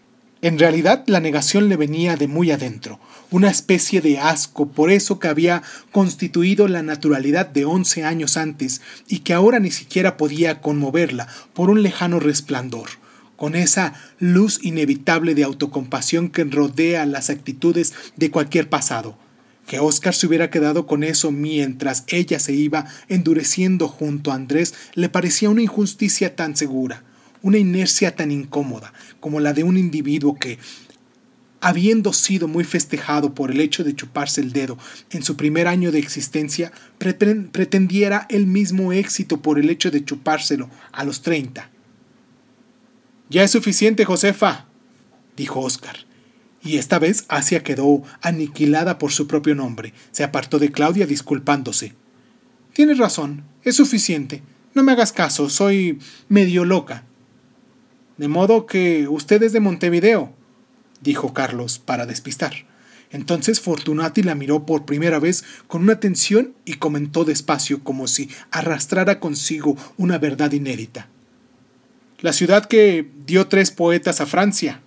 En 0.43 0.59
realidad 0.59 1.05
la 1.07 1.21
negación 1.21 1.69
le 1.69 1.77
venía 1.77 2.17
de 2.17 2.27
muy 2.27 2.51
adentro, 2.51 2.99
una 3.31 3.49
especie 3.49 4.01
de 4.01 4.19
asco 4.19 4.67
por 4.67 4.91
eso 4.91 5.17
que 5.17 5.29
había 5.29 5.63
constituido 5.93 6.67
la 6.67 6.83
naturalidad 6.83 7.47
de 7.47 7.63
once 7.63 8.03
años 8.03 8.35
antes 8.35 8.81
y 9.07 9.19
que 9.19 9.31
ahora 9.31 9.59
ni 9.61 9.71
siquiera 9.71 10.17
podía 10.17 10.59
conmoverla 10.59 11.29
por 11.53 11.69
un 11.69 11.81
lejano 11.81 12.19
resplandor, 12.19 12.89
con 13.37 13.55
esa 13.55 13.93
luz 14.19 14.59
inevitable 14.61 15.33
de 15.33 15.45
autocompasión 15.45 16.27
que 16.27 16.43
rodea 16.43 17.05
las 17.05 17.29
actitudes 17.29 17.93
de 18.17 18.29
cualquier 18.29 18.67
pasado. 18.67 19.17
Que 19.65 19.79
Oscar 19.79 20.13
se 20.13 20.27
hubiera 20.27 20.49
quedado 20.49 20.87
con 20.87 21.05
eso 21.05 21.31
mientras 21.31 22.03
ella 22.07 22.37
se 22.37 22.51
iba 22.51 22.87
endureciendo 23.07 23.87
junto 23.87 24.33
a 24.33 24.35
Andrés 24.35 24.73
le 24.93 25.07
parecía 25.07 25.49
una 25.49 25.61
injusticia 25.61 26.35
tan 26.35 26.57
segura, 26.57 27.01
una 27.43 27.59
inercia 27.59 28.15
tan 28.15 28.31
incómoda 28.31 28.93
como 29.19 29.39
la 29.39 29.53
de 29.53 29.63
un 29.63 29.77
individuo 29.77 30.35
que, 30.35 30.57
habiendo 31.61 32.11
sido 32.11 32.47
muy 32.47 32.63
festejado 32.63 33.35
por 33.35 33.51
el 33.51 33.61
hecho 33.61 33.83
de 33.83 33.95
chuparse 33.95 34.41
el 34.41 34.51
dedo 34.51 34.77
en 35.11 35.23
su 35.23 35.37
primer 35.37 35.67
año 35.67 35.91
de 35.91 35.99
existencia, 35.99 36.71
pretendiera 36.97 38.25
el 38.29 38.47
mismo 38.47 38.91
éxito 38.91 39.41
por 39.41 39.59
el 39.59 39.69
hecho 39.69 39.91
de 39.91 40.03
chupárselo 40.03 40.69
a 40.91 41.03
los 41.03 41.21
treinta. 41.21 41.69
Ya 43.29 43.43
es 43.43 43.51
suficiente, 43.51 44.05
Josefa, 44.05 44.65
dijo 45.37 45.59
Oscar. 45.59 45.95
Y 46.61 46.77
esta 46.77 46.97
vez 46.97 47.25
Asia 47.27 47.61
quedó 47.61 48.03
aniquilada 48.21 48.97
por 48.97 49.11
su 49.11 49.27
propio 49.27 49.53
nombre. 49.53 49.93
Se 50.11 50.23
apartó 50.23 50.59
de 50.59 50.71
Claudia 50.71 51.05
disculpándose. 51.05 51.93
Tienes 52.73 52.97
razón, 52.97 53.43
es 53.63 53.75
suficiente. 53.75 54.43
No 54.73 54.83
me 54.83 54.93
hagas 54.93 55.11
caso, 55.11 55.49
soy 55.49 55.99
medio 56.29 56.63
loca. 56.63 57.03
De 58.17 58.27
modo 58.27 58.65
que 58.65 59.07
usted 59.07 59.41
es 59.41 59.53
de 59.53 59.59
Montevideo, 59.59 60.33
dijo 61.01 61.33
Carlos 61.33 61.79
para 61.79 62.05
despistar. 62.05 62.53
Entonces 63.11 63.59
Fortunati 63.59 64.23
la 64.23 64.35
miró 64.35 64.65
por 64.65 64.85
primera 64.85 65.19
vez 65.19 65.43
con 65.67 65.83
una 65.83 65.93
atención 65.93 66.53
y 66.65 66.73
comentó 66.73 67.25
despacio 67.25 67.83
como 67.83 68.07
si 68.07 68.29
arrastrara 68.51 69.19
consigo 69.19 69.77
una 69.97 70.17
verdad 70.17 70.51
inédita. 70.51 71.07
La 72.19 72.33
ciudad 72.33 72.65
que 72.65 73.07
dio 73.25 73.47
tres 73.47 73.69
poetas 73.69 74.21
a 74.21 74.25
Francia. 74.25 74.81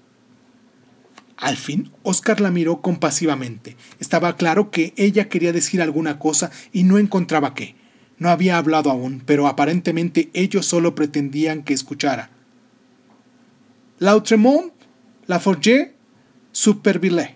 Al 1.36 1.56
fin, 1.56 1.92
Oscar 2.02 2.40
la 2.40 2.50
miró 2.50 2.80
compasivamente. 2.80 3.76
Estaba 4.00 4.36
claro 4.36 4.70
que 4.70 4.94
ella 4.96 5.28
quería 5.28 5.52
decir 5.52 5.82
alguna 5.82 6.18
cosa 6.18 6.50
y 6.72 6.82
no 6.82 6.98
encontraba 6.98 7.54
qué. 7.54 7.76
No 8.18 8.30
había 8.30 8.56
hablado 8.56 8.90
aún, 8.90 9.22
pero 9.24 9.46
aparentemente 9.46 10.30
ellos 10.32 10.66
solo 10.66 10.94
pretendían 10.94 11.62
que 11.62 11.74
escuchara. 11.74 12.30
L'Outremont, 13.98 14.72
Laforget, 15.26 15.94
Superville. 16.52 17.34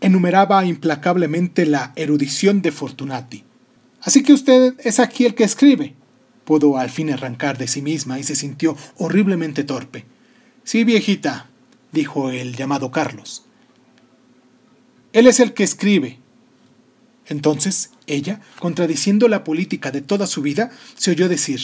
Enumeraba 0.00 0.64
implacablemente 0.64 1.66
la 1.66 1.92
erudición 1.96 2.62
de 2.62 2.70
Fortunati. 2.70 3.44
Así 4.02 4.22
que 4.22 4.32
usted 4.32 4.74
es 4.78 5.00
aquí 5.00 5.26
el 5.26 5.34
que 5.34 5.44
escribe. 5.44 5.94
Pudo 6.44 6.78
al 6.78 6.88
fin 6.88 7.10
arrancar 7.10 7.58
de 7.58 7.66
sí 7.66 7.82
misma 7.82 8.18
y 8.18 8.22
se 8.22 8.36
sintió 8.36 8.76
horriblemente 8.96 9.64
torpe. 9.64 10.04
Sí, 10.62 10.84
viejita, 10.84 11.50
dijo 11.90 12.30
el 12.30 12.54
llamado 12.54 12.92
Carlos. 12.92 13.44
Él 15.12 15.26
es 15.26 15.40
el 15.40 15.52
que 15.52 15.64
escribe. 15.64 16.18
Entonces, 17.26 17.90
ella, 18.06 18.40
contradiciendo 18.60 19.28
la 19.28 19.42
política 19.42 19.90
de 19.90 20.00
toda 20.00 20.26
su 20.26 20.42
vida, 20.42 20.70
se 20.96 21.10
oyó 21.10 21.28
decir, 21.28 21.60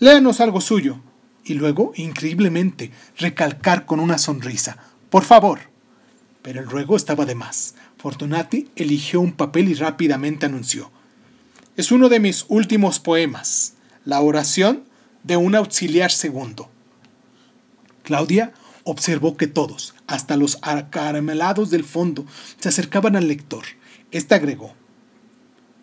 Léanos 0.00 0.40
algo 0.40 0.60
suyo. 0.60 1.00
Y 1.48 1.54
luego, 1.54 1.92
increíblemente, 1.96 2.92
recalcar 3.16 3.86
con 3.86 4.00
una 4.00 4.18
sonrisa, 4.18 4.76
Por 5.08 5.24
favor. 5.24 5.60
Pero 6.42 6.60
el 6.60 6.68
ruego 6.68 6.94
estaba 6.94 7.24
de 7.24 7.34
más. 7.34 7.74
Fortunati 7.96 8.68
eligió 8.76 9.20
un 9.22 9.32
papel 9.32 9.70
y 9.70 9.74
rápidamente 9.74 10.44
anunció, 10.44 10.92
Es 11.76 11.90
uno 11.90 12.10
de 12.10 12.20
mis 12.20 12.44
últimos 12.48 13.00
poemas, 13.00 13.74
la 14.04 14.20
oración 14.20 14.84
de 15.24 15.38
un 15.38 15.54
auxiliar 15.54 16.10
segundo. 16.10 16.68
Claudia 18.02 18.52
observó 18.84 19.36
que 19.38 19.46
todos, 19.46 19.94
hasta 20.06 20.36
los 20.36 20.58
acaramelados 20.60 21.70
del 21.70 21.84
fondo, 21.84 22.26
se 22.60 22.68
acercaban 22.68 23.16
al 23.16 23.26
lector. 23.26 23.64
Este 24.10 24.34
agregó, 24.34 24.74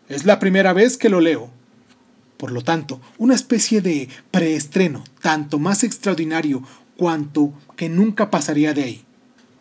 es 0.10 0.26
la 0.26 0.38
primera 0.38 0.74
vez 0.74 0.98
que 0.98 1.10
lo 1.10 1.22
leo. 1.22 1.50
Por 2.38 2.52
lo 2.52 2.64
tanto, 2.64 3.00
una 3.18 3.36
especie 3.36 3.82
de 3.82 4.10
preestreno, 4.32 5.04
tanto 5.22 5.60
más 5.60 5.84
extraordinario 5.84 6.64
cuanto 6.98 7.54
que 7.76 7.90
nunca 7.90 8.30
pasaría 8.30 8.74
de 8.74 8.84
ahí. 8.84 9.06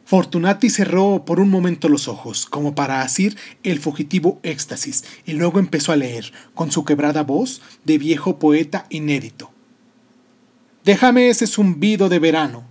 Fortunati 0.07 0.69
cerró 0.69 1.25
por 1.25 1.41
un 1.41 1.49
momento 1.49 1.89
los 1.89 2.09
ojos, 2.09 2.45
como 2.47 2.75
para 2.75 3.01
asir 3.01 3.39
el 3.63 3.81
fugitivo 3.81 4.39
éxtasis, 4.43 5.05
y 5.25 5.33
luego 5.33 5.59
empezó 5.59 5.93
a 5.93 5.97
leer, 5.97 6.33
con 6.55 6.71
su 6.71 6.85
quebrada 6.85 7.23
voz 7.23 7.63
de 7.85 7.97
viejo 7.97 8.39
poeta 8.39 8.87
inédito. 8.91 9.51
Déjame 10.85 11.31
ese 11.31 11.47
zumbido 11.47 12.11
de 12.11 12.19
verano 12.19 12.65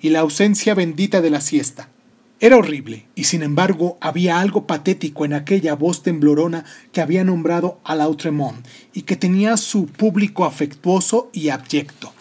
y 0.00 0.08
la 0.08 0.20
ausencia 0.20 0.74
bendita 0.74 1.20
de 1.20 1.28
la 1.28 1.42
siesta. 1.42 1.90
Era 2.40 2.56
horrible, 2.56 3.06
y 3.16 3.24
sin 3.24 3.42
embargo 3.42 3.98
había 4.00 4.38
algo 4.38 4.66
patético 4.66 5.24
en 5.24 5.32
aquella 5.32 5.74
voz 5.74 6.04
temblorona 6.04 6.64
que 6.92 7.00
había 7.00 7.24
nombrado 7.24 7.80
a 7.82 7.96
Lautremont 7.96 8.64
y 8.92 9.02
que 9.02 9.16
tenía 9.16 9.56
su 9.56 9.86
público 9.86 10.44
afectuoso 10.44 11.30
y 11.32 11.48
abyecto. 11.48 12.12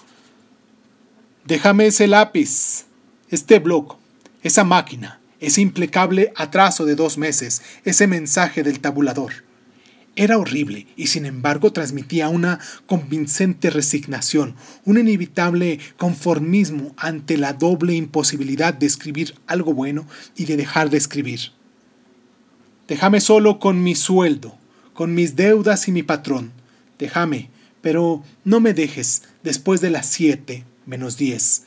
Déjame 1.45 1.85
ese 1.85 2.07
lápiz, 2.07 2.85
este 3.29 3.59
blog, 3.59 3.97
esa 4.41 4.63
máquina, 4.63 5.21
ese 5.39 5.61
implacable 5.61 6.33
atraso 6.35 6.85
de 6.85 6.95
dos 6.95 7.19
meses, 7.19 7.61
ese 7.85 8.07
mensaje 8.07 8.63
del 8.63 8.79
tabulador. 8.79 9.46
Era 10.19 10.39
horrible 10.39 10.87
y 10.95 11.07
sin 11.07 11.27
embargo 11.27 11.71
transmitía 11.71 12.27
una 12.27 12.59
convincente 12.87 13.69
resignación, 13.69 14.55
un 14.83 14.97
inevitable 14.97 15.79
conformismo 15.95 16.95
ante 16.97 17.37
la 17.37 17.53
doble 17.53 17.93
imposibilidad 17.93 18.73
de 18.73 18.87
escribir 18.87 19.35
algo 19.45 19.75
bueno 19.75 20.07
y 20.35 20.45
de 20.45 20.57
dejar 20.57 20.89
de 20.89 20.97
escribir. 20.97 21.51
Déjame 22.87 23.21
solo 23.21 23.59
con 23.59 23.83
mi 23.83 23.93
sueldo, 23.93 24.57
con 24.95 25.13
mis 25.13 25.35
deudas 25.35 25.87
y 25.87 25.91
mi 25.91 26.01
patrón. 26.01 26.51
Déjame, 26.97 27.51
pero 27.81 28.23
no 28.43 28.59
me 28.59 28.73
dejes 28.73 29.21
después 29.43 29.81
de 29.81 29.91
las 29.91 30.07
siete 30.07 30.65
menos 30.87 31.17
diez. 31.17 31.65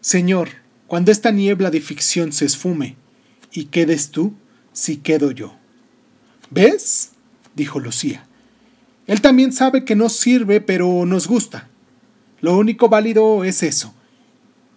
Señor, 0.00 0.50
cuando 0.86 1.10
esta 1.10 1.32
niebla 1.32 1.72
de 1.72 1.80
ficción 1.80 2.32
se 2.32 2.44
esfume, 2.44 2.94
y 3.50 3.64
quedes 3.64 4.10
tú, 4.10 4.34
si 4.72 4.98
quedo 4.98 5.32
yo. 5.32 5.56
¿Ves? 6.50 7.10
Dijo 7.58 7.78
Lucía. 7.78 8.24
Él 9.06 9.20
también 9.20 9.52
sabe 9.52 9.84
que 9.84 9.96
no 9.96 10.08
sirve, 10.08 10.62
pero 10.62 11.04
nos 11.04 11.26
gusta. 11.26 11.68
Lo 12.40 12.56
único 12.56 12.88
válido 12.88 13.44
es 13.44 13.62
eso. 13.62 13.94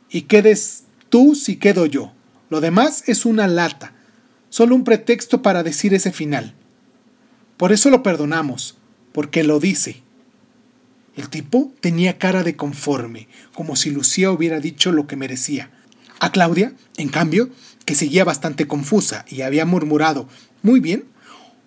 Y 0.10 0.24
quedes 0.24 0.84
tú 1.10 1.36
si 1.36 1.56
quedo 1.56 1.86
yo. 1.86 2.12
Lo 2.50 2.60
demás 2.60 3.04
es 3.08 3.26
una 3.26 3.48
lata, 3.48 3.94
solo 4.50 4.76
un 4.76 4.84
pretexto 4.84 5.42
para 5.42 5.64
decir 5.64 5.94
ese 5.94 6.12
final. 6.12 6.54
Por 7.56 7.72
eso 7.72 7.90
lo 7.90 8.04
perdonamos, 8.04 8.78
porque 9.14 9.44
lo 9.44 9.60
dice. 9.60 10.02
El 11.16 11.30
tipo 11.30 11.72
tenía 11.80 12.18
cara 12.18 12.44
de 12.44 12.56
conforme, 12.56 13.28
como 13.54 13.76
si 13.76 13.92
Lucía 13.92 14.32
hubiera 14.32 14.60
dicho 14.60 14.92
lo 14.92 15.08
que 15.08 15.16
merecía. 15.16 15.72
A 16.20 16.32
Claudia, 16.32 16.74
en 16.98 17.10
cambio, 17.10 17.50
que 17.86 17.96
seguía 17.96 18.24
bastante 18.24 18.68
confusa 18.68 19.26
y 19.28 19.42
había 19.42 19.66
murmurado, 19.66 20.28
muy 20.64 20.80
bien, 20.80 21.06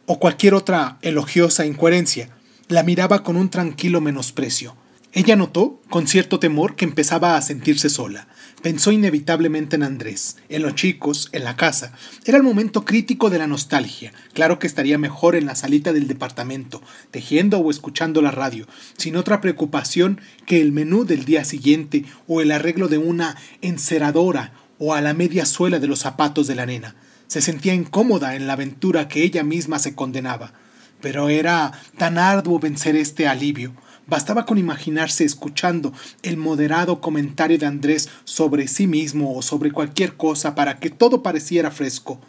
o 0.07 0.19
cualquier 0.19 0.55
otra 0.55 0.99
elogiosa 1.03 1.67
incoherencia, 1.67 2.31
la 2.69 2.83
miraba 2.83 3.23
con 3.23 3.37
un 3.37 3.51
tranquilo 3.51 4.01
menosprecio. 4.01 4.77
Ella 5.17 5.37
notó, 5.37 5.81
con 5.91 6.09
cierto 6.09 6.41
temor, 6.41 6.75
que 6.75 6.85
empezaba 6.85 7.37
a 7.37 7.43
sentirse 7.43 7.89
sola. 7.89 8.27
Pensó 8.63 8.91
inevitablemente 8.91 9.77
en 9.77 9.85
Andrés, 9.85 10.39
en 10.49 10.63
los 10.63 10.75
chicos, 10.75 11.29
en 11.31 11.45
la 11.45 11.55
casa. 11.55 11.93
Era 12.25 12.37
el 12.37 12.43
momento 12.43 12.85
crítico 12.85 13.31
de 13.31 13.39
la 13.39 13.47
nostalgia. 13.47 14.13
Claro 14.33 14.59
que 14.59 14.67
estaría 14.67 14.99
mejor 14.99 15.37
en 15.37 15.47
la 15.47 15.55
salita 15.55 15.93
del 15.93 16.09
departamento, 16.09 16.83
tejiendo 17.13 17.59
o 17.59 17.71
escuchando 17.71 18.23
la 18.23 18.33
radio, 18.33 18.67
sin 18.97 19.15
otra 19.17 19.41
preocupación 19.41 20.21
que 20.47 20.61
el 20.61 20.73
menú 20.73 21.05
del 21.05 21.25
día 21.25 21.45
siguiente 21.45 22.05
o 22.27 22.41
el 22.41 22.51
arreglo 22.51 22.89
de 22.89 22.99
una 22.99 23.37
enceradora 23.63 24.53
o 24.79 24.95
a 24.95 25.01
la 25.01 25.15
media 25.15 25.47
suela 25.47 25.79
de 25.79 25.87
los 25.87 26.01
zapatos 26.01 26.49
de 26.49 26.57
la 26.57 26.67
nena. 26.67 26.97
Se 27.27 27.41
sentía 27.41 27.75
incómoda 27.75 28.37
en 28.37 28.47
la 28.47 28.55
aventura 28.55 29.09
que 29.09 29.23
ella 29.23 29.43
misma 29.43 29.79
se 29.79 29.95
condenaba. 29.95 30.53
Pero 31.01 31.29
era 31.29 31.73
tan 31.99 32.19
arduo 32.19 32.59
vencer 32.59 32.97
este 32.97 33.27
alivio. 33.27 33.75
Bastaba 34.07 34.45
con 34.45 34.59
imaginarse 34.59 35.25
escuchando 35.25 35.93
el 36.23 36.37
moderado 36.37 37.01
comentario 37.01 37.59
de 37.59 37.67
Andrés 37.67 38.09
sobre 38.25 38.69
sí 38.69 38.87
mismo 38.87 39.37
o 39.37 39.43
sobre 39.43 39.73
cualquier 39.73 40.17
cosa 40.17 40.55
para 40.55 40.79
que 40.79 40.91
todo 40.91 41.23
pareciera 41.23 41.71
fresco. 41.71 42.21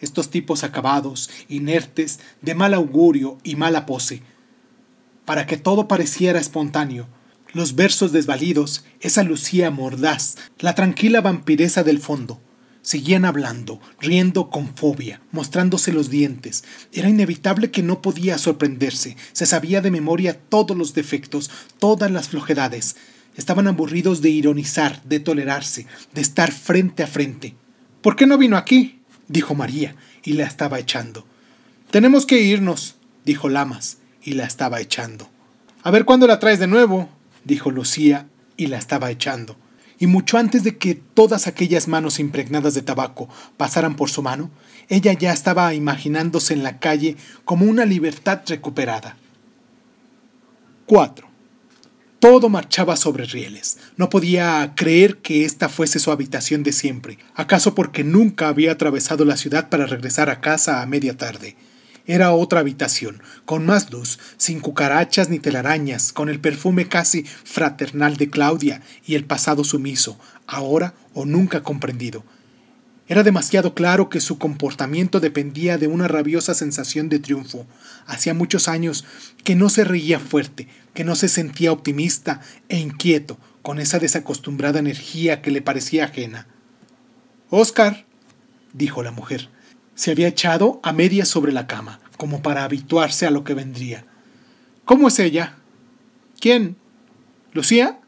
Estos 0.00 0.30
tipos 0.30 0.64
acabados, 0.64 1.30
inertes, 1.48 2.20
de 2.42 2.54
mal 2.54 2.74
augurio 2.74 3.38
y 3.44 3.56
mala 3.56 3.86
pose. 3.86 4.22
Para 5.24 5.46
que 5.46 5.56
todo 5.56 5.88
pareciera 5.88 6.40
espontáneo. 6.40 7.06
Los 7.52 7.74
versos 7.74 8.12
desvalidos, 8.12 8.84
esa 9.00 9.22
lucía 9.22 9.70
mordaz, 9.70 10.36
la 10.58 10.74
tranquila 10.74 11.20
vampireza 11.20 11.82
del 11.82 11.98
fondo. 11.98 12.40
Seguían 12.82 13.24
hablando, 13.24 13.80
riendo 14.00 14.50
con 14.50 14.74
fobia, 14.74 15.20
mostrándose 15.30 15.92
los 15.92 16.10
dientes. 16.10 16.64
Era 16.92 17.08
inevitable 17.08 17.70
que 17.70 17.84
no 17.84 18.02
podía 18.02 18.38
sorprenderse. 18.38 19.16
Se 19.32 19.46
sabía 19.46 19.80
de 19.80 19.92
memoria 19.92 20.36
todos 20.36 20.76
los 20.76 20.92
defectos, 20.92 21.48
todas 21.78 22.10
las 22.10 22.28
flojedades. 22.28 22.96
Estaban 23.36 23.68
aburridos 23.68 24.20
de 24.20 24.30
ironizar, 24.30 25.00
de 25.04 25.20
tolerarse, 25.20 25.86
de 26.12 26.20
estar 26.20 26.50
frente 26.50 27.04
a 27.04 27.06
frente. 27.06 27.54
¿Por 28.00 28.16
qué 28.16 28.26
no 28.26 28.36
vino 28.36 28.56
aquí? 28.56 29.00
dijo 29.28 29.54
María, 29.54 29.94
y 30.24 30.32
la 30.32 30.44
estaba 30.44 30.80
echando. 30.80 31.24
Tenemos 31.92 32.26
que 32.26 32.40
irnos, 32.40 32.96
dijo 33.24 33.48
Lamas, 33.48 33.98
y 34.24 34.32
la 34.32 34.44
estaba 34.44 34.80
echando. 34.80 35.30
A 35.84 35.92
ver 35.92 36.04
cuándo 36.04 36.26
la 36.26 36.40
traes 36.40 36.58
de 36.58 36.66
nuevo, 36.66 37.08
dijo 37.44 37.70
Lucía, 37.70 38.26
y 38.56 38.66
la 38.66 38.78
estaba 38.78 39.10
echando 39.12 39.56
y 40.02 40.08
mucho 40.08 40.36
antes 40.36 40.64
de 40.64 40.78
que 40.78 40.96
todas 40.96 41.46
aquellas 41.46 41.86
manos 41.86 42.18
impregnadas 42.18 42.74
de 42.74 42.82
tabaco 42.82 43.28
pasaran 43.56 43.94
por 43.94 44.10
su 44.10 44.20
mano, 44.20 44.50
ella 44.88 45.12
ya 45.12 45.32
estaba 45.32 45.72
imaginándose 45.74 46.54
en 46.54 46.64
la 46.64 46.80
calle 46.80 47.16
como 47.44 47.66
una 47.66 47.84
libertad 47.84 48.40
recuperada. 48.48 49.16
4. 50.86 51.28
Todo 52.18 52.48
marchaba 52.48 52.96
sobre 52.96 53.26
rieles. 53.26 53.78
No 53.96 54.10
podía 54.10 54.72
creer 54.74 55.18
que 55.18 55.44
esta 55.44 55.68
fuese 55.68 56.00
su 56.00 56.10
habitación 56.10 56.64
de 56.64 56.72
siempre, 56.72 57.18
acaso 57.36 57.76
porque 57.76 58.02
nunca 58.02 58.48
había 58.48 58.72
atravesado 58.72 59.24
la 59.24 59.36
ciudad 59.36 59.68
para 59.68 59.86
regresar 59.86 60.30
a 60.30 60.40
casa 60.40 60.82
a 60.82 60.86
media 60.86 61.16
tarde. 61.16 61.54
Era 62.06 62.32
otra 62.32 62.60
habitación, 62.60 63.22
con 63.44 63.64
más 63.64 63.92
luz, 63.92 64.18
sin 64.36 64.60
cucarachas 64.60 65.28
ni 65.28 65.38
telarañas, 65.38 66.12
con 66.12 66.28
el 66.28 66.40
perfume 66.40 66.88
casi 66.88 67.22
fraternal 67.24 68.16
de 68.16 68.28
Claudia 68.28 68.82
y 69.06 69.14
el 69.14 69.24
pasado 69.24 69.62
sumiso, 69.62 70.18
ahora 70.46 70.94
o 71.14 71.24
nunca 71.24 71.62
comprendido. 71.62 72.24
Era 73.08 73.22
demasiado 73.22 73.74
claro 73.74 74.08
que 74.08 74.20
su 74.20 74.38
comportamiento 74.38 75.20
dependía 75.20 75.76
de 75.76 75.86
una 75.86 76.08
rabiosa 76.08 76.54
sensación 76.54 77.08
de 77.08 77.18
triunfo. 77.18 77.66
Hacía 78.06 78.32
muchos 78.32 78.68
años 78.68 79.04
que 79.44 79.54
no 79.54 79.68
se 79.68 79.84
reía 79.84 80.18
fuerte, 80.18 80.68
que 80.94 81.04
no 81.04 81.14
se 81.14 81.28
sentía 81.28 81.72
optimista 81.72 82.40
e 82.68 82.78
inquieto, 82.78 83.38
con 83.60 83.78
esa 83.78 83.98
desacostumbrada 83.98 84.78
energía 84.78 85.42
que 85.42 85.50
le 85.50 85.62
parecía 85.62 86.04
ajena. 86.04 86.46
Oscar, 87.50 88.06
dijo 88.72 89.02
la 89.02 89.10
mujer. 89.10 89.48
Se 90.02 90.10
había 90.10 90.26
echado 90.26 90.80
a 90.82 90.92
medias 90.92 91.28
sobre 91.28 91.52
la 91.52 91.68
cama, 91.68 92.00
como 92.16 92.42
para 92.42 92.64
habituarse 92.64 93.24
a 93.24 93.30
lo 93.30 93.44
que 93.44 93.54
vendría. 93.54 94.04
¿Cómo 94.84 95.06
es 95.06 95.20
ella? 95.20 95.58
¿Quién? 96.40 96.74
¿Lucía? 97.52 98.00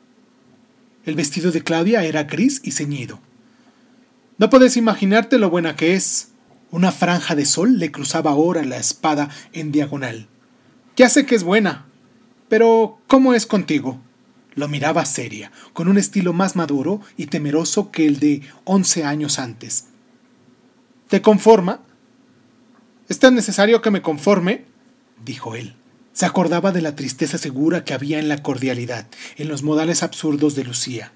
El 1.05 1.15
vestido 1.15 1.53
de 1.53 1.63
Claudia 1.63 2.03
era 2.03 2.25
gris 2.25 2.61
y 2.65 2.73
ceñido. 2.73 3.21
No 4.39 4.51
puedes 4.51 4.77
imaginarte 4.77 5.39
lo 5.39 5.51
buena 5.51 5.77
que 5.77 5.95
es. 5.95 6.33
Una 6.73 6.91
franja 6.91 7.37
de 7.37 7.47
sol 7.47 7.79
le 7.79 7.93
cruzaba 7.93 8.33
ahora 8.33 8.65
la 8.65 8.79
espada 8.79 9.29
en 9.53 9.71
diagonal. 9.71 10.27
Ya 10.97 11.09
sé 11.09 11.27
que 11.27 11.37
es 11.37 11.45
buena. 11.45 11.87
Pero, 12.49 12.99
¿cómo 13.07 13.35
es 13.35 13.47
contigo? 13.47 14.01
Lo 14.57 14.67
miraba 14.67 15.05
seria, 15.05 15.53
con 15.73 15.87
un 15.87 15.99
estilo 15.99 16.33
más 16.33 16.57
maduro 16.57 17.03
y 17.17 17.27
temeroso 17.27 17.93
que 17.93 18.05
el 18.09 18.19
de 18.19 18.43
once 18.65 19.05
años 19.05 19.39
antes. 19.39 19.85
¿Te 21.09 21.21
conforma? 21.21 21.81
¿Es 23.09 23.19
tan 23.19 23.35
necesario 23.35 23.83
que 23.83 23.91
me 23.91 24.03
conforme? 24.03 24.65
dijo 25.25 25.55
él. 25.55 25.77
Se 26.13 26.27
acordaba 26.27 26.73
de 26.73 26.81
la 26.81 26.97
tristeza 26.97 27.39
segura 27.39 27.85
que 27.85 27.93
había 27.93 28.19
en 28.19 28.29
la 28.29 28.43
cordialidad, 28.43 29.07
en 29.37 29.49
los 29.49 29.63
modales 29.63 30.03
absurdos 30.03 30.55
de 30.55 30.65
Lucía. 30.65 31.13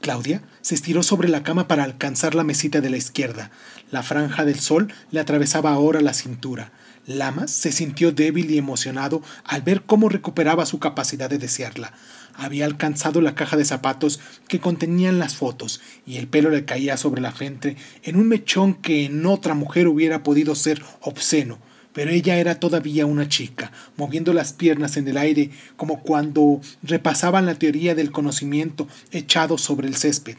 Claudia 0.00 0.42
se 0.62 0.74
estiró 0.74 1.02
sobre 1.02 1.28
la 1.28 1.42
cama 1.42 1.68
para 1.68 1.84
alcanzar 1.84 2.34
la 2.34 2.44
mesita 2.44 2.80
de 2.80 2.88
la 2.88 2.96
izquierda. 2.96 3.50
La 3.90 4.02
franja 4.02 4.44
del 4.44 4.60
sol 4.60 4.92
le 5.10 5.20
atravesaba 5.20 5.72
ahora 5.72 6.00
la 6.00 6.14
cintura. 6.14 6.72
Lamas 7.06 7.50
se 7.50 7.72
sintió 7.72 8.12
débil 8.12 8.50
y 8.50 8.58
emocionado 8.58 9.22
al 9.44 9.62
ver 9.62 9.82
cómo 9.82 10.08
recuperaba 10.08 10.66
su 10.66 10.78
capacidad 10.78 11.28
de 11.28 11.38
desearla. 11.38 11.92
Había 12.40 12.66
alcanzado 12.66 13.20
la 13.20 13.34
caja 13.34 13.56
de 13.56 13.64
zapatos 13.64 14.20
que 14.46 14.60
contenían 14.60 15.18
las 15.18 15.34
fotos 15.34 15.80
y 16.06 16.16
el 16.16 16.28
pelo 16.28 16.50
le 16.50 16.64
caía 16.64 16.96
sobre 16.96 17.20
la 17.20 17.32
frente 17.32 17.76
en 18.04 18.16
un 18.16 18.28
mechón 18.28 18.74
que 18.74 19.04
en 19.04 19.26
otra 19.26 19.54
mujer 19.54 19.88
hubiera 19.88 20.22
podido 20.22 20.54
ser 20.54 20.82
obsceno 21.00 21.58
pero 21.98 22.12
ella 22.12 22.36
era 22.36 22.60
todavía 22.60 23.06
una 23.06 23.28
chica, 23.28 23.72
moviendo 23.96 24.32
las 24.32 24.52
piernas 24.52 24.96
en 24.96 25.08
el 25.08 25.16
aire 25.16 25.50
como 25.76 26.00
cuando 26.00 26.60
repasaban 26.84 27.44
la 27.44 27.56
teoría 27.56 27.96
del 27.96 28.12
conocimiento 28.12 28.86
echado 29.10 29.58
sobre 29.58 29.88
el 29.88 29.96
césped. 29.96 30.36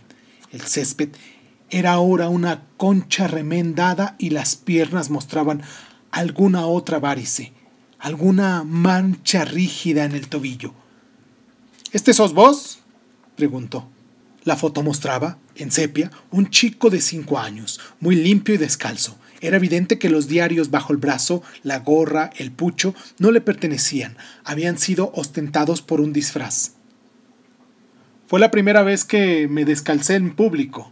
El 0.53 0.61
césped 0.61 1.09
era 1.69 1.91
ahora 1.91 2.29
una 2.29 2.63
concha 2.77 3.27
remendada 3.27 4.15
y 4.17 4.29
las 4.29 4.55
piernas 4.55 5.09
mostraban 5.09 5.61
alguna 6.11 6.65
otra 6.65 6.99
varice, 6.99 7.51
alguna 7.99 8.63
mancha 8.63 9.43
rígida 9.43 10.05
en 10.05 10.13
el 10.13 10.29
tobillo. 10.29 10.73
¿Este 11.91 12.13
sos 12.13 12.33
vos? 12.33 12.79
preguntó. 13.35 13.89
La 14.43 14.55
foto 14.55 14.83
mostraba, 14.83 15.39
en 15.55 15.71
sepia, 15.71 16.11
un 16.29 16.51
chico 16.51 16.91
de 16.91 17.01
cinco 17.01 17.39
años, 17.39 17.79
muy 17.99 18.15
limpio 18.15 18.53
y 18.53 18.59
descalzo. 18.59 19.17
Era 19.41 19.57
evidente 19.57 19.97
que 19.97 20.09
los 20.09 20.27
diarios 20.27 20.69
bajo 20.69 20.93
el 20.93 20.99
brazo, 20.99 21.41
la 21.63 21.79
gorra, 21.79 22.29
el 22.37 22.51
pucho, 22.51 22.93
no 23.17 23.31
le 23.31 23.41
pertenecían, 23.41 24.17
habían 24.43 24.77
sido 24.77 25.11
ostentados 25.15 25.81
por 25.81 25.99
un 25.99 26.13
disfraz. 26.13 26.73
Fue 28.27 28.39
la 28.39 28.51
primera 28.51 28.83
vez 28.83 29.03
que 29.03 29.47
me 29.47 29.65
descalcé 29.65 30.13
en 30.13 30.35
público, 30.35 30.91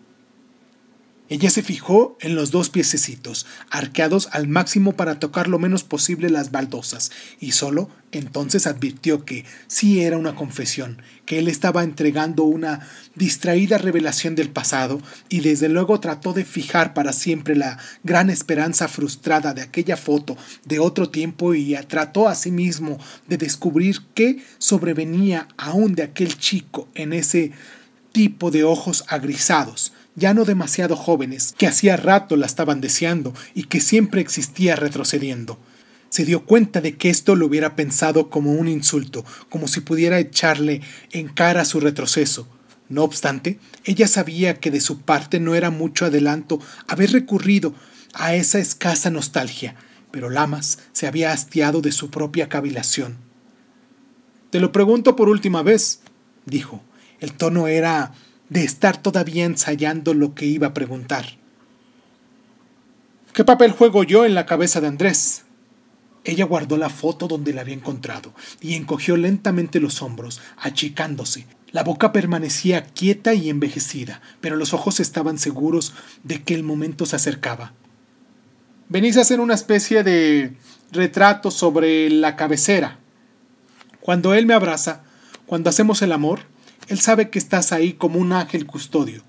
ella 1.29 1.49
se 1.49 1.61
fijó 1.61 2.17
en 2.21 2.35
los 2.35 2.51
dos 2.51 2.69
piececitos, 2.69 3.45
arqueados 3.69 4.29
al 4.31 4.47
máximo 4.47 4.93
para 4.93 5.19
tocar 5.19 5.47
lo 5.47 5.59
menos 5.59 5.83
posible 5.83 6.29
las 6.29 6.51
baldosas, 6.51 7.11
y 7.39 7.51
solo 7.51 7.89
entonces 8.13 8.65
advirtió 8.67 9.25
que 9.25 9.43
sí 9.67 10.01
era 10.01 10.17
una 10.17 10.35
confesión, 10.35 11.01
que 11.25 11.39
él 11.39 11.49
estaba 11.49 11.83
entregando 11.83 12.43
una 12.43 12.87
distraída 13.15 13.77
revelación 13.77 14.35
del 14.35 14.49
pasado, 14.49 15.01
y 15.27 15.41
desde 15.41 15.67
luego 15.67 15.99
trató 15.99 16.31
de 16.31 16.45
fijar 16.45 16.93
para 16.93 17.11
siempre 17.11 17.55
la 17.55 17.77
gran 18.03 18.29
esperanza 18.29 18.87
frustrada 18.87 19.53
de 19.53 19.61
aquella 19.61 19.97
foto 19.97 20.37
de 20.63 20.79
otro 20.79 21.09
tiempo 21.09 21.53
y 21.53 21.75
trató 21.87 22.29
asimismo 22.29 22.99
de 23.27 23.37
descubrir 23.37 24.01
qué 24.13 24.41
sobrevenía 24.57 25.49
aún 25.57 25.93
de 25.93 26.03
aquel 26.03 26.37
chico 26.37 26.87
en 26.95 27.11
ese 27.11 27.51
tipo 28.13 28.49
de 28.49 28.63
ojos 28.63 29.03
agrisados, 29.09 29.93
ya 30.17 30.33
no 30.33 30.45
demasiado 30.45 30.95
jóvenes, 30.95 31.53
que 31.57 31.67
hacía 31.67 31.95
rato 31.95 32.35
la 32.35 32.47
estaban 32.47 32.81
deseando 32.81 33.33
y 33.53 33.65
que 33.65 33.79
siempre 33.79 34.19
existía 34.19 34.75
retrocediendo. 34.75 35.59
Se 36.09 36.25
dio 36.25 36.43
cuenta 36.43 36.81
de 36.81 36.97
que 36.97 37.11
esto 37.11 37.35
lo 37.35 37.45
hubiera 37.45 37.75
pensado 37.75 38.29
como 38.29 38.53
un 38.53 38.67
insulto, 38.67 39.23
como 39.49 39.67
si 39.67 39.79
pudiera 39.79 40.17
echarle 40.17 40.81
en 41.11 41.27
cara 41.27 41.65
su 41.65 41.79
retroceso. 41.79 42.47
No 42.89 43.03
obstante, 43.03 43.59
ella 43.85 44.07
sabía 44.07 44.55
que 44.55 44.71
de 44.71 44.81
su 44.81 45.01
parte 45.01 45.39
no 45.39 45.53
era 45.53 45.69
mucho 45.69 46.05
adelanto 46.05 46.59
haber 46.87 47.11
recurrido 47.11 47.75
a 48.13 48.33
esa 48.33 48.57
escasa 48.57 49.11
nostalgia, 49.11 49.75
pero 50.09 50.31
Lamas 50.31 50.79
se 50.93 51.05
había 51.05 51.31
hastiado 51.31 51.81
de 51.81 51.91
su 51.91 52.09
propia 52.09 52.49
cavilación. 52.49 53.17
Te 54.49 54.59
lo 54.59 54.71
pregunto 54.71 55.15
por 55.15 55.29
última 55.29 55.61
vez, 55.61 55.99
dijo. 56.45 56.81
El 57.19 57.33
tono 57.33 57.67
era 57.67 58.13
de 58.49 58.63
estar 58.63 59.01
todavía 59.01 59.45
ensayando 59.45 60.13
lo 60.13 60.33
que 60.33 60.45
iba 60.45 60.67
a 60.67 60.73
preguntar. 60.73 61.37
¿Qué 63.33 63.43
papel 63.43 63.71
juego 63.71 64.03
yo 64.03 64.25
en 64.25 64.33
la 64.33 64.45
cabeza 64.45 64.81
de 64.81 64.87
Andrés? 64.87 65.43
Ella 66.23 66.45
guardó 66.45 66.75
la 66.75 66.89
foto 66.89 67.27
donde 67.27 67.53
la 67.53 67.61
había 67.61 67.75
encontrado 67.75 68.33
y 68.59 68.73
encogió 68.73 69.15
lentamente 69.15 69.79
los 69.79 70.01
hombros, 70.01 70.41
achicándose. 70.57 71.45
La 71.71 71.83
boca 71.83 72.11
permanecía 72.11 72.83
quieta 72.83 73.33
y 73.33 73.49
envejecida, 73.49 74.21
pero 74.41 74.55
los 74.55 74.73
ojos 74.73 74.99
estaban 74.99 75.37
seguros 75.37 75.93
de 76.23 76.41
que 76.41 76.53
el 76.53 76.63
momento 76.63 77.05
se 77.05 77.15
acercaba. 77.15 77.73
Venís 78.89 79.17
a 79.17 79.21
hacer 79.21 79.39
una 79.39 79.53
especie 79.53 80.03
de 80.03 80.53
retrato 80.91 81.51
sobre 81.51 82.09
la 82.09 82.35
cabecera. 82.35 82.99
Cuando 84.01 84.33
él 84.33 84.45
me 84.45 84.53
abraza, 84.53 85.03
cuando 85.45 85.69
hacemos 85.69 86.01
el 86.01 86.13
amor, 86.13 86.41
él 86.87 86.99
sabe 86.99 87.29
que 87.29 87.39
estás 87.39 87.71
ahí 87.71 87.93
como 87.93 88.19
un 88.19 88.31
ángel 88.33 88.65
custodio. 88.65 89.23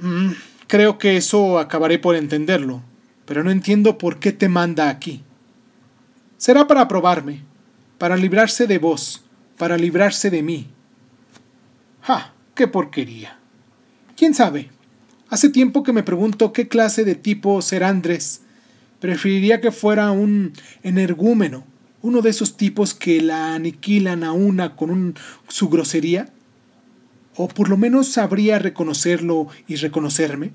Mm, 0.00 0.32
creo 0.66 0.98
que 0.98 1.16
eso 1.16 1.58
acabaré 1.58 1.98
por 1.98 2.16
entenderlo, 2.16 2.82
pero 3.24 3.44
no 3.44 3.50
entiendo 3.50 3.98
por 3.98 4.18
qué 4.18 4.32
te 4.32 4.48
manda 4.48 4.88
aquí. 4.88 5.22
Será 6.36 6.66
para 6.66 6.88
probarme, 6.88 7.42
para 7.98 8.16
librarse 8.16 8.66
de 8.66 8.78
vos, 8.78 9.24
para 9.56 9.76
librarse 9.76 10.30
de 10.30 10.42
mí. 10.42 10.68
¡Ja! 12.02 12.34
¡Qué 12.54 12.68
porquería! 12.68 13.38
¿Quién 14.16 14.34
sabe? 14.34 14.70
Hace 15.30 15.48
tiempo 15.48 15.82
que 15.82 15.92
me 15.92 16.02
pregunto 16.02 16.52
qué 16.52 16.68
clase 16.68 17.04
de 17.04 17.14
tipo 17.14 17.62
será 17.62 17.88
Andrés. 17.88 18.42
Preferiría 19.00 19.60
que 19.60 19.72
fuera 19.72 20.10
un 20.10 20.52
energúmeno, 20.82 21.64
uno 22.04 22.20
de 22.20 22.28
esos 22.28 22.58
tipos 22.58 22.92
que 22.92 23.22
la 23.22 23.54
aniquilan 23.54 24.24
a 24.24 24.32
una 24.32 24.76
con 24.76 25.14
su 25.48 25.70
grosería? 25.70 26.28
¿O 27.34 27.48
por 27.48 27.70
lo 27.70 27.78
menos 27.78 28.08
sabría 28.08 28.58
reconocerlo 28.58 29.48
y 29.66 29.76
reconocerme? 29.76 30.52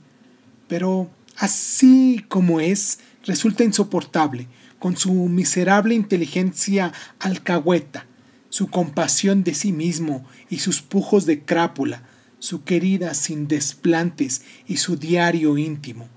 Pero 0.67 1.09
así 1.37 2.23
como 2.27 2.59
es, 2.59 2.99
resulta 3.25 3.63
insoportable, 3.63 4.45
con 4.77 4.95
su 4.95 5.11
miserable 5.11 5.95
inteligencia 5.95 6.93
alcahueta, 7.17 8.05
su 8.49 8.67
compasión 8.67 9.43
de 9.43 9.55
sí 9.55 9.73
mismo 9.73 10.27
y 10.51 10.59
sus 10.59 10.83
pujos 10.83 11.25
de 11.25 11.43
crápula, 11.43 12.03
su 12.37 12.63
querida 12.63 13.15
sin 13.15 13.47
desplantes 13.47 14.43
y 14.67 14.77
su 14.77 14.97
diario 14.97 15.57
íntimo. 15.57 16.09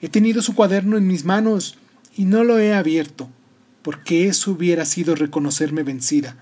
He 0.00 0.08
tenido 0.08 0.40
su 0.40 0.54
cuaderno 0.54 0.96
en 0.96 1.06
mis 1.06 1.26
manos 1.26 1.76
y 2.16 2.24
no 2.24 2.44
lo 2.44 2.58
he 2.58 2.72
abierto 2.72 3.28
porque 3.88 4.28
eso 4.28 4.50
hubiera 4.50 4.84
sido 4.84 5.14
reconocerme 5.14 5.82
vencida. 5.82 6.36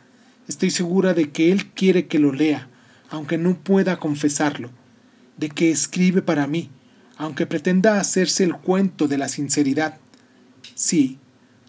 Estoy 0.49 0.73
segura 0.73 1.15
de 1.15 1.31
que 1.31 1.53
Él 1.53 1.67
quiere 1.67 2.09
que 2.09 2.19
lo 2.19 2.33
lea, 2.33 2.69
aunque 3.09 3.39
no 3.39 3.57
pueda 3.57 4.01
confesarlo, 4.01 4.71
de 5.37 5.51
que 5.51 5.71
escribe 5.71 6.23
para 6.23 6.49
mí, 6.49 6.71
aunque 7.17 7.47
pretenda 7.47 8.01
hacerse 8.01 8.43
el 8.43 8.57
cuento 8.57 9.07
de 9.07 9.19
la 9.19 9.29
sinceridad. 9.29 9.99
Sí, 10.75 11.21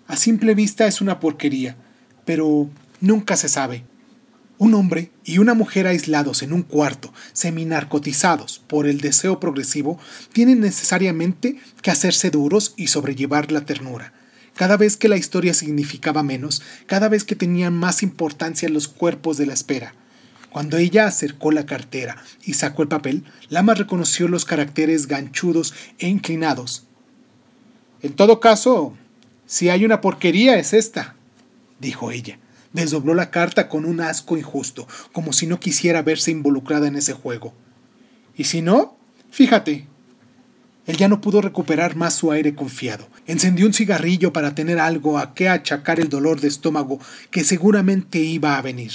a 0.07 0.15
simple 0.15 0.55
vista 0.55 0.87
es 0.87 0.99
una 0.99 1.19
porquería, 1.19 1.77
pero 2.25 2.71
nunca 2.99 3.37
se 3.37 3.47
sabe. 3.47 3.83
Un 4.57 4.73
hombre 4.73 5.11
y 5.25 5.37
una 5.37 5.53
mujer 5.53 5.85
aislados 5.85 6.41
en 6.41 6.53
un 6.53 6.63
cuarto, 6.63 7.13
seminarcotizados 7.33 8.63
por 8.65 8.87
el 8.87 8.99
deseo 8.99 9.39
progresivo, 9.39 9.99
tienen 10.33 10.59
necesariamente 10.59 11.59
que 11.83 11.91
hacerse 11.91 12.31
duros 12.31 12.73
y 12.77 12.87
sobrellevar 12.87 13.51
la 13.51 13.61
ternura. 13.61 14.16
Cada 14.57 14.75
vez 14.75 14.97
que 14.97 15.07
la 15.07 15.17
historia 15.17 15.53
significaba 15.53 16.23
menos, 16.23 16.63
cada 16.87 17.09
vez 17.09 17.23
que 17.23 17.35
tenían 17.35 17.75
más 17.75 18.01
importancia 18.01 18.67
los 18.69 18.87
cuerpos 18.87 19.37
de 19.37 19.45
la 19.45 19.53
espera. 19.53 19.93
Cuando 20.49 20.77
ella 20.77 21.05
acercó 21.05 21.51
la 21.51 21.67
cartera 21.67 22.17
y 22.43 22.55
sacó 22.55 22.81
el 22.81 22.87
papel, 22.87 23.23
Lama 23.49 23.75
reconoció 23.75 24.27
los 24.27 24.45
caracteres 24.45 25.05
ganchudos 25.05 25.75
e 25.99 26.07
inclinados. 26.07 26.87
En 28.01 28.13
todo 28.13 28.39
caso, 28.39 28.97
si 29.45 29.69
hay 29.69 29.85
una 29.85 30.01
porquería 30.01 30.57
es 30.57 30.73
esta, 30.73 31.15
dijo 31.79 32.11
ella. 32.11 32.39
Desdobló 32.73 33.13
la 33.13 33.29
carta 33.29 33.69
con 33.69 33.85
un 33.85 34.01
asco 34.01 34.37
injusto, 34.37 34.87
como 35.11 35.33
si 35.33 35.45
no 35.45 35.59
quisiera 35.59 36.01
verse 36.01 36.31
involucrada 36.31 36.87
en 36.87 36.95
ese 36.95 37.13
juego. 37.13 37.53
Y 38.35 38.45
si 38.45 38.63
no, 38.63 38.97
fíjate, 39.29 39.85
Él 40.87 40.97
ya 40.97 41.09
no 41.09 41.21
pudo 41.21 41.41
recuperar 41.41 41.95
más 41.95 42.15
su 42.15 42.31
aire 42.31 42.55
confiado. 42.55 43.07
Encendió 43.27 43.67
un 43.67 43.73
cigarrillo 43.73 44.33
para 44.33 44.55
tener 44.55 44.79
algo 44.79 45.19
a 45.19 45.35
qué 45.35 45.49
achacar 45.49 45.99
el 45.99 46.09
dolor 46.09 46.39
de 46.39 46.47
estómago 46.47 46.99
que 47.29 47.43
seguramente 47.43 48.19
iba 48.19 48.57
a 48.57 48.61
venir. 48.61 48.91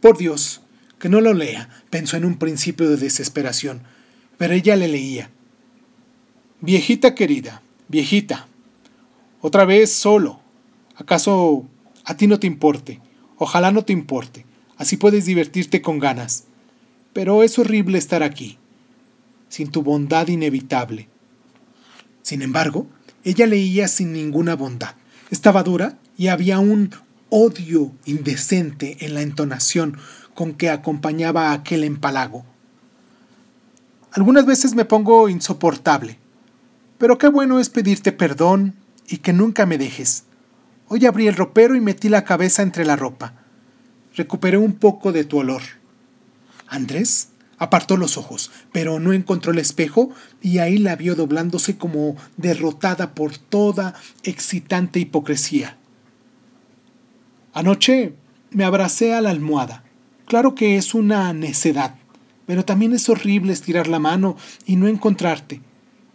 Por 0.00 0.16
Dios, 0.16 0.62
que 0.98 1.10
no 1.10 1.20
lo 1.20 1.34
lea, 1.34 1.68
pensó 1.90 2.16
en 2.16 2.24
un 2.24 2.38
principio 2.38 2.88
de 2.88 2.96
desesperación, 2.96 3.82
pero 4.38 4.54
ella 4.54 4.76
le 4.76 4.88
leía. 4.88 5.30
Viejita 6.62 7.14
querida, 7.14 7.62
viejita, 7.88 8.48
otra 9.42 9.66
vez 9.66 9.92
solo. 9.92 10.40
¿Acaso 10.96 11.66
a 12.04 12.16
ti 12.16 12.26
no 12.26 12.40
te 12.40 12.46
importe? 12.46 13.00
Ojalá 13.36 13.72
no 13.72 13.84
te 13.84 13.92
importe. 13.92 14.46
Así 14.76 14.96
puedes 14.96 15.26
divertirte 15.26 15.82
con 15.82 15.98
ganas. 15.98 16.44
Pero 17.12 17.42
es 17.42 17.58
horrible 17.58 17.98
estar 17.98 18.22
aquí, 18.22 18.56
sin 19.50 19.70
tu 19.70 19.82
bondad 19.82 20.28
inevitable. 20.28 21.09
Sin 22.22 22.42
embargo, 22.42 22.86
ella 23.24 23.46
leía 23.46 23.88
sin 23.88 24.12
ninguna 24.12 24.54
bondad. 24.56 24.94
Estaba 25.30 25.62
dura 25.62 25.98
y 26.16 26.28
había 26.28 26.58
un 26.58 26.90
odio 27.28 27.92
indecente 28.04 28.98
en 29.00 29.14
la 29.14 29.22
entonación 29.22 29.96
con 30.34 30.54
que 30.54 30.70
acompañaba 30.70 31.52
aquel 31.52 31.84
empalago. 31.84 32.44
Algunas 34.12 34.44
veces 34.44 34.74
me 34.74 34.84
pongo 34.84 35.28
insoportable, 35.28 36.18
pero 36.98 37.18
qué 37.18 37.28
bueno 37.28 37.60
es 37.60 37.70
pedirte 37.70 38.12
perdón 38.12 38.74
y 39.08 39.18
que 39.18 39.32
nunca 39.32 39.66
me 39.66 39.78
dejes. 39.78 40.24
Hoy 40.88 41.06
abrí 41.06 41.28
el 41.28 41.36
ropero 41.36 41.76
y 41.76 41.80
metí 41.80 42.08
la 42.08 42.24
cabeza 42.24 42.62
entre 42.62 42.84
la 42.84 42.96
ropa. 42.96 43.34
Recuperé 44.16 44.58
un 44.58 44.74
poco 44.74 45.12
de 45.12 45.24
tu 45.24 45.38
olor. 45.38 45.62
Andrés 46.66 47.29
apartó 47.60 47.98
los 47.98 48.16
ojos, 48.16 48.50
pero 48.72 48.98
no 48.98 49.12
encontró 49.12 49.52
el 49.52 49.58
espejo 49.58 50.10
y 50.42 50.58
ahí 50.58 50.78
la 50.78 50.96
vio 50.96 51.14
doblándose 51.14 51.76
como 51.76 52.16
derrotada 52.38 53.14
por 53.14 53.36
toda 53.36 53.94
excitante 54.24 54.98
hipocresía. 54.98 55.76
Anoche 57.52 58.14
me 58.50 58.64
abracé 58.64 59.12
a 59.12 59.20
la 59.20 59.30
almohada. 59.30 59.84
Claro 60.24 60.54
que 60.54 60.76
es 60.76 60.94
una 60.94 61.32
necedad, 61.34 61.96
pero 62.46 62.64
también 62.64 62.94
es 62.94 63.08
horrible 63.10 63.52
estirar 63.52 63.88
la 63.88 63.98
mano 63.98 64.36
y 64.64 64.76
no 64.76 64.88
encontrarte. 64.88 65.60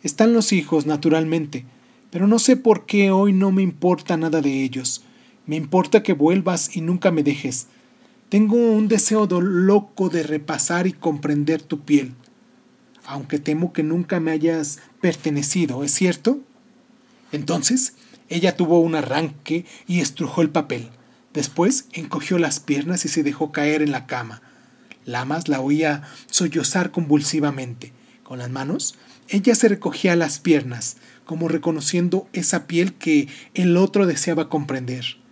Están 0.02 0.34
los 0.34 0.52
hijos, 0.52 0.88
naturalmente, 0.88 1.66
pero 2.10 2.26
no 2.26 2.40
sé 2.40 2.58
por 2.58 2.88
qué 2.88 3.12
hoy 3.12 3.34
no 3.34 3.52
me 3.52 3.62
importa 3.62 4.18
nada 4.18 4.42
de 4.42 4.64
ellos. 4.64 5.04
Me 5.46 5.58
importa 5.58 6.02
que 6.02 6.14
vuelvas 6.14 6.76
y 6.76 6.82
nunca 6.82 7.12
me 7.12 7.22
dejes. 7.22 7.68
Tengo 8.36 8.58
un 8.58 8.90
deseo 8.90 9.28
loco 9.28 10.10
de 10.10 10.22
repasar 10.22 10.88
y 10.88 10.92
comprender 10.92 11.62
tu 11.62 11.86
piel, 11.86 12.16
aunque 13.06 13.40
temo 13.40 13.72
que 13.72 13.82
nunca 13.82 14.20
me 14.20 14.32
hayas 14.32 14.80
pertenecido, 15.00 15.86
¿es 15.86 15.94
cierto? 15.94 16.42
Entonces, 17.32 17.94
ella 18.28 18.58
tuvo 18.58 18.82
un 18.82 18.96
arranque 18.96 19.64
y 19.88 20.02
estrujó 20.02 20.42
el 20.42 20.50
papel. 20.50 20.90
Después 21.34 21.86
encogió 21.94 22.38
las 22.38 22.60
piernas 22.60 23.06
y 23.06 23.08
se 23.08 23.24
dejó 23.24 23.54
caer 23.54 23.82
en 23.82 23.92
la 23.92 24.06
cama. 24.06 24.42
Lamas 25.06 25.48
la 25.48 25.62
oía 25.62 26.04
sollozar 26.30 26.92
convulsivamente. 26.92 27.94
Con 28.24 28.40
las 28.40 28.50
manos, 28.50 28.96
ella 29.30 29.56
se 29.56 29.70
recogía 29.70 30.18
las 30.18 30.40
piernas, 30.40 30.98
como 31.24 31.48
reconociendo 31.48 32.28
esa 32.34 32.68
piel 32.68 32.96
que 32.96 33.30
el 33.54 33.78
otro 33.78 34.06
deseaba 34.06 34.50
comprender. 34.50 35.24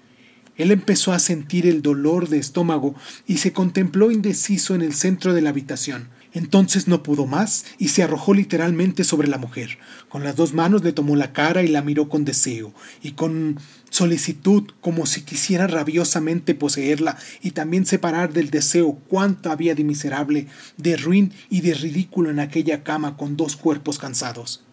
Él 0.55 0.71
empezó 0.71 1.13
a 1.13 1.19
sentir 1.19 1.65
el 1.65 1.81
dolor 1.81 2.29
de 2.29 2.37
estómago 2.37 2.95
y 3.25 3.37
se 3.37 3.53
contempló 3.53 4.11
indeciso 4.11 4.75
en 4.75 4.81
el 4.81 4.93
centro 4.93 5.33
de 5.33 5.41
la 5.41 5.49
habitación. 5.49 6.09
Entonces 6.33 6.87
no 6.87 7.03
pudo 7.03 7.27
más 7.27 7.65
y 7.77 7.89
se 7.89 8.01
arrojó 8.01 8.33
literalmente 8.33 9.03
sobre 9.03 9.27
la 9.27 9.37
mujer. 9.37 9.77
Con 10.09 10.23
las 10.23 10.35
dos 10.35 10.53
manos 10.53 10.83
le 10.83 10.91
tomó 10.91 11.15
la 11.15 11.31
cara 11.31 11.63
y 11.63 11.67
la 11.67 11.83
miró 11.83 12.09
con 12.09 12.25
deseo 12.25 12.73
y 13.03 13.11
con 13.11 13.59
solicitud, 13.91 14.63
como 14.81 15.05
si 15.05 15.21
quisiera 15.21 15.67
rabiosamente 15.67 16.55
poseerla 16.55 17.17
y 17.41 17.51
también 17.51 17.85
separar 17.85 18.33
del 18.33 18.49
deseo 18.49 18.99
cuánto 19.07 19.51
había 19.51 19.75
de 19.75 19.83
miserable, 19.83 20.47
de 20.77 20.97
ruin 20.97 21.33
y 21.51 21.61
de 21.61 21.75
ridículo 21.75 22.31
en 22.31 22.39
aquella 22.39 22.83
cama 22.83 23.15
con 23.15 23.37
dos 23.37 23.55
cuerpos 23.55 23.99
cansados. 23.99 24.63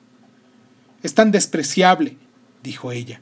Es 1.02 1.14
tan 1.14 1.30
despreciable, 1.30 2.16
dijo 2.62 2.92
ella. 2.92 3.20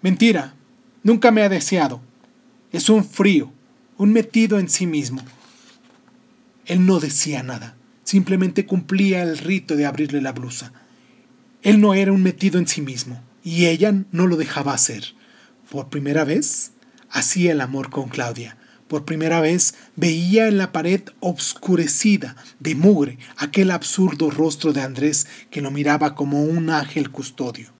Mentira, 0.00 0.54
nunca 1.02 1.30
me 1.30 1.42
ha 1.42 1.48
deseado. 1.48 2.00
Es 2.72 2.88
un 2.88 3.04
frío, 3.04 3.52
un 3.96 4.12
metido 4.12 4.58
en 4.58 4.68
sí 4.68 4.86
mismo. 4.86 5.22
Él 6.66 6.84
no 6.84 7.00
decía 7.00 7.42
nada, 7.42 7.76
simplemente 8.04 8.66
cumplía 8.66 9.22
el 9.22 9.38
rito 9.38 9.74
de 9.76 9.86
abrirle 9.86 10.20
la 10.20 10.32
blusa. 10.32 10.72
Él 11.62 11.80
no 11.80 11.94
era 11.94 12.12
un 12.12 12.22
metido 12.22 12.58
en 12.58 12.68
sí 12.68 12.80
mismo, 12.80 13.22
y 13.42 13.66
ella 13.66 13.94
no 14.12 14.26
lo 14.26 14.36
dejaba 14.36 14.74
hacer. 14.74 15.14
Por 15.70 15.88
primera 15.88 16.24
vez, 16.24 16.72
hacía 17.10 17.52
el 17.52 17.60
amor 17.60 17.90
con 17.90 18.08
Claudia. 18.08 18.56
Por 18.86 19.04
primera 19.04 19.40
vez 19.40 19.74
veía 19.96 20.48
en 20.48 20.56
la 20.56 20.72
pared 20.72 21.02
obscurecida 21.20 22.36
de 22.58 22.74
mugre 22.74 23.18
aquel 23.36 23.70
absurdo 23.70 24.30
rostro 24.30 24.72
de 24.72 24.80
Andrés 24.80 25.26
que 25.50 25.60
lo 25.60 25.70
miraba 25.70 26.14
como 26.14 26.42
un 26.42 26.70
ángel 26.70 27.10
custodio. 27.10 27.70